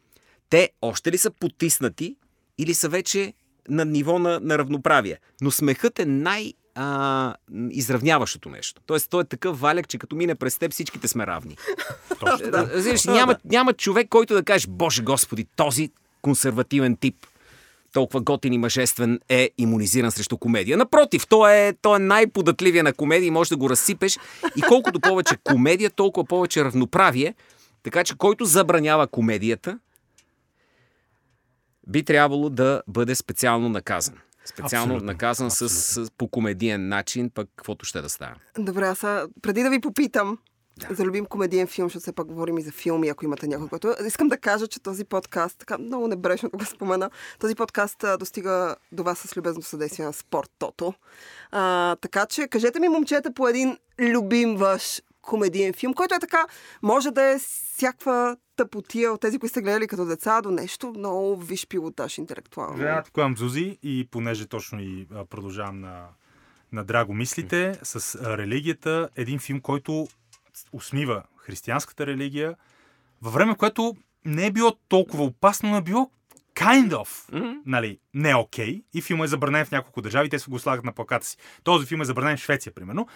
те 0.50 0.70
още 0.82 1.12
ли 1.12 1.18
са 1.18 1.32
потиснати 1.32 2.16
или 2.58 2.74
са 2.74 2.90
вече 2.90 3.34
на 3.70 3.86
ниво 3.86 4.20
на, 4.20 4.40
на 4.40 4.58
равноправие? 4.58 5.18
Но 5.42 5.52
смехът 5.52 6.00
е 6.00 6.06
най- 6.06 6.54
а, 6.76 7.36
изравняващото 7.70 8.50
нещо. 8.50 8.82
Тоест, 8.86 9.10
той 9.10 9.22
е 9.22 9.26
такъв 9.26 9.60
валяк, 9.60 9.88
че 9.88 9.98
като 9.98 10.16
мине 10.16 10.36
през 10.36 10.58
теб, 10.58 10.72
всичките 10.72 11.08
сме 11.08 11.28
равни. 11.28 11.58
Точно. 12.20 12.52
Да. 12.52 12.70
Разбираш, 12.74 13.06
няма, 13.06 13.36
няма 13.46 13.74
човек, 13.74 14.10
който 14.10 14.34
да 14.34 14.44
каже, 14.44 14.68
Боже 14.70 15.02
Господи, 15.02 15.46
този 15.56 15.90
консервативен 16.22 16.98
тип, 16.98 17.16
толкова 17.94 18.22
готин 18.22 18.54
и 18.54 18.58
мъжествен 18.58 19.20
е 19.30 19.50
иммунизиран 19.58 20.12
срещу 20.12 20.38
комедия. 20.38 20.78
Напротив, 20.78 21.28
той 21.28 21.54
е, 21.54 21.74
той 21.82 21.96
е 21.96 22.00
най-податливия 22.00 22.84
на 22.84 22.94
комедия 22.94 23.28
и 23.28 23.32
може 23.32 23.50
да 23.50 23.58
го 23.58 23.70
разсипеш. 23.70 24.20
И 24.58 24.62
колкото 24.62 25.00
повече 25.00 25.36
комедия, 25.44 25.90
толкова 25.90 26.28
повече 26.28 26.66
равноправие. 26.66 27.36
Така 27.84 28.04
че 28.04 28.18
който 28.18 28.46
забранява 28.46 29.08
комедията, 29.08 29.80
би 31.88 32.04
трябвало 32.04 32.50
да 32.50 32.82
бъде 32.88 33.16
специално 33.16 33.70
наказан. 33.70 34.16
Специално 34.46 34.94
Абсолютно, 34.94 35.06
наказан 35.06 35.52
с, 35.52 35.70
с, 35.70 36.12
по 36.18 36.28
комедиен 36.28 36.88
начин, 36.88 37.30
пък 37.30 37.50
каквото 37.56 37.86
ще 37.86 38.02
да 38.02 38.10
става. 38.10 38.36
Добре, 38.60 38.88
аз 38.88 39.00
преди 39.42 39.64
да 39.64 39.70
ви 39.70 39.82
попитам 39.82 40.38
да. 40.78 40.96
за 40.96 41.04
любим 41.04 41.26
комедиен 41.26 41.68
филм, 41.68 41.86
защото 41.88 42.02
все 42.02 42.12
пак 42.12 42.28
говорим 42.28 42.58
и 42.58 42.62
за 42.62 42.72
филми, 42.72 43.10
ако 43.10 43.26
имате 43.26 43.48
някой, 43.48 43.68
който... 43.68 43.96
Искам 44.06 44.28
да 44.28 44.38
кажа, 44.38 44.68
че 44.68 44.80
този 44.80 45.06
подкаст, 45.06 45.58
така 45.58 45.78
много 45.78 46.08
небрежно 46.08 46.50
го 46.50 46.66
спомена, 46.66 47.10
този 47.40 47.56
подкаст 47.56 48.04
а, 48.04 48.18
достига 48.18 48.76
до 48.92 49.04
вас 49.04 49.20
с 49.20 49.38
любезно 49.38 49.62
съдействие 49.62 50.06
на 50.06 50.14
Спорт 50.14 50.52
Тото. 50.60 50.94
А, 51.52 51.96
така 51.96 52.26
че, 52.26 52.48
кажете 52.48 52.80
ми, 52.80 52.88
момчета, 52.88 53.34
по 53.34 53.48
един 53.48 53.78
любим 54.00 54.56
ваш 54.56 55.02
комедиен 55.26 55.74
филм, 55.74 55.94
който 55.94 56.16
е 56.16 56.20
така, 56.20 56.46
може 56.82 57.12
да 57.12 57.24
е 57.24 57.40
всякаква 57.40 58.38
тъпотия 58.56 59.12
от 59.12 59.22
тези, 59.22 59.40
които 59.40 59.52
сте 59.52 59.62
гледали 59.62 59.88
като 59.88 60.06
деца, 60.06 60.42
до 60.42 60.52
нещо 60.52 60.94
много 60.98 61.38
виш 61.38 61.68
пилотаж 61.68 62.18
интелектуално. 62.18 62.78
Да, 62.78 63.04
имам 63.18 63.38
Зузи 63.38 63.78
и 63.84 64.08
понеже 64.12 64.48
точно 64.48 64.82
и 64.82 65.08
продължавам 65.30 65.80
на, 65.80 66.06
на 66.72 66.84
Драго 66.84 67.14
мислите, 67.14 67.80
с 67.84 68.16
религията, 68.38 69.10
един 69.16 69.40
филм, 69.40 69.62
който 69.62 70.08
усмива 70.72 71.24
християнската 71.38 72.08
религия, 72.08 72.56
във 73.22 73.34
време, 73.34 73.56
което 73.56 73.96
не 74.26 74.46
е 74.46 74.52
било 74.52 74.72
толкова 74.88 75.24
опасно, 75.24 75.70
но 75.70 75.78
е 75.78 75.82
било 75.82 76.12
kind 76.56 76.92
of, 76.92 77.34
Мгм. 77.40 77.54
нали, 77.66 78.00
не 78.14 78.36
окей. 78.36 78.84
И 78.94 79.02
филмът 79.02 79.26
е 79.26 79.30
забранен 79.30 79.66
в 79.66 79.72
няколко 79.72 80.02
държави, 80.02 80.30
те 80.30 80.40
се 80.40 80.52
го 80.52 80.60
слагат 80.60 80.86
на 80.86 80.92
плаката 80.94 81.26
си. 81.26 81.38
Този 81.64 81.86
филм 81.86 82.02
е 82.02 82.06
забранен 82.06 82.38
в 82.38 82.40
Швеция, 82.40 82.74
примерно. 82.74 83.08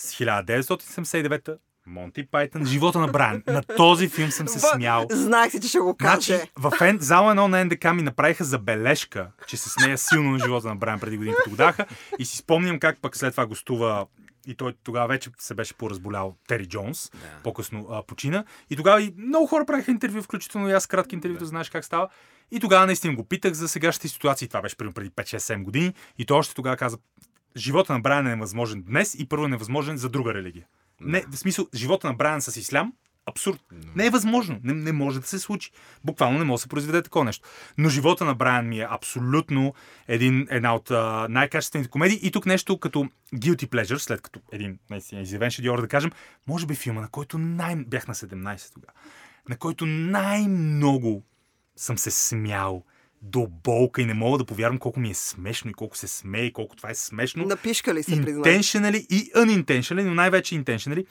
С 0.00 0.12
1979 0.12 1.58
Монти 1.86 2.26
Пайтън, 2.26 2.66
живота 2.66 2.98
на 2.98 3.08
Брайан. 3.08 3.42
На 3.46 3.62
този 3.62 4.08
филм 4.08 4.30
съм 4.30 4.48
се 4.48 4.60
смял. 4.60 5.06
Знаех 5.10 5.50
си, 5.52 5.60
че 5.60 5.68
ще 5.68 5.78
го 5.78 5.96
каже. 5.96 6.36
Значи, 6.36 6.50
в 6.56 6.72
ен, 6.80 6.98
зала 7.00 7.30
едно 7.30 7.48
на 7.48 7.64
НДК 7.64 7.84
ми 7.94 8.02
направиха 8.02 8.44
забележка, 8.44 9.30
че 9.46 9.56
се 9.56 9.70
смея 9.70 9.98
силно 9.98 10.30
на 10.30 10.38
живота 10.38 10.68
на 10.68 10.76
Брайан 10.76 11.00
преди 11.00 11.16
години, 11.16 11.34
като 11.36 11.50
го 11.50 11.56
даха. 11.56 11.86
И 12.18 12.24
си 12.24 12.36
спомням 12.36 12.80
как 12.80 12.98
пък 13.02 13.16
след 13.16 13.30
това 13.32 13.46
гостува 13.46 14.06
и 14.46 14.54
той 14.54 14.74
тогава 14.84 15.08
вече 15.08 15.30
се 15.38 15.54
беше 15.54 15.74
поразболял 15.74 16.36
Тери 16.48 16.66
Джонс, 16.66 17.10
Да. 17.14 17.18
по-късно 17.42 17.86
а, 17.90 18.02
почина. 18.02 18.44
И 18.70 18.76
тогава 18.76 19.02
и 19.02 19.14
много 19.18 19.46
хора 19.46 19.66
правиха 19.66 19.90
интервю, 19.90 20.22
включително 20.22 20.68
и 20.68 20.72
аз 20.72 20.86
кратки 20.86 21.14
интервюта, 21.14 21.46
знаеш 21.46 21.70
как 21.70 21.84
става. 21.84 22.08
И 22.50 22.60
тогава 22.60 22.86
наистина 22.86 23.14
го 23.14 23.24
питах 23.24 23.52
за 23.52 23.68
сегашната 23.68 24.08
ситуация. 24.08 24.48
Това 24.48 24.62
беше 24.62 24.76
примерно 24.76 24.94
преди 24.94 25.10
5-6-7 25.10 25.62
години. 25.62 25.94
И 26.18 26.26
той 26.26 26.38
още 26.38 26.54
тогава 26.54 26.76
каза, 26.76 26.98
живота 27.58 27.92
на 27.92 28.00
Брайан 28.00 28.26
е 28.26 28.30
невъзможен 28.30 28.82
днес 28.82 29.16
и 29.18 29.28
първо 29.28 29.44
е 29.44 29.48
невъзможен 29.48 29.96
за 29.96 30.08
друга 30.08 30.34
религия. 30.34 30.66
Не, 31.00 31.24
в 31.30 31.36
смисъл, 31.36 31.66
живота 31.74 32.06
на 32.06 32.14
Брайан 32.14 32.42
с 32.42 32.56
ислям, 32.56 32.92
абсурд. 33.26 33.60
Не 33.96 34.06
е 34.06 34.10
възможно. 34.10 34.60
Не, 34.62 34.72
не 34.72 34.92
може 34.92 35.20
да 35.20 35.26
се 35.26 35.38
случи. 35.38 35.70
Буквално 36.04 36.38
не 36.38 36.44
може 36.44 36.60
да 36.60 36.62
се 36.62 36.68
произведе 36.68 37.02
такова 37.02 37.24
нещо. 37.24 37.48
Но 37.78 37.88
живота 37.88 38.24
на 38.24 38.34
Брайан 38.34 38.68
ми 38.68 38.80
е 38.80 38.86
абсолютно 38.90 39.74
един, 40.08 40.46
една 40.50 40.74
от 40.74 40.90
а, 40.90 41.26
най-качествените 41.30 41.90
комедии. 41.90 42.20
И 42.22 42.30
тук 42.30 42.46
нещо 42.46 42.78
като 42.78 43.08
Guilty 43.34 43.66
Pleasure, 43.68 43.98
след 43.98 44.20
като 44.20 44.40
един 44.52 44.78
наистина 44.90 45.20
изявен 45.20 45.50
шедьовър, 45.50 45.80
да 45.80 45.88
кажем, 45.88 46.10
може 46.46 46.66
би 46.66 46.74
филма, 46.74 47.00
на 47.00 47.08
който 47.08 47.38
най... 47.38 47.76
бях 47.76 48.08
на 48.08 48.14
17 48.14 48.74
тогава, 48.74 48.92
на 49.48 49.56
който 49.56 49.86
най-много 49.86 51.22
съм 51.76 51.98
се 51.98 52.10
смял 52.10 52.84
до 53.22 53.46
болка 53.64 54.02
и 54.02 54.06
не 54.06 54.14
мога 54.14 54.38
да 54.38 54.44
повярвам 54.44 54.78
колко 54.78 55.00
ми 55.00 55.10
е 55.10 55.14
смешно 55.14 55.70
и 55.70 55.74
колко 55.74 55.96
се 55.96 56.08
смее 56.08 56.44
и 56.44 56.52
колко 56.52 56.76
това 56.76 56.90
е 56.90 56.94
смешно. 56.94 57.44
Напишка 57.44 57.94
ли 57.94 58.02
се? 58.02 58.10
Intentionally 58.10 59.06
и 59.10 59.32
unintentionally, 59.32 60.02
но 60.02 60.14
най-вече 60.14 60.54
intentionally. 60.54 61.06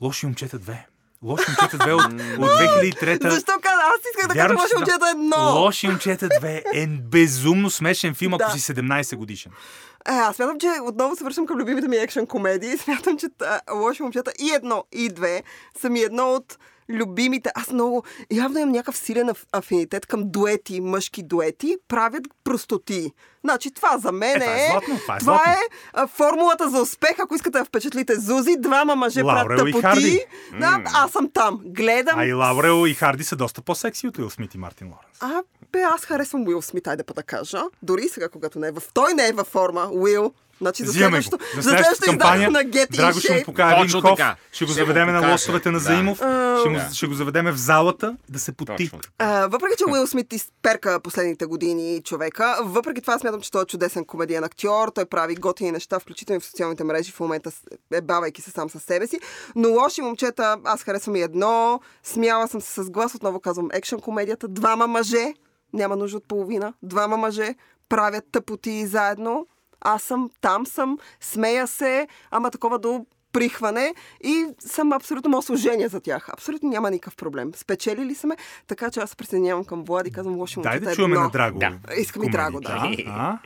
Лоши 0.00 0.26
момчета 0.26 0.58
2. 0.58 0.76
Лоши 1.22 1.44
момчета 1.48 1.78
2 1.78 1.92
от, 1.92 2.12
от 2.38 2.50
2003 2.50 3.30
Защо 3.30 3.52
каза? 3.62 3.82
Аз 3.82 4.00
исках 4.10 4.28
да 4.28 4.34
кажа, 4.34 4.48
да. 4.48 4.78
момчета 4.78 5.10
едно. 5.10 5.60
Лоши 5.60 5.88
момчета 5.88 6.28
2 6.28 6.62
е 6.74 6.86
безумно 6.86 7.70
смешен 7.70 8.14
филм, 8.14 8.34
ако 8.34 8.58
си 8.58 8.72
17 8.72 9.16
годишен. 9.16 9.52
Е, 10.00 10.12
аз 10.12 10.36
смятам, 10.36 10.58
че 10.58 10.72
отново 10.82 11.16
се 11.16 11.24
връщам 11.24 11.46
към 11.46 11.58
любимите 11.58 11.88
ми 11.88 11.96
екшен 11.96 12.26
комедии. 12.26 12.76
Смятам, 12.78 13.18
че 13.18 13.26
а, 13.42 13.74
Лоши 13.74 14.02
момчета 14.02 14.32
и 14.38 14.50
едно, 14.50 14.84
и 14.92 15.08
две 15.08 15.42
са 15.80 15.90
ми 15.90 16.00
едно 16.00 16.32
от 16.32 16.58
любимите. 16.90 17.50
Аз 17.54 17.70
много, 17.70 18.02
явно 18.30 18.58
имам 18.58 18.72
някакъв 18.72 18.96
силен 18.96 19.28
аф- 19.28 19.46
афинитет 19.52 20.06
към 20.06 20.22
дуети, 20.24 20.80
мъжки 20.80 21.22
дуети, 21.22 21.76
правят 21.88 22.22
простоти. 22.44 23.12
Значи 23.44 23.70
това 23.70 23.98
за 23.98 24.12
мен 24.12 24.42
Е, 24.42 24.44
е 24.44 24.66
е... 24.66 24.68
златно, 24.70 24.98
това 24.98 25.16
е 25.16 25.18
това 25.18 25.32
златно. 25.34 25.52
е 25.52 25.56
а, 25.92 26.06
формулата 26.06 26.70
за 26.70 26.80
успех, 26.80 27.14
ако 27.18 27.34
искате 27.34 27.58
да 27.58 27.64
впечатлите 27.64 28.14
Зузи, 28.14 28.56
двама 28.58 28.96
мъже 28.96 29.22
Лаурел 29.22 29.56
правят 29.56 29.74
тъпоти. 29.74 30.24
Да, 30.60 30.82
аз 30.86 31.10
съм 31.12 31.30
там. 31.30 31.60
Гледам. 31.64 32.18
А 32.18 32.24
и 32.26 32.32
Лаурел 32.32 32.86
и 32.86 32.94
Харди 32.94 33.24
са 33.24 33.36
доста 33.36 33.62
по-секси 33.62 34.08
от 34.08 34.18
Уил 34.18 34.30
Смит 34.30 34.54
и 34.54 34.58
Мартин 34.58 34.86
Лоренс. 34.86 35.16
А, 35.20 35.42
бе, 35.72 35.82
аз 35.82 36.04
харесвам 36.04 36.46
Уил 36.48 36.62
Смит, 36.62 36.86
айде 36.86 37.02
па 37.02 37.14
да 37.14 37.22
кажа. 37.22 37.62
Дори 37.82 38.08
сега, 38.08 38.28
когато 38.28 38.58
не 38.58 38.68
е 38.68 38.72
в... 38.72 38.82
Той 38.94 39.14
не 39.14 39.28
е 39.28 39.32
във 39.32 39.46
форма, 39.46 39.88
Уил. 39.92 40.32
Значи 40.60 40.84
за 40.84 40.92
следващото, 40.92 41.44
За 41.56 41.62
следващата 41.62 41.78
следващото 41.96 42.10
кампания 42.10 42.50
на 42.50 42.58
Get 42.60 42.96
Драго 42.96 43.18
in 43.18 43.20
ще 43.20 43.32
му 43.32 43.38
Shape. 43.38 43.44
покаже 43.44 43.74
един 43.74 43.84
Точно 43.86 44.02
ков, 44.02 44.10
така. 44.18 44.36
ще 44.52 44.64
го 44.64 44.72
заведеме 44.72 45.12
на 45.12 45.18
покаже. 45.18 45.32
лостовете 45.32 45.70
на 45.70 45.78
Да. 45.78 45.84
Заимов, 45.84 46.16
ще, 46.60 46.68
му, 46.68 46.76
Да. 46.78 46.94
ще 46.94 47.06
го 47.06 47.14
заведеме 47.14 47.52
в 47.52 47.56
залата 47.56 48.16
да 48.28 48.38
се 48.38 48.52
поти. 48.52 48.72
Точно 48.76 48.98
така. 48.98 49.14
А, 49.18 49.46
въпреки, 49.46 49.74
че 49.78 49.84
Уил 49.84 50.06
Смит 50.06 50.32
изперка 50.32 51.00
последните 51.00 51.46
години 51.46 52.02
човека, 52.04 52.56
въпреки 52.62 53.00
това 53.00 53.18
смятам, 53.18 53.40
че 53.40 53.50
той 53.50 53.62
е 53.62 53.66
чудесен 53.66 54.04
комедиен 54.04 54.44
актьор, 54.44 54.88
той 54.88 55.04
прави 55.04 55.34
готини 55.34 55.72
неща, 55.72 55.98
включително 55.98 56.36
и 56.36 56.40
в 56.40 56.44
социалните 56.44 56.84
мрежи 56.84 57.12
в 57.12 57.20
момента, 57.20 57.50
е 57.92 58.00
бавайки 58.00 58.42
се 58.42 58.50
сам 58.50 58.70
със 58.70 58.82
себе 58.82 59.06
си. 59.06 59.20
Но 59.56 59.68
лоши 59.68 60.02
момчета, 60.02 60.56
аз 60.64 60.82
харесвам 60.82 61.16
и 61.16 61.22
едно, 61.22 61.80
смяла 62.02 62.48
съм 62.48 62.60
се 62.60 62.82
с 62.82 62.90
глас, 62.90 63.14
отново 63.14 63.40
казвам, 63.40 63.68
екшен 63.72 64.00
комедията, 64.00 64.48
двама 64.48 64.86
мъже, 64.86 65.34
няма 65.72 65.96
нужда 65.96 66.16
от 66.16 66.28
половина, 66.28 66.72
двама 66.82 67.16
мъже 67.16 67.54
правят 67.88 68.24
тъпоти 68.32 68.86
заедно, 68.86 69.46
аз 69.80 70.02
съм, 70.02 70.30
там 70.40 70.66
съм, 70.66 70.98
смея 71.20 71.66
се, 71.66 72.08
ама 72.30 72.50
такова 72.50 72.78
до 72.78 73.06
прихване 73.32 73.94
и 74.24 74.46
съм 74.58 74.92
абсолютно 74.92 75.30
мога 75.30 75.42
служение 75.42 75.88
за 75.88 76.00
тях. 76.00 76.28
Абсолютно 76.32 76.68
няма 76.68 76.90
никакъв 76.90 77.16
проблем. 77.16 77.52
Спечелили 77.54 78.14
сме, 78.14 78.36
така 78.66 78.90
че 78.90 79.00
аз 79.00 79.10
се 79.10 79.16
присъединявам 79.16 79.64
към 79.64 79.84
Влади 79.84 80.08
и 80.08 80.12
казвам 80.12 80.36
лоши 80.36 80.60
Дай 80.60 80.72
момчета. 80.72 80.90
да 80.90 80.96
чуваме 80.96 81.14
едно. 81.14 81.24
на 81.24 81.30
Драго. 81.30 81.58
Да. 81.58 81.78
Искам 81.98 82.24
и 82.24 82.30
Драго, 82.30 82.60
да. 82.60 82.92
А? 83.06 83.38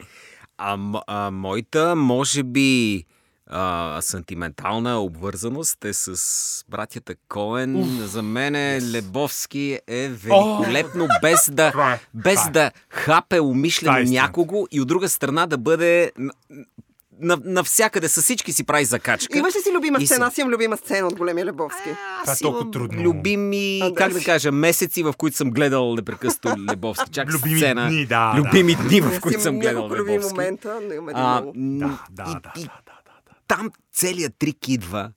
А, 0.58 0.78
а 1.06 1.30
моята, 1.30 1.96
може 1.96 2.42
би, 2.42 3.04
а, 3.46 3.98
сантиментална 4.00 4.98
обвързаност 4.98 5.84
е 5.84 5.92
с 5.92 6.14
братята 6.68 7.14
Коен. 7.28 7.98
За 8.02 8.22
мен 8.22 8.54
Лебовски 8.92 9.78
е 9.88 10.08
великолепно, 10.08 11.08
без 11.22 11.50
да, 11.50 11.70
Това 11.70 11.92
е, 11.92 12.00
без 12.14 12.34
това 12.34 12.48
е. 12.48 12.52
да 12.52 12.70
хапе 12.88 13.40
умишлено 13.40 13.98
е 13.98 14.04
някого 14.04 14.66
и 14.70 14.80
от 14.80 14.88
друга 14.88 15.08
страна 15.08 15.46
да 15.46 15.58
бъде 15.58 16.12
н- 16.18 16.32
н- 17.20 17.38
навсякъде, 17.44 18.08
с 18.08 18.22
всички 18.22 18.52
си 18.52 18.64
прави 18.64 18.84
закачка. 18.84 19.38
Имаш 19.38 19.54
ли 19.54 19.60
си 19.60 19.72
любима 19.72 19.98
И 20.00 20.06
сцена? 20.06 20.18
се- 20.18 20.26
Аз 20.26 20.38
имам 20.38 20.52
любима 20.52 20.76
сцена 20.76 21.06
от 21.08 21.14
големия 21.14 21.46
Лебовски. 21.46 21.88
Това 22.20 22.32
е 22.32 22.36
толкова 22.36 22.70
трудно. 22.70 23.02
Любими, 23.02 23.80
А, 23.80 23.88
да. 23.88 23.94
как 23.94 24.12
да 24.12 24.20
кажа, 24.20 24.52
месеци, 24.52 25.02
в 25.02 25.14
които 25.14 25.36
съм 25.36 25.50
гледал 25.50 25.94
непрекъснато 25.94 26.56
Лебовски. 26.70 27.10
Чак 27.10 27.28
Любими 27.28 27.56
сцена. 27.56 27.88
дни, 27.88 28.06
да, 28.06 28.34
Любими 28.36 28.74
дни, 28.76 29.00
в 29.00 29.20
които 29.20 29.40
съм 29.40 29.58
гледал 29.58 29.72
няколко 29.74 29.96
любими 29.96 30.12
Лебовски. 30.12 30.34
момента, 30.34 30.78
но 30.82 30.94
има 30.94 31.10
един 31.10 31.22
А, 31.22 31.40
много. 31.40 31.52
Да, 31.56 31.86
да, 32.10 32.24
да, 32.24 32.32
да, 32.32 32.40
да, 32.56 32.60
да. 32.86 32.92
Там 33.56 33.70
целият 33.92 34.34
трик 34.38 34.68
идва 34.68 35.12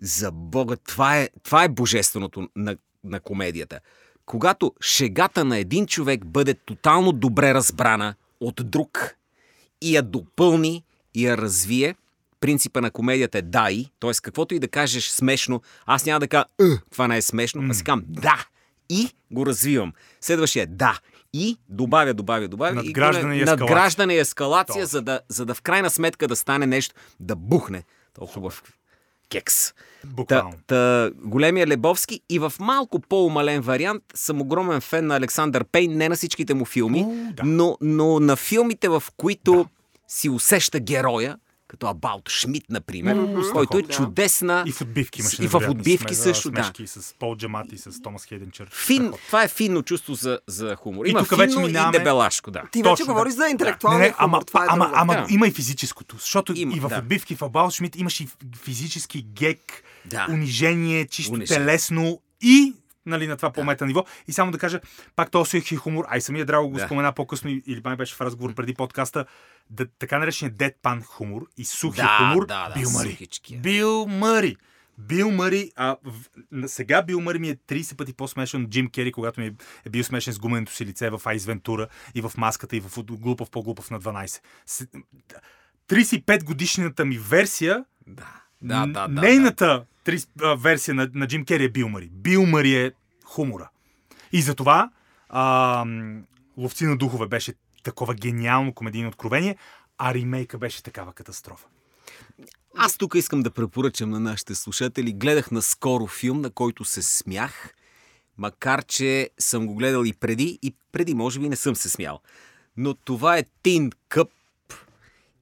за 0.00 0.30
Бога. 0.32 0.76
Това 0.76 1.18
е, 1.18 1.28
това 1.42 1.64
е 1.64 1.68
божественото 1.68 2.48
на, 2.56 2.76
на 3.04 3.20
комедията. 3.20 3.80
Когато 4.26 4.72
шегата 4.80 5.44
на 5.44 5.58
един 5.58 5.86
човек 5.86 6.24
бъде 6.24 6.54
тотално 6.54 7.12
добре 7.12 7.54
разбрана 7.54 8.14
от 8.40 8.70
друг 8.70 9.14
и 9.80 9.96
я 9.96 10.02
допълни 10.02 10.84
и 11.14 11.26
я 11.26 11.36
развие, 11.36 11.94
принципа 12.40 12.80
на 12.80 12.90
комедията 12.90 13.38
е 13.38 13.42
да 13.42 13.70
и, 13.70 13.88
т.е. 14.00 14.10
каквото 14.22 14.54
и 14.54 14.58
да 14.58 14.68
кажеш 14.68 15.08
смешно, 15.08 15.62
аз 15.86 16.06
няма 16.06 16.20
да 16.20 16.28
кажа 16.28 16.44
«Е, 16.60 16.64
това 16.90 17.08
не 17.08 17.16
е 17.16 17.22
смешно, 17.22 17.62
а 17.70 17.74
си 17.74 17.84
казвам 17.84 18.04
да 18.08 18.46
и 18.88 19.10
го 19.30 19.46
развивам. 19.46 19.92
Следващия 20.20 20.62
е 20.62 20.66
да 20.66 21.00
и 21.34 21.56
добавя, 21.68 22.14
добавя, 22.14 22.48
добавя. 22.48 22.74
Надграждане 22.74 23.34
и 23.34 23.38
го- 23.38 23.42
ескалация. 23.42 23.60
Надграждане 23.60 24.14
и 24.14 24.18
ескалация, 24.18 24.86
за 24.86 25.02
да, 25.02 25.20
за 25.28 25.46
да 25.46 25.54
в 25.54 25.62
крайна 25.62 25.90
сметка 25.90 26.28
да 26.28 26.36
стане 26.36 26.66
нещо, 26.66 26.94
да 27.20 27.36
бухне. 27.36 27.84
Толкова 28.14 28.34
хубав 28.34 28.62
кекс. 29.28 29.72
Та, 29.72 29.74
Буквално. 30.06 30.52
та, 30.66 31.10
големия 31.14 31.66
Лебовски 31.66 32.20
и 32.30 32.38
в 32.38 32.52
малко 32.60 33.00
по-умален 33.00 33.60
вариант 33.60 34.02
съм 34.14 34.40
огромен 34.40 34.80
фен 34.80 35.06
на 35.06 35.16
Александър 35.16 35.64
Пейн, 35.64 35.96
не 35.96 36.08
на 36.08 36.16
всичките 36.16 36.54
му 36.54 36.64
филми, 36.64 37.00
О, 37.00 37.32
да. 37.32 37.42
но, 37.44 37.76
но 37.80 38.20
на 38.20 38.36
филмите, 38.36 38.88
в 38.88 39.02
които 39.16 39.66
си 40.08 40.28
усеща 40.28 40.80
героя, 40.80 41.38
като 41.74 41.86
Абаут 41.86 42.28
Шмидт, 42.28 42.66
например, 42.70 43.16
който 43.52 43.78
е 43.78 43.82
чудесна. 43.82 44.64
И 44.66 44.72
в 44.72 44.80
отбивки 44.80 45.20
имаше 45.20 45.42
И 45.42 45.46
в 45.46 45.54
отбивки 45.70 46.14
сме- 46.14 46.22
също, 46.24 46.50
да. 46.50 46.72
с 46.86 47.14
Пол 47.18 47.36
Джамати, 47.36 47.78
с 47.78 48.02
Томас 48.02 48.24
Хейденчър. 48.24 48.68
Фин, 48.76 49.12
това 49.26 49.42
е 49.42 49.48
финно 49.48 49.82
чувство 49.82 50.14
за, 50.14 50.38
за 50.46 50.76
хумор. 50.76 51.06
И 51.06 51.10
Има 51.10 51.18
тук 51.18 51.28
финно 51.28 51.38
вече 51.38 51.54
и 51.54 51.62
минаваме- 51.62 51.92
дебелашко, 51.92 52.50
да. 52.50 52.62
Ти 52.62 52.78
вече 52.78 52.90
Точно, 52.90 53.06
говориш 53.06 53.34
да. 53.34 53.36
за 53.36 53.48
интелектуалния 53.48 54.00
Не, 54.00 54.06
не, 54.06 54.14
ама, 54.18 54.30
хумор, 54.30 54.42
това 54.42 54.64
е 54.64 54.66
ама, 54.70 54.90
ама 54.94 55.12
Да. 55.14 55.26
има 55.30 55.46
и 55.46 55.52
физическото. 55.52 56.16
Защото 56.16 56.52
Има, 56.56 56.76
и 56.76 56.80
в 56.80 56.88
да. 56.88 56.98
отбивки 56.98 57.34
в 57.36 57.42
Абал 57.42 57.70
Шмидт 57.70 57.96
имаше 57.96 58.22
и 58.22 58.28
физически 58.56 59.22
гек, 59.24 59.82
Да. 60.06 60.26
унижение, 60.30 61.06
чисто 61.06 61.32
Унижение. 61.32 61.58
телесно 61.60 62.20
и 62.42 62.74
нали, 63.06 63.26
на 63.26 63.36
това 63.36 63.52
по-мета 63.52 63.86
ниво. 63.86 64.04
И 64.28 64.32
само 64.32 64.52
да 64.52 64.58
кажа, 64.58 64.80
пак 65.16 65.30
този 65.30 65.60
си 65.60 65.76
хумор, 65.76 66.04
а 66.08 66.16
и 66.16 66.20
самия 66.20 66.44
Драго 66.44 66.68
го 66.70 66.76
Да. 66.76 66.84
спомена 66.84 67.12
по-късно, 67.12 67.50
или 67.66 67.80
май 67.84 67.96
беше 67.96 68.14
в 68.14 68.20
разговор 68.20 68.54
преди 68.54 68.74
подкаста, 68.74 69.24
да, 69.70 69.86
така 69.88 70.18
наречения 70.18 70.54
дедпан 70.54 71.02
хумор 71.02 71.46
и 71.56 71.64
сухия 71.64 72.04
Да, 72.04 72.18
хумор, 72.18 72.46
да, 72.46 72.68
да, 72.68 72.74
Бил 72.74 72.90
Мъри. 72.90 73.28
Бил 73.52 74.06
Мъри. 74.06 74.56
Бил 74.98 75.30
Мъри, 75.30 75.70
а 75.76 75.96
в, 76.04 76.68
сега 76.68 77.02
Бил 77.02 77.20
Мъри 77.20 77.38
ми 77.38 77.48
е 77.48 77.56
30 77.56 77.96
пъти 77.96 78.12
по-смешен 78.12 78.64
от 78.64 78.70
Джим 78.70 78.90
Кери, 78.90 79.12
когато 79.12 79.40
ми 79.40 79.46
е, 79.46 79.52
е 79.84 79.90
бил 79.90 80.04
смешен 80.04 80.32
с 80.32 80.38
гуменото 80.38 80.72
си 80.72 80.86
лице 80.86 81.10
в 81.10 81.20
Айс 81.24 81.44
Вентура 81.44 81.86
и 82.14 82.20
в 82.20 82.32
маската 82.36 82.76
и 82.76 82.80
в 82.80 83.04
глупав 83.04 83.50
по-глупав 83.50 83.90
на 83.90 84.00
12. 84.00 84.40
С- 84.66 84.86
35 85.88 86.44
годишната 86.44 87.04
ми 87.04 87.18
версия 87.18 87.84
Да. 88.06 88.40
Да, 88.64 88.86
да, 88.86 89.08
да. 89.08 89.20
Нейната 89.20 89.84
три, 90.04 90.20
а, 90.42 90.54
версия 90.54 90.94
на, 90.94 91.10
на 91.14 91.26
Джим 91.26 91.44
Кери 91.44 91.64
е 91.64 91.68
Бил 91.68 91.88
Мари. 91.88 92.10
Бил 92.12 92.46
Мари 92.46 92.74
е 92.74 92.92
хумора. 93.24 93.68
И 94.32 94.42
затова 94.42 94.90
а, 95.28 95.86
Ловци 96.56 96.84
на 96.84 96.96
духове 96.96 97.26
беше 97.26 97.54
такова 97.82 98.14
гениално 98.14 98.72
комедийно 98.72 99.08
откровение, 99.08 99.56
а 99.98 100.14
ремейка 100.14 100.58
беше 100.58 100.82
такава 100.82 101.12
катастрофа. 101.12 101.66
Аз 102.76 102.96
тук 102.96 103.14
искам 103.14 103.42
да 103.42 103.50
препоръчам 103.50 104.10
на 104.10 104.20
нашите 104.20 104.54
слушатели. 104.54 105.12
Гледах 105.12 105.50
наскоро 105.50 106.06
филм, 106.06 106.40
на 106.40 106.50
който 106.50 106.84
се 106.84 107.02
смях, 107.02 107.74
макар 108.38 108.84
че 108.84 109.30
съм 109.38 109.66
го 109.66 109.74
гледал 109.74 110.04
и 110.04 110.12
преди, 110.12 110.58
и 110.62 110.74
преди 110.92 111.14
може 111.14 111.40
би 111.40 111.48
не 111.48 111.56
съм 111.56 111.76
се 111.76 111.90
смял. 111.90 112.20
Но 112.76 112.94
това 112.94 113.38
е 113.38 113.44
Тин 113.62 113.90
Къп 114.08 114.30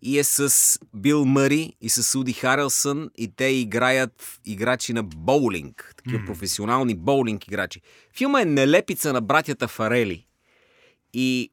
и 0.03 0.19
е 0.19 0.25
с 0.25 0.79
Бил 0.95 1.25
Мъри 1.25 1.77
и 1.81 1.89
с 1.89 2.19
Уди 2.19 2.33
Харелсън 2.33 3.11
и 3.19 3.29
те 3.37 3.45
играят 3.45 4.41
играчи 4.45 4.93
на 4.93 5.03
боулинг, 5.03 5.95
такива 5.97 6.25
професионални 6.27 6.95
боулинг 6.95 7.47
играчи. 7.47 7.81
Филма 8.17 8.41
е 8.41 8.45
нелепица 8.45 9.13
на 9.13 9.21
братята 9.21 9.69
Фарели. 9.69 10.27
И 11.13 11.51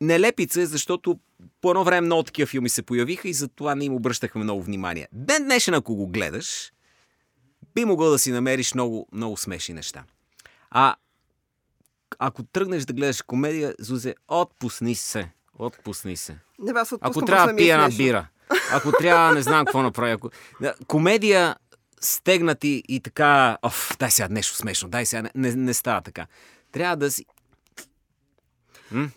нелепица 0.00 0.60
е, 0.60 0.66
защото 0.66 1.18
по 1.60 1.70
едно 1.70 1.84
време 1.84 2.00
много 2.00 2.22
такива 2.22 2.46
филми 2.46 2.68
се 2.68 2.82
появиха 2.82 3.28
и 3.28 3.34
затова 3.34 3.74
не 3.74 3.84
им 3.84 3.94
обръщахме 3.94 4.42
много 4.44 4.62
внимание. 4.62 5.08
Ден 5.12 5.44
днешен, 5.44 5.74
ако 5.74 5.94
го 5.94 6.06
гледаш, 6.06 6.72
би 7.74 7.84
могъл 7.84 8.10
да 8.10 8.18
си 8.18 8.32
намериш 8.32 8.74
много, 8.74 9.08
много 9.12 9.36
смешни 9.36 9.74
неща. 9.74 10.04
А 10.70 10.96
ако 12.18 12.42
тръгнеш 12.42 12.84
да 12.84 12.92
гледаш 12.92 13.22
комедия, 13.22 13.74
Зузе, 13.78 14.14
отпусни 14.28 14.94
се. 14.94 15.30
Отпусни 15.58 16.16
се. 16.16 16.38
Не, 16.58 16.72
аз 16.74 16.92
Ако 17.00 17.22
трябва 17.22 17.46
да 17.46 17.52
е 17.52 17.56
пия 17.56 17.74
една 17.74 17.96
бира. 17.96 18.26
Ако 18.72 18.92
трябва, 18.92 19.34
не 19.34 19.42
знам 19.42 19.64
какво 19.64 19.82
направя. 19.82 20.12
Ако... 20.12 20.30
Комедия 20.86 21.56
стегнати 22.00 22.82
и 22.88 23.00
така, 23.00 23.58
оф, 23.62 23.96
дай 23.98 24.10
сега 24.10 24.28
нещо 24.30 24.56
смешно, 24.56 24.88
дай 24.88 25.06
сега, 25.06 25.30
не, 25.34 25.54
не, 25.54 25.74
става 25.74 26.00
така. 26.00 26.26
Трябва 26.72 26.96
да 26.96 27.10
си... 27.10 27.24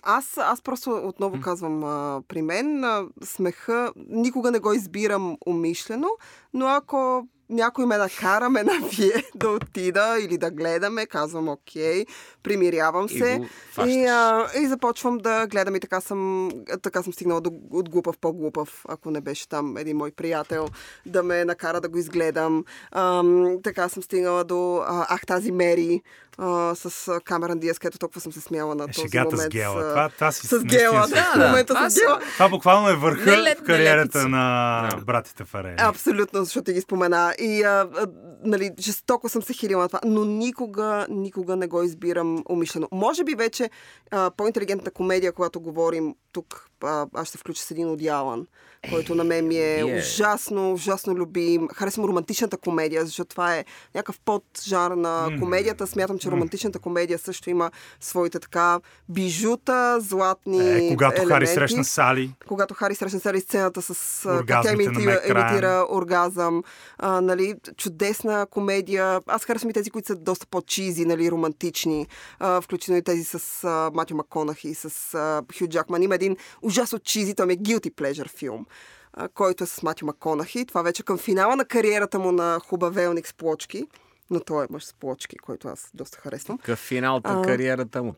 Аз, 0.03 0.37
аз 0.37 0.61
просто 0.61 1.01
отново 1.03 1.41
казвам, 1.41 1.83
а, 1.83 2.21
при 2.27 2.41
мен 2.41 2.83
а, 2.83 3.05
смеха 3.23 3.93
никога 4.09 4.51
не 4.51 4.59
го 4.59 4.73
избирам 4.73 5.37
умишлено, 5.45 6.09
но 6.53 6.67
ако 6.67 7.27
някой 7.51 7.85
ме 7.85 7.97
накара, 7.97 8.49
ме 8.49 8.63
навие 8.63 9.23
да 9.35 9.49
отида 9.49 9.81
или 10.19 10.37
да 10.37 10.51
гледаме, 10.51 11.05
казвам 11.05 11.49
окей, 11.49 12.05
примирявам 12.43 13.05
И 13.05 13.09
се 13.11 13.41
фащаш. 13.67 13.93
и, 13.93 14.05
а, 14.05 14.21
и 14.55 14.67
започвам 14.67 15.17
да 15.17 15.47
гледам 15.47 15.75
и 15.75 15.79
така 15.79 16.01
съм, 16.01 16.51
така 16.81 17.03
съм 17.03 17.13
стигнала 17.13 17.41
до, 17.41 17.51
от 17.71 17.89
глупав 17.89 18.17
по-глупав, 18.17 18.85
ако 18.87 19.11
не 19.11 19.21
беше 19.21 19.49
там 19.49 19.77
един 19.77 19.97
мой 19.97 20.11
приятел 20.11 20.67
да 21.05 21.23
ме 21.23 21.45
накара 21.45 21.81
да 21.81 21.89
го 21.89 21.97
изгледам. 21.97 22.63
Ам, 22.91 23.21
така 23.63 23.89
съм 23.89 24.03
стигнала 24.03 24.43
до 24.43 24.77
а, 24.77 25.05
Ах 25.09 25.21
тази 25.21 25.51
Мери 25.51 26.01
а, 26.37 26.75
с 26.75 27.07
а, 27.07 27.19
Камеран 27.21 27.59
Диас, 27.59 27.79
където 27.79 27.97
толкова 27.99 28.21
съм 28.21 28.31
се 28.31 28.41
смяла 28.41 28.75
на 28.75 28.83
Е, 28.83 28.87
този 28.87 29.17
момент. 29.19 29.41
с 29.41 29.49
гела. 29.49 29.75
а, 29.77 29.89
Това, 29.89 30.09
това 30.09 30.31
си 30.31 30.47
с 30.47 30.59
гела, 30.61 31.07
да, 31.07 31.33
да, 31.33 31.45
момента 31.45 31.73
това 31.73 31.89
с 31.89 31.95
гела. 31.95 32.19
Това 32.27 32.49
буквално 32.49 32.89
е 32.89 32.95
върха 32.95 33.29
Нелеп- 33.29 33.59
в 33.59 33.63
кариерата 33.63 33.97
нелепица. 33.97 34.27
на 34.27 34.87
Да. 34.91 34.97
братите 34.97 35.43
Фарели. 35.43 35.75
Абсолютно, 35.79 36.43
защото 36.43 36.63
ти 36.63 36.73
ги 36.73 36.81
спомена. 36.81 37.33
И 37.41 37.63
а, 37.63 37.81
а, 37.81 38.30
нали, 38.43 38.71
жестоко 38.79 39.29
съм 39.29 39.41
се 39.41 39.53
хилила 39.53 39.81
на 39.81 39.87
това, 39.87 39.99
но 40.05 40.25
никога, 40.25 41.07
никога 41.09 41.55
не 41.55 41.67
го 41.67 41.83
избирам 41.83 42.43
умишлено. 42.49 42.87
Може 42.91 43.23
би 43.23 43.35
вече 43.35 43.69
а, 44.11 44.31
по-интелигентна 44.31 44.91
комедия, 44.91 45.31
когато 45.31 45.61
говорим 45.61 46.15
тук, 46.31 46.69
а, 46.83 47.07
аз 47.13 47.27
ще 47.27 47.37
включа 47.37 47.63
с 47.63 47.71
един 47.71 47.89
от 47.89 48.01
Ялан, 48.01 48.47
който 48.89 49.15
на 49.15 49.23
мен 49.23 49.47
ми 49.47 49.55
е 49.57 49.75
вие- 49.75 49.97
ужасно, 49.97 50.73
ужасно 50.73 51.15
любим. 51.15 51.67
Харесвам 51.69 52.05
романтичната 52.05 52.57
комедия, 52.57 53.05
защото 53.05 53.29
това 53.29 53.55
е 53.55 53.65
някакъв 53.95 54.19
поджар 54.19 54.91
на 54.91 55.11
комедията. 55.39 55.87
Смятам, 55.87 56.19
че 56.19 56.31
романтичната 56.31 56.79
комедия 56.79 57.19
също 57.19 57.49
има 57.49 57.71
своите 57.99 58.39
така 58.39 58.79
бижута, 59.09 59.97
златни 60.01 60.59
Е, 60.77 60.89
когато 60.89 61.15
Хари 61.15 61.25
елементи. 61.25 61.53
срещна 61.53 61.83
Сали, 61.83 62.35
когато 62.47 62.73
Хари 62.73 62.95
срещна 62.95 63.19
Сали 63.19 63.39
сцената 63.41 63.81
с 63.81 64.19
тя 64.23 64.33
Оргазмите 64.33 64.83
имитира, 64.83 65.21
имитира 65.27 65.85
оргазъм, 65.89 66.63
а, 66.97 67.21
нали, 67.21 67.55
чудесна 67.77 68.30
комедия. 68.51 69.21
Аз 69.27 69.45
харесвам 69.45 69.69
и 69.69 69.73
тези, 69.73 69.91
които 69.91 70.07
са 70.07 70.15
доста 70.15 70.47
по-чизи, 70.47 71.05
нали, 71.05 71.31
романтични, 71.31 72.07
а, 72.39 72.61
включително 72.61 72.97
и 72.97 73.03
тези 73.03 73.23
с 73.23 73.63
а, 73.63 73.91
Матю 73.93 74.15
Маконах 74.15 74.63
и 74.65 74.73
с 74.73 75.13
а, 75.13 75.41
Хю 75.57 75.67
Джакман. 75.67 76.03
Има 76.03 76.15
един 76.15 76.37
ужасно 76.61 76.99
чизи, 76.99 77.35
той 77.35 77.45
ми 77.45 77.53
е 77.53 77.57
Guilty 77.57 77.91
Pleasure 77.91 78.29
филм 78.29 78.65
а, 79.13 79.27
който 79.27 79.63
е 79.63 79.67
с 79.67 79.83
Матю 79.83 80.05
Маконахи. 80.05 80.65
Това 80.65 80.81
вече 80.81 81.03
към 81.03 81.17
финала 81.17 81.55
на 81.55 81.65
кариерата 81.65 82.19
му 82.19 82.31
на 82.31 82.59
хубавелник 82.65 83.27
с 83.27 83.33
плочки. 83.33 83.87
Но 84.29 84.39
той 84.39 84.63
е 84.63 84.67
мъж 84.69 84.85
с 84.85 84.93
плочки, 84.93 85.37
който 85.37 85.67
аз 85.67 85.89
доста 85.93 86.17
харесвам. 86.17 86.57
Какъв 86.57 86.79
финал 86.79 87.21
на 87.23 87.41
кариерата 87.41 88.03
му. 88.03 88.15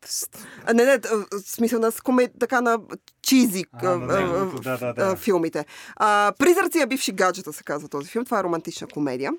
А, 0.65 0.73
не, 0.73 0.85
не, 0.85 0.97
в 0.97 1.27
смисъл 1.45 1.79
на 1.79 1.91
скоме, 1.91 2.27
така 2.39 2.61
на 2.61 2.79
чизи 3.21 3.65
А, 3.73 3.97
да, 3.97 4.77
да, 4.77 4.93
да. 4.93 5.15
филмите. 5.15 5.65
А, 5.95 6.33
Призраци 6.39 6.85
бивши 6.85 7.11
гаджета 7.11 7.53
се 7.53 7.63
казва 7.63 7.89
този 7.89 8.09
филм. 8.09 8.25
Това 8.25 8.39
е 8.39 8.43
романтична 8.43 8.87
комедия, 8.87 9.31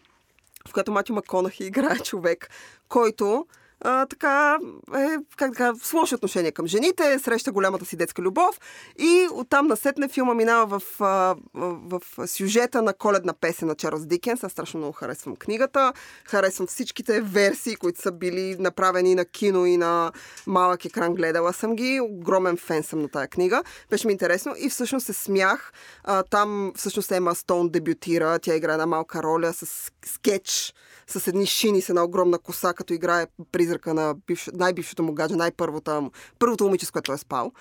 в 0.69 0.73
която 0.73 0.93
Матю 0.93 1.15
Маконахи 1.15 1.65
играе 1.65 1.99
човек, 1.99 2.51
който 2.89 3.47
а, 3.81 4.07
така 4.07 4.59
е 4.97 5.17
как 5.37 5.51
да 5.51 5.57
кажа, 5.57 5.73
с 5.83 5.93
лоши 5.93 6.15
отношения 6.15 6.53
към 6.53 6.67
жените, 6.67 7.19
среща 7.19 7.53
голямата 7.53 7.85
си 7.85 7.97
детска 7.97 8.23
любов 8.23 8.61
и 8.99 9.29
оттам 9.33 9.67
насетне 9.67 10.09
филма 10.09 10.35
минава 10.35 10.79
в, 10.79 11.01
а, 11.01 11.37
в, 11.55 12.01
сюжета 12.27 12.83
на 12.83 12.95
коледна 12.95 13.33
песен 13.33 13.69
на 13.69 13.75
Чарлз 13.75 14.07
Дикенс. 14.07 14.45
Аз 14.45 14.53
страшно 14.53 14.79
много 14.79 14.93
харесвам 14.93 15.37
книгата, 15.37 15.93
харесвам 16.25 16.67
всичките 16.67 17.21
версии, 17.21 17.77
които 17.77 18.01
са 18.01 18.13
били 18.13 18.57
направени 18.59 19.15
на 19.15 19.25
кино 19.25 19.67
и 19.67 19.77
на 19.77 20.13
малък 20.47 20.85
екран. 20.85 21.15
Гледала 21.15 21.53
съм 21.53 21.77
ги, 21.77 22.01
огромен 22.01 22.57
фен 22.57 22.83
съм 22.83 23.03
на 23.03 23.09
тая 23.09 23.29
книга. 23.29 23.65
Беше 23.91 24.07
ми 24.07 24.13
интересно 24.13 24.55
и 24.59 24.71
всъщност 24.71 25.07
се 25.07 25.13
смях. 25.13 25.73
А, 26.05 26.23
там 26.23 26.73
всъщност 26.77 27.13
Ема 27.13 27.35
Стоун 27.35 27.69
дебютира, 27.69 28.39
тя 28.39 28.55
играе 28.55 28.75
една 28.75 28.87
малка 28.87 29.23
роля 29.23 29.53
с 29.53 29.91
скетч 30.07 30.75
с 31.07 31.27
едни 31.27 31.47
шини 31.47 31.83
с 31.83 31.89
една 31.89 32.05
огромна 32.05 32.39
коса, 32.39 32.73
като 32.75 32.95
играе 32.95 33.27
призрака 33.53 33.95
на 33.95 34.15
бивш... 34.27 34.51
най-бившото 34.55 35.03
му 35.03 35.13
гадже, 35.13 35.37
най-първото 35.37 36.11
първото 36.39 36.65
момиче, 36.65 36.87
с 36.87 36.91
което 36.91 37.13
е 37.13 37.19
спал. 37.19 37.53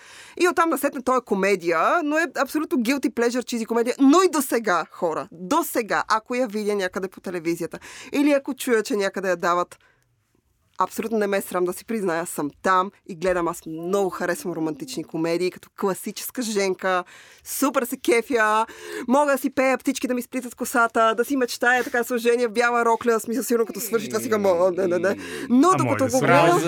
И 0.41 0.47
оттам 0.47 0.69
насетне 0.69 1.01
той 1.01 1.17
е 1.17 1.21
комедия, 1.25 2.03
но 2.03 2.17
е 2.17 2.25
абсолютно 2.37 2.77
guilty 2.77 3.09
pleasure, 3.09 3.45
чизи 3.45 3.65
комедия, 3.65 3.95
но 3.99 4.21
и 4.21 4.29
до 4.29 4.41
сега, 4.41 4.85
хора, 4.91 5.27
до 5.31 5.63
сега, 5.63 6.03
ако 6.07 6.35
я 6.35 6.47
видя 6.47 6.75
някъде 6.75 7.07
по 7.07 7.21
телевизията 7.21 7.79
или 8.11 8.31
ако 8.31 8.53
чуя, 8.53 8.83
че 8.83 8.95
някъде 8.95 9.29
я 9.29 9.35
дават, 9.37 9.77
абсолютно 10.84 11.17
не 11.17 11.27
ме 11.27 11.38
е 11.38 11.41
срам 11.41 11.65
да 11.65 11.73
си 11.73 11.86
призная, 11.86 12.25
съм 12.25 12.49
там 12.63 12.91
и 13.09 13.15
гледам. 13.15 13.47
Аз 13.47 13.65
много 13.65 14.09
харесвам 14.09 14.53
романтични 14.53 15.03
комедии, 15.03 15.51
като 15.51 15.69
класическа 15.79 16.41
женка. 16.41 17.03
Супер 17.43 17.84
се 17.84 17.97
кефя. 17.97 18.65
Мога 19.07 19.31
да 19.31 19.38
си 19.38 19.49
пея 19.49 19.77
птички 19.77 20.07
да 20.07 20.13
ми 20.13 20.21
сплитат 20.21 20.55
косата, 20.55 21.13
да 21.17 21.25
си 21.25 21.38
мечтая 21.38 21.84
така 21.84 22.03
сложение 22.03 22.47
в 22.47 22.51
бяла 22.51 22.86
рокля. 22.86 23.19
Смисъл, 23.19 23.43
сигурно 23.43 23.65
като 23.65 23.79
свърши 23.79 24.09
това 24.09 24.19
си 24.19 24.29
го 24.29 24.71
не, 24.77 24.88
не, 24.88 24.99
не. 24.99 25.15
Но 25.49 25.69
А, 25.69 25.77
докато 25.77 26.07
го 26.07 26.19
гледам... 26.19 26.61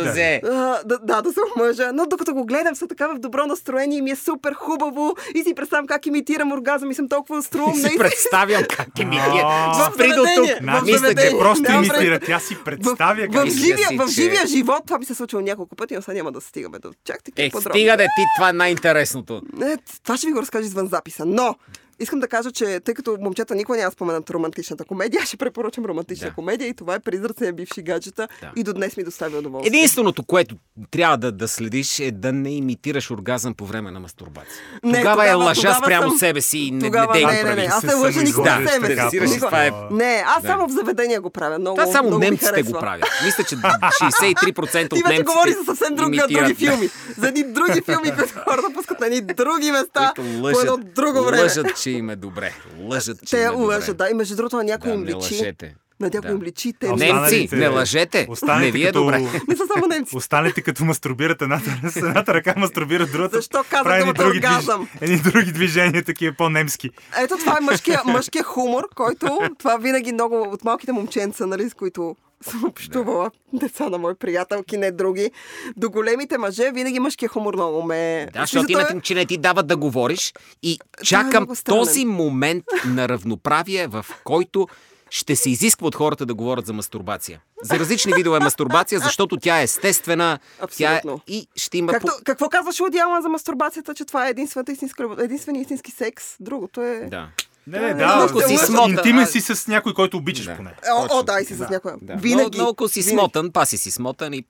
да, 0.86 1.00
да, 1.04 1.22
да 1.22 1.34
се 1.34 1.40
омъжа. 1.56 1.92
Но 1.94 2.06
докато 2.06 2.34
го 2.34 2.46
гледам, 2.46 2.76
съм 2.76 2.88
така 2.88 3.08
в 3.08 3.20
добро 3.20 3.46
настроение 3.46 3.98
и 3.98 4.02
ми 4.02 4.12
е 4.12 4.16
супер 4.16 4.54
хубаво 4.54 5.16
и 5.36 5.44
си 5.44 5.56
представям 5.56 5.88
как 5.88 6.06
имитирам 6.06 6.52
оргазъм 6.52 6.92
и 6.92 6.94
съм 6.94 7.10
толкова 7.10 7.44
струмна. 7.44 7.76
си 7.76 7.96
и 7.96 7.98
представям 7.98 8.64
как 8.70 9.00
е 9.00 9.06
мития. 9.06 9.44
А. 9.46 9.92
Спри 9.94 10.08
до 10.08 10.26
тук. 10.36 10.48
в 10.62 10.86
Мисля, 10.86 11.16
че 11.16 11.34
Не 11.34 11.40
просто 11.40 11.72
имитира, 11.72 12.20
тя 12.20 12.40
си 12.40 12.56
в, 12.56 12.64
представя 12.64 13.28
в, 13.28 13.34
как 13.34 13.44
Мисля 13.44 13.60
живия, 13.60 13.88
си, 13.88 13.98
в 14.06 14.12
живия 14.12 14.48
живот 14.48 14.84
това 14.86 14.98
ми 15.00 15.06
се 15.06 15.16
случило 15.16 15.42
няколко 15.42 15.76
пъти, 15.76 15.96
но 15.96 16.02
сега 16.02 16.16
няма 16.16 16.32
да 16.32 16.42
стигаме 16.42 16.80
до 16.80 16.92
чак 17.04 17.24
такива 17.24 17.46
Е, 17.46 17.50
подробности. 17.50 17.80
стига 17.80 17.98
да 17.98 18.04
ти, 18.04 18.22
това 18.38 18.50
е 18.50 18.54
най-интересното. 18.54 19.42
Не, 19.54 19.78
това 20.04 20.18
ще 20.18 20.28
ви 20.28 20.34
го 20.34 20.42
разкажа 20.42 20.66
извън 20.66 20.88
записа. 20.88 21.26
Но, 21.26 21.56
искам 22.00 22.20
да 22.20 22.28
кажа, 22.28 22.52
че 22.52 22.80
тъй 22.80 22.94
като 22.94 23.18
момчета 23.22 23.56
никога 23.56 23.78
няма 23.78 23.92
споменат 23.92 24.30
романтичната 24.30 24.86
комедия, 24.86 25.22
ще 25.26 25.38
препоръчам 25.38 25.86
романтична 25.86 26.28
Да. 26.28 26.34
комедия 26.34 26.68
и 26.68 26.74
това 26.74 26.96
е 26.96 27.00
Призраци 27.00 27.44
на 27.44 27.54
бивши 27.54 27.82
гаджета 27.82 28.28
Да. 28.42 28.52
и 28.56 28.64
до 28.64 28.74
днес 28.74 28.98
ми 28.98 29.04
доставя 29.04 29.38
удоволствие. 29.38 29.68
Единственото, 29.70 30.24
което 30.24 30.56
трябва 30.92 31.18
да, 31.18 31.32
да 31.32 31.48
следиш 31.48 32.00
е 32.00 32.12
да 32.12 32.34
не 32.34 32.52
имитираш 32.52 33.12
оргазъм 33.12 33.54
по 33.54 33.66
време 33.66 33.92
на 33.92 34.00
мастурбация. 34.00 34.52
Не, 34.84 34.98
тогава, 34.98 35.30
е 35.30 35.34
лъжа 35.34 35.62
тогава 35.62 35.76
спрямо 35.78 36.10
съм- 36.10 36.18
себе 36.20 36.42
си 36.42 36.58
и 36.58 36.72
не, 36.72 36.82
тогава 36.82 37.14
не, 37.14 37.20
не, 37.20 37.26
го 37.26 37.32
не, 37.32 37.42
прави. 37.42 37.56
не, 37.56 37.68
аз 37.68 37.84
не 37.84 37.94
лъжа 37.94 38.22
никога 38.22 38.50
самоизложиш 38.50 38.72
себе 38.72 39.28
си. 39.28 39.40
е... 39.54 39.72
Не, 39.92 40.24
аз 40.28 40.42
Да. 40.42 40.48
само 40.48 40.68
в 40.68 40.72
заведения 40.72 41.22
го 41.22 41.30
правя. 41.30 41.60
Много, 41.60 41.78
Това 41.78 41.92
само 41.92 42.08
много 42.08 42.20
немците 42.22 42.64
го 42.64 42.72
правят. 42.72 43.06
Мисля, 43.26 43.44
че 43.44 43.56
63% 43.56 44.90
Ти 44.90 44.96
от 44.96 45.06
немците 45.06 45.24
говори 45.24 45.52
за 45.52 45.64
съвсем 45.66 45.96
други, 45.96 46.20
филми. 46.56 46.90
За 47.18 47.28
едни 47.28 47.44
други 47.44 47.82
филми, 47.82 48.12
които 48.12 48.34
хората 48.40 48.68
пускат 48.74 49.00
на 49.00 49.06
едни 49.08 49.22
други 49.24 49.72
места 49.72 50.14
по 50.16 50.22
едно 50.52 50.78
друго 50.78 51.24
време. 51.24 51.42
лъжат, 51.44 51.78
че 51.86 51.92
им 51.92 52.10
е 52.10 52.16
добре. 52.18 52.54
Лъжат, 52.80 53.18
че 53.20 53.32
Те 53.32 53.38
им 53.38 53.44
е 53.44 53.52
добре. 53.52 53.66
лъжат, 53.66 53.98
да. 53.98 54.10
И 54.10 54.14
между 54.14 54.36
другото 54.36 54.58
на 54.58 54.64
някой 54.64 54.90
Да, 54.90 54.96
им 54.96 55.02
не 55.02 55.06
личи. 55.08 55.16
лъжете. 55.16 55.76
На 56.00 56.08
някой 56.08 56.22
Да. 56.22 56.36
им 56.36 56.42
личи, 56.42 56.74
те 56.74 56.88
Немци, 56.88 57.50
не 57.52 57.68
лъжете. 57.68 58.28
останалите 58.30 58.66
Не 58.68 58.72
ви 58.72 58.84
е 58.84 58.86
като- 58.86 59.00
добре. 59.00 59.20
не 59.48 59.56
са 59.56 59.64
само 59.74 59.88
немци. 59.88 60.16
Останалите 60.18 60.62
като 60.62 60.86
мастурбират 60.86 61.42
едната, 61.42 61.80
с 61.84 61.96
едната 61.96 62.34
ръка, 62.34 62.54
мастурбират 62.58 63.12
другата. 63.12 63.36
Защо 63.36 63.64
думата 63.72 64.14
други 64.14 64.38
оргазъм? 64.38 64.88
движ- 64.88 65.02
Едни 65.02 65.32
други 65.32 65.52
движения, 65.52 66.04
такива 66.04 66.34
по-немски. 66.34 66.90
Ето 67.20 67.38
това 67.38 67.58
е 67.58 67.64
мъжкия, 67.64 68.02
мъжкия 68.06 68.44
хумор, 68.44 68.84
който 68.96 69.40
това 69.60 69.78
винаги 69.78 70.12
много 70.12 70.42
от 70.44 70.64
малките 70.64 70.92
момченца, 70.92 71.48
нали, 71.48 71.70
с 71.70 71.74
които 71.74 72.16
съм 72.42 72.64
общувала, 72.66 73.32
деца 73.54 73.90
на 73.90 73.98
мои 73.98 74.16
приятелки, 74.16 74.78
не 74.78 74.92
други, 74.92 75.32
до 75.78 75.90
големите 75.90 76.38
мъже, 76.38 76.72
винаги 76.72 77.00
мъжкия 77.00 77.30
хумор 77.30 77.54
много 77.54 77.84
ме... 77.84 78.28
Да, 78.34 78.40
защото 78.40 78.72
имат, 78.72 79.04
че 79.04 79.16
не 79.16 79.26
ти 79.26 79.38
дават 79.38 79.68
да 79.68 79.78
говориш 79.78 80.34
и 80.64 80.80
чакам 81.04 81.56
странен. 81.56 81.80
този 81.80 82.06
момент 82.06 82.66
на 82.88 83.10
равноправие, 83.10 83.88
в 83.88 84.06
който 84.24 84.68
ще 85.10 85.36
се 85.36 85.50
изисква 85.50 85.88
от 85.88 85.96
хората 85.96 86.26
да 86.26 86.34
говорят 86.34 86.66
за 86.66 86.74
мастурбация. 86.74 87.42
За 87.64 87.80
различни 87.80 88.14
видове 88.14 88.40
мастурбация, 88.40 89.00
защото 89.00 89.38
тя 89.38 89.60
е 89.60 89.64
естествена. 89.64 90.40
Тя 90.78 90.94
е... 90.94 90.96
Абсолютно. 90.96 91.22
И 91.28 91.48
ще 91.56 91.78
има... 91.78 91.92
Както, 91.92 92.12
какво 92.24 92.50
казваше 92.50 92.84
Одиална 92.84 93.22
за 93.22 93.30
мастурбацията, 93.30 93.94
че 93.94 94.06
това 94.06 94.28
е 94.28 94.30
единствената 94.30 94.72
истинска, 94.72 95.08
единствения 95.20 95.62
истински 95.62 95.92
секс? 95.92 96.24
Другото 96.40 96.82
е... 96.82 97.08
Да. 97.12 97.28
Не, 97.68 97.80
не, 97.80 97.88
Да, 97.90 98.18
да, 98.18 98.28
ако 98.30 98.42
си 98.42 98.54
да, 98.54 98.60
смотан, 98.60 98.92
интимен 98.92 99.28
си 99.28 99.42
с 99.42 99.68
някой, 99.68 99.94
който 99.94 100.18
обичаш 100.18 100.46
Да. 100.46 100.56
поне. 100.56 100.74
О, 100.92 101.00
о, 101.00 101.08
Точно. 101.08 101.24
да, 101.24 101.40
и 101.42 101.46
си 101.46 101.54
с 101.54 101.58
Да. 101.58 101.68
някоя. 101.72 101.96
Да. 102.02 102.14
Винаги. 102.14 102.58
Но, 102.58 102.64
но 102.64 102.70
ако 102.70 102.88
си 102.88 103.02
винаги. 103.02 103.18
смотан, 103.18 103.52
паси 103.52 103.78
си 103.78 103.92
смотан 103.92 104.34
и... 104.34 104.44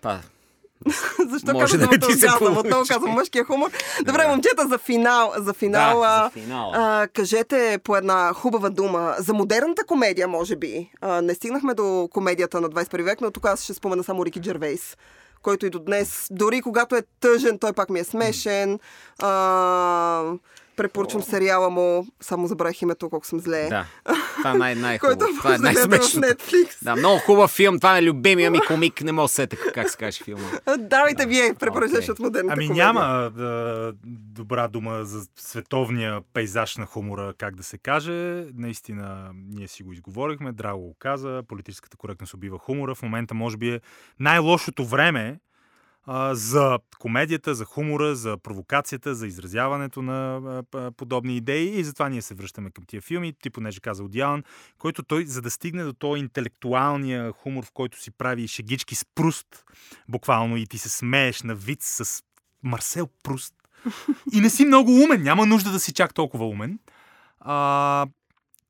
Па, 0.00 0.18
Защо 1.28 1.52
Може 1.52 1.72
казвам 1.72 1.90
да 1.90 1.98
да 1.98 2.06
ти 2.06 2.12
се 2.12 2.26
оргазъм? 2.26 2.56
Отново 2.56 2.84
казвам 2.88 3.10
мъжкия 3.10 3.44
хумор. 3.44 3.70
Добре, 4.04 4.28
момчета, 4.28 4.68
за 4.68 4.78
финал. 4.78 5.32
За 5.36 5.52
финал, 5.54 6.00
Да, 6.00 6.06
а, 6.06 6.24
за 6.24 6.30
финал. 6.30 6.72
а, 6.74 7.08
кажете 7.08 7.78
по 7.84 7.96
една 7.96 8.32
хубава 8.32 8.70
дума. 8.70 9.14
За 9.18 9.34
модерната 9.34 9.84
комедия, 9.84 10.28
може 10.28 10.56
би. 10.56 10.90
А, 11.00 11.22
не 11.22 11.34
стигнахме 11.34 11.74
до 11.74 12.08
комедията 12.12 12.60
на 12.60 12.68
21 12.68 13.02
век, 13.02 13.20
но 13.20 13.30
тук 13.30 13.46
аз 13.46 13.62
ще 13.62 13.74
спомена 13.74 14.04
само 14.04 14.24
Рики 14.26 14.40
Джервейс 14.40 14.96
който 15.42 15.66
и 15.66 15.70
до 15.70 15.78
днес, 15.78 16.26
дори 16.30 16.62
когато 16.62 16.96
е 16.96 17.02
тъжен, 17.20 17.58
той 17.58 17.72
пак 17.72 17.90
ми 17.90 18.00
е 18.00 18.04
смешен. 18.04 18.78
А, 19.18 20.22
препоръчвам 20.76 21.22
сериала 21.22 21.70
му, 21.70 22.06
само 22.20 22.46
забравих 22.46 22.82
името, 22.82 23.10
колко 23.10 23.26
съм 23.26 23.40
зле. 23.40 23.68
да. 23.68 23.86
Това 24.36 24.50
е 24.50 24.54
най- 24.54 24.74
най-хубаво. 24.74 25.18
Който 25.18 25.36
Това 25.38 25.54
е 25.54 25.58
да 25.58 25.70
гледате 25.72 25.98
в. 25.98 26.02
Netflix. 26.02 26.84
Да, 26.84 26.96
много 26.96 27.18
хубав 27.18 27.50
филм. 27.50 27.78
Това 27.78 27.98
е 27.98 28.02
любимия 28.02 28.50
ми 28.50 28.58
комик. 28.60 29.02
Не 29.02 29.12
мога 29.12 29.24
да 29.24 29.28
се 29.28 29.34
сета 29.34 29.56
как 29.74 29.90
се 29.90 29.96
каже 29.96 30.24
филма. 30.24 30.48
Давайте 30.78 31.26
вие, 31.26 31.54
препоръчваш 31.54 31.98
Окей. 31.98 32.12
от 32.12 32.18
модерната 32.18 32.52
Ами 32.52 32.66
комедия. 32.66 32.84
няма 32.86 33.30
да, 33.30 33.92
добра 34.04 34.68
дума 34.68 35.04
за 35.04 35.26
световния 35.36 36.20
пейзаж 36.32 36.76
на 36.76 36.86
хумора, 36.86 37.34
как 37.38 37.56
да 37.56 37.62
се 37.62 37.78
каже. 37.78 38.12
Наистина, 38.54 39.30
ние 39.34 39.68
си 39.68 39.82
го 39.82 39.92
изговорихме, 39.92 40.52
Драго 40.52 40.80
го 40.80 40.96
каза, 40.98 41.42
политическата 41.48 41.96
коректност 41.96 42.34
убива 42.34 42.58
хумора. 42.58 42.94
В 42.94 43.02
момента, 43.02 43.34
може 43.34 43.56
би, 43.56 43.68
е 43.70 43.80
най-лошото 44.20 44.84
време 44.84 45.38
за 46.32 46.78
комедията, 46.98 47.54
за 47.54 47.64
хумора, 47.64 48.16
за 48.16 48.38
провокацията, 48.38 49.14
за 49.14 49.26
изразяването 49.26 50.02
на 50.02 50.40
а, 50.74 50.90
подобни 50.90 51.36
идеи 51.36 51.78
и 51.78 51.84
затова 51.84 52.08
ние 52.08 52.22
се 52.22 52.34
връщаме 52.34 52.70
към 52.70 52.84
тия 52.86 53.02
филми. 53.02 53.32
Ти 53.32 53.50
понеже 53.50 53.80
каза 53.80 54.04
Одиалан, 54.04 54.44
който 54.78 55.02
той, 55.02 55.26
за 55.26 55.42
да 55.42 55.50
стигне 55.50 55.84
до 55.84 55.92
този 55.92 56.20
интелектуалния 56.20 57.32
хумор, 57.32 57.64
в 57.64 57.72
който 57.72 58.00
си 58.00 58.10
прави 58.10 58.48
шегички 58.48 58.94
с 58.94 59.04
пруст, 59.14 59.64
буквално 60.08 60.56
и 60.56 60.66
ти 60.66 60.78
се 60.78 60.88
смееш 60.88 61.42
на 61.42 61.54
вид 61.54 61.82
с 61.82 62.22
Марсел 62.62 63.08
Пруст. 63.22 63.54
И 64.32 64.40
не 64.40 64.50
си 64.50 64.64
много 64.64 64.92
умен, 64.92 65.22
няма 65.22 65.46
нужда 65.46 65.72
да 65.72 65.80
си 65.80 65.92
чак 65.92 66.14
толкова 66.14 66.46
умен. 66.46 66.78
А, 67.40 68.06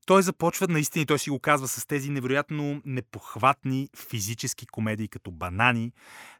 той 0.06 0.22
започва 0.22 0.66
наистина, 0.68 1.02
и 1.02 1.06
той 1.06 1.18
си 1.18 1.30
го 1.30 1.40
казва 1.40 1.68
с 1.68 1.86
тези 1.86 2.10
невероятно 2.10 2.82
непохватни 2.84 3.88
физически 4.08 4.66
комедии, 4.66 5.08
като 5.08 5.30
банани, 5.30 5.92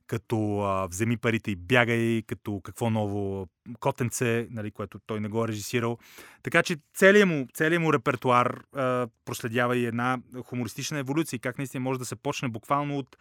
като 0.07 0.61
а, 0.61 0.87
вземи 0.87 1.17
парите 1.17 1.51
и 1.51 1.57
бягай, 1.57 2.23
като 2.27 2.61
какво 2.65 2.91
ново 2.91 3.49
котенце, 3.81 4.49
нали, 4.51 4.71
което 4.71 4.99
той 5.07 5.21
не 5.21 5.29
го 5.29 5.45
е 5.45 5.49
режисирал. 5.49 5.99
Така 6.43 6.63
че 6.63 6.77
целият 6.95 7.29
му, 7.29 7.47
целият 7.55 7.83
му 7.83 7.93
репертуар 7.93 8.63
а, 8.75 9.09
проследява 9.25 9.77
и 9.77 9.87
една 9.87 10.19
хумористична 10.45 10.99
еволюция 10.99 11.39
как 11.39 11.59
наистина 11.59 11.81
може 11.81 11.99
да 11.99 12.05
се 12.05 12.17
почне 12.17 12.49
буквално 12.49 12.99
от 12.99 13.17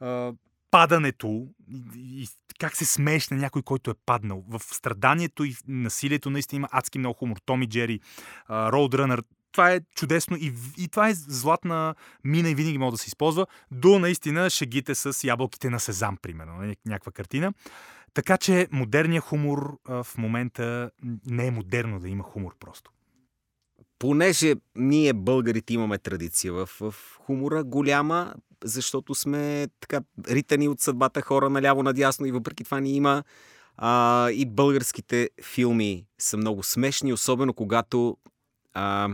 а, 0.00 0.32
падането 0.70 1.46
и, 1.96 2.22
и 2.22 2.28
как 2.58 2.76
се 2.76 2.84
смееш 2.84 3.28
на 3.28 3.36
някой, 3.36 3.62
който 3.62 3.90
е 3.90 3.94
паднал. 4.06 4.44
В 4.48 4.60
страданието 4.60 5.44
и 5.44 5.54
насилието 5.68 6.30
наистина 6.30 6.56
има 6.56 6.68
адски 6.70 6.98
много 6.98 7.14
хумор. 7.14 7.36
Томи 7.46 7.68
Джери, 7.68 8.00
Роудрънър, 8.50 9.22
това 9.52 9.72
е 9.72 9.80
чудесно 9.94 10.36
и, 10.36 10.52
и 10.78 10.88
това 10.88 11.08
е 11.08 11.14
златна 11.14 11.94
мина 12.24 12.50
и 12.50 12.54
винаги 12.54 12.78
може 12.78 12.90
да 12.90 12.98
се 12.98 13.06
използва 13.08 13.46
до 13.70 13.98
наистина 13.98 14.50
шегите 14.50 14.94
с 14.94 15.24
ябълките 15.24 15.70
на 15.70 15.80
Сезам, 15.80 16.16
примерно, 16.22 16.52
нали, 16.56 16.76
някаква 16.86 17.12
картина. 17.12 17.52
Така 18.14 18.36
че 18.36 18.68
модерният 18.72 19.24
хумор 19.24 19.78
в 19.88 20.06
момента 20.18 20.90
не 21.26 21.46
е 21.46 21.50
модерно 21.50 22.00
да 22.00 22.08
има 22.08 22.24
хумор 22.24 22.56
просто. 22.60 22.90
понеже 23.98 24.54
ние 24.76 25.12
българите 25.12 25.74
имаме 25.74 25.98
традиция 25.98 26.52
в, 26.52 26.66
в 26.80 26.94
хумора 27.18 27.64
голяма, 27.64 28.34
защото 28.64 29.14
сме 29.14 29.68
така 29.80 30.00
ритани 30.28 30.68
от 30.68 30.80
съдбата 30.80 31.22
хора 31.22 31.50
наляво 31.50 31.82
надясно 31.82 32.26
и 32.26 32.32
въпреки 32.32 32.64
това 32.64 32.80
ни 32.80 32.96
има 32.96 33.22
а, 33.76 34.30
и 34.30 34.46
българските 34.46 35.30
филми 35.42 36.06
са 36.18 36.36
много 36.36 36.62
смешни, 36.62 37.12
особено 37.12 37.54
когато 37.54 38.16
а, 38.74 39.08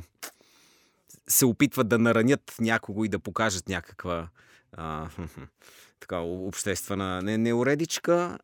се 1.29 1.47
опитват 1.47 1.89
да 1.89 1.99
наранят 1.99 2.55
някого 2.61 3.05
и 3.05 3.09
да 3.09 3.19
покажат 3.19 3.69
някаква 3.69 4.29
а, 4.77 5.09
така 6.01 6.19
обществена 6.19 7.23
не, 7.23 7.39
неуредичка. 7.39 8.39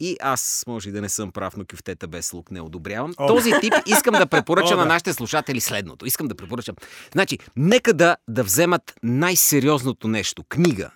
И 0.00 0.16
аз, 0.20 0.64
може 0.66 0.88
и 0.88 0.92
да 0.92 1.00
не 1.00 1.08
съм 1.08 1.32
прав, 1.32 1.56
но 1.56 1.64
кюфтета 1.70 2.08
без 2.08 2.32
лук 2.32 2.50
не 2.50 2.60
одобрявам. 2.60 3.14
О, 3.16 3.26
Този 3.26 3.52
тип 3.60 3.74
искам 3.86 4.14
да 4.14 4.26
препоръчам 4.26 4.74
О, 4.74 4.76
на 4.76 4.82
да. 4.82 4.88
нашите 4.92 5.12
слушатели 5.12 5.60
следното. 5.60 6.06
Искам 6.06 6.28
да 6.28 6.34
препоръчам. 6.34 6.76
Значи, 7.12 7.38
нека 7.56 7.94
да, 7.94 8.16
да 8.28 8.44
вземат 8.44 8.94
най-сериозното 9.02 10.08
нещо. 10.08 10.44
Книга, 10.44 10.90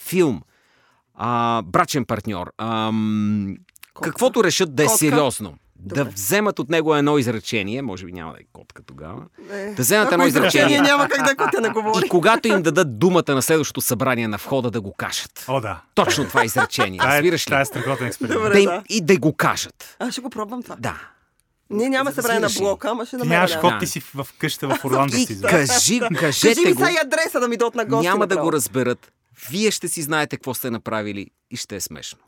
филм, 0.00 0.42
а, 1.14 1.62
брачен 1.62 2.04
партньор, 2.04 2.52
Котка. 3.94 4.10
каквото 4.10 4.44
решат 4.44 4.74
да 4.74 4.82
е 4.82 4.86
Котка. 4.86 4.98
сериозно. 4.98 5.58
Да 5.80 5.94
Добре. 5.94 6.12
вземат 6.12 6.58
от 6.58 6.68
него 6.68 6.96
едно 6.96 7.18
изречение, 7.18 7.82
може 7.82 8.06
би 8.06 8.12
няма 8.12 8.32
да 8.32 8.38
е 8.38 8.44
котка 8.52 8.82
тогава, 8.82 9.22
Е, 9.50 9.66
да 9.66 9.82
вземат 9.82 10.06
ако 10.06 10.14
едно 10.14 10.26
изречение 10.26 10.80
няма 10.80 11.08
как 11.08 11.26
да 11.26 11.36
котя 11.36 11.60
не 11.60 11.68
говори. 11.68 12.06
и 12.06 12.08
когато 12.08 12.48
им 12.48 12.62
дадат 12.62 12.98
думата 12.98 13.24
на 13.28 13.42
следващото 13.42 13.80
събрание 13.80 14.28
на 14.28 14.36
входа 14.36 14.70
да 14.70 14.80
го 14.80 14.92
кажат. 14.92 15.44
О, 15.48 15.60
да. 15.60 15.80
Точно 15.94 16.24
това 16.24 16.44
изречение. 16.44 17.00
Е, 17.02 17.06
Разбираш 17.06 17.42
ли? 17.42 17.44
това 17.44 17.60
е 17.60 17.64
страхотен 17.64 18.06
експеримент. 18.06 18.40
Добре. 18.40 18.52
Да 18.52 18.60
им, 18.60 18.66
да. 18.66 18.82
и 18.88 19.00
да 19.00 19.18
го 19.18 19.32
кажат. 19.32 19.96
Аз 19.98 20.12
ще 20.12 20.20
го 20.20 20.30
пробвам 20.30 20.62
това. 20.62 20.76
Да. 20.78 21.00
Ние 21.70 21.88
нямаме 21.88 22.12
събрание 22.12 22.40
на 22.40 22.48
блока, 22.50 22.88
ама 22.90 23.06
ще 23.06 23.16
намеря. 23.16 23.34
нямаш 23.36 23.56
ход, 23.56 23.72
ти 23.80 23.86
си 23.86 24.00
в 24.00 24.26
къща 24.38 24.68
в 24.68 24.84
Орландо 24.84 25.16
си. 25.16 25.22
И 25.22 25.40
кажи, 25.40 25.40
Кажи 26.00 26.00
кажете 26.10 26.60
ми 26.60 26.72
го. 26.72 26.78
сега 26.78 26.90
и 26.92 26.96
адреса 27.04 27.40
да 27.40 27.48
ми 27.48 27.56
дойдат 27.56 27.74
на 27.74 27.84
гости. 27.84 28.08
Няма 28.08 28.26
да 28.26 28.36
го 28.36 28.52
разберат. 28.52 29.12
Вие 29.50 29.70
ще 29.70 29.88
си 29.88 30.02
знаете 30.02 30.36
какво 30.36 30.54
сте 30.54 30.70
направили 30.70 31.26
и 31.50 31.56
ще 31.56 31.76
е 31.76 31.80
смешно. 31.80 32.18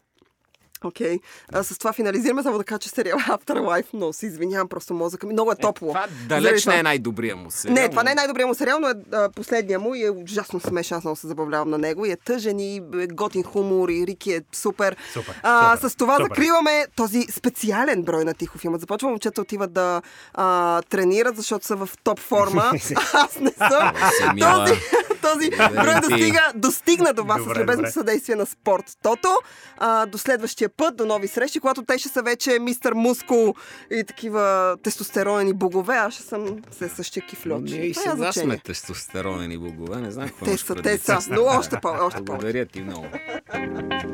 Окей. 0.84 1.18
А, 1.52 1.62
С 1.62 1.78
това 1.78 1.92
финализираме, 1.92 2.42
само 2.42 2.58
да 2.58 2.64
кажа, 2.64 2.78
че 2.78 2.88
сериал 2.88 3.18
Afterlife, 3.18 3.86
но 3.92 4.12
се 4.12 4.26
извинявам, 4.26 4.68
просто 4.68 4.94
мозъка 4.94 5.26
ми 5.26 5.32
много 5.32 5.52
е 5.52 5.56
топло. 5.56 5.88
Това 5.88 6.00
Заради 6.00 6.26
далеч 6.42 6.62
това. 6.62 6.72
не 6.72 6.78
е 6.78 6.82
най-добрия 6.82 7.36
му 7.36 7.50
сериал. 7.50 7.74
Не, 7.74 7.88
това 7.88 8.02
не 8.02 8.10
е 8.10 8.14
най-добрият 8.14 8.48
му 8.48 8.54
сериал, 8.54 8.78
но 8.80 8.88
е 8.88 8.94
а, 9.12 9.30
последния 9.30 9.78
му 9.78 9.94
и 9.94 10.04
е 10.04 10.10
ужасно 10.10 10.60
смешен. 10.60 10.98
Аз 10.98 11.04
много 11.04 11.16
се 11.16 11.26
забавлявам 11.26 11.70
на 11.70 11.78
него. 11.78 12.06
И 12.06 12.10
е 12.10 12.16
тъжен 12.16 12.60
и 12.60 12.76
е 12.94 13.06
готин 13.06 13.42
хумор 13.42 13.88
и 13.88 14.06
Рики 14.06 14.32
е 14.32 14.40
супер. 14.52 14.96
Супер, 15.12 15.40
А, 15.42 15.76
супер, 15.76 15.88
с 15.88 15.96
това 15.96 16.16
супер. 16.16 16.28
закриваме 16.28 16.86
този 16.96 17.22
специален 17.22 18.02
брой 18.02 18.24
на 18.24 18.34
Тихо 18.34 18.58
филмът. 18.58 18.80
Започва 18.80 19.08
момчета 19.08 19.40
отиват 19.40 19.72
да 19.72 20.02
а, 20.34 20.82
тренират, 20.82 21.36
защото 21.36 21.66
са 21.66 21.76
в 21.76 21.88
топ 22.04 22.18
форма. 22.20 22.62
Аз 23.14 23.36
не 23.36 23.50
съм. 23.50 23.92
този, 24.40 24.80
този 25.22 25.50
брой 25.50 25.94
ти. 25.94 26.00
достига, 26.02 26.52
достигна 26.54 27.12
до 27.12 27.24
вас 27.24 27.42
с 27.44 27.58
любезното 27.58 27.92
съдействие 27.92 28.36
на 28.36 28.46
Спорт 28.46 28.84
Тото. 29.02 29.28
А, 29.78 30.06
до 30.06 30.18
следващия 30.18 30.68
път, 30.76 30.96
до 30.96 31.06
нови 31.06 31.28
срещи, 31.28 31.60
когато 31.60 31.82
те 31.82 31.98
ще 31.98 32.08
са 32.08 32.22
вече 32.22 32.58
мистер 32.58 32.92
Мускул 32.92 33.54
и 33.90 34.04
такива 34.04 34.76
тестостеронени 34.82 35.52
богове, 35.52 35.94
аз 35.94 36.14
ще 36.14 36.22
съм 36.22 36.56
се 36.70 36.88
същия 36.88 37.26
кифльот. 37.26 37.58
Ами, 37.58 37.70
Ние 37.70 37.86
и 37.86 37.90
е 37.90 37.94
сега 37.94 38.32
сме 38.32 38.58
тестостеронени 38.58 39.58
богове, 39.58 40.00
не 40.00 40.10
знам 40.10 40.28
какво 40.28 40.44
Те 40.44 40.56
са, 40.56 40.74
те 40.74 40.98
са, 40.98 41.18
но 41.30 41.42
още 41.42 41.76
повече. 41.82 42.16
Благодаря 42.22 42.66
ти 42.66 42.80
много. 42.80 43.06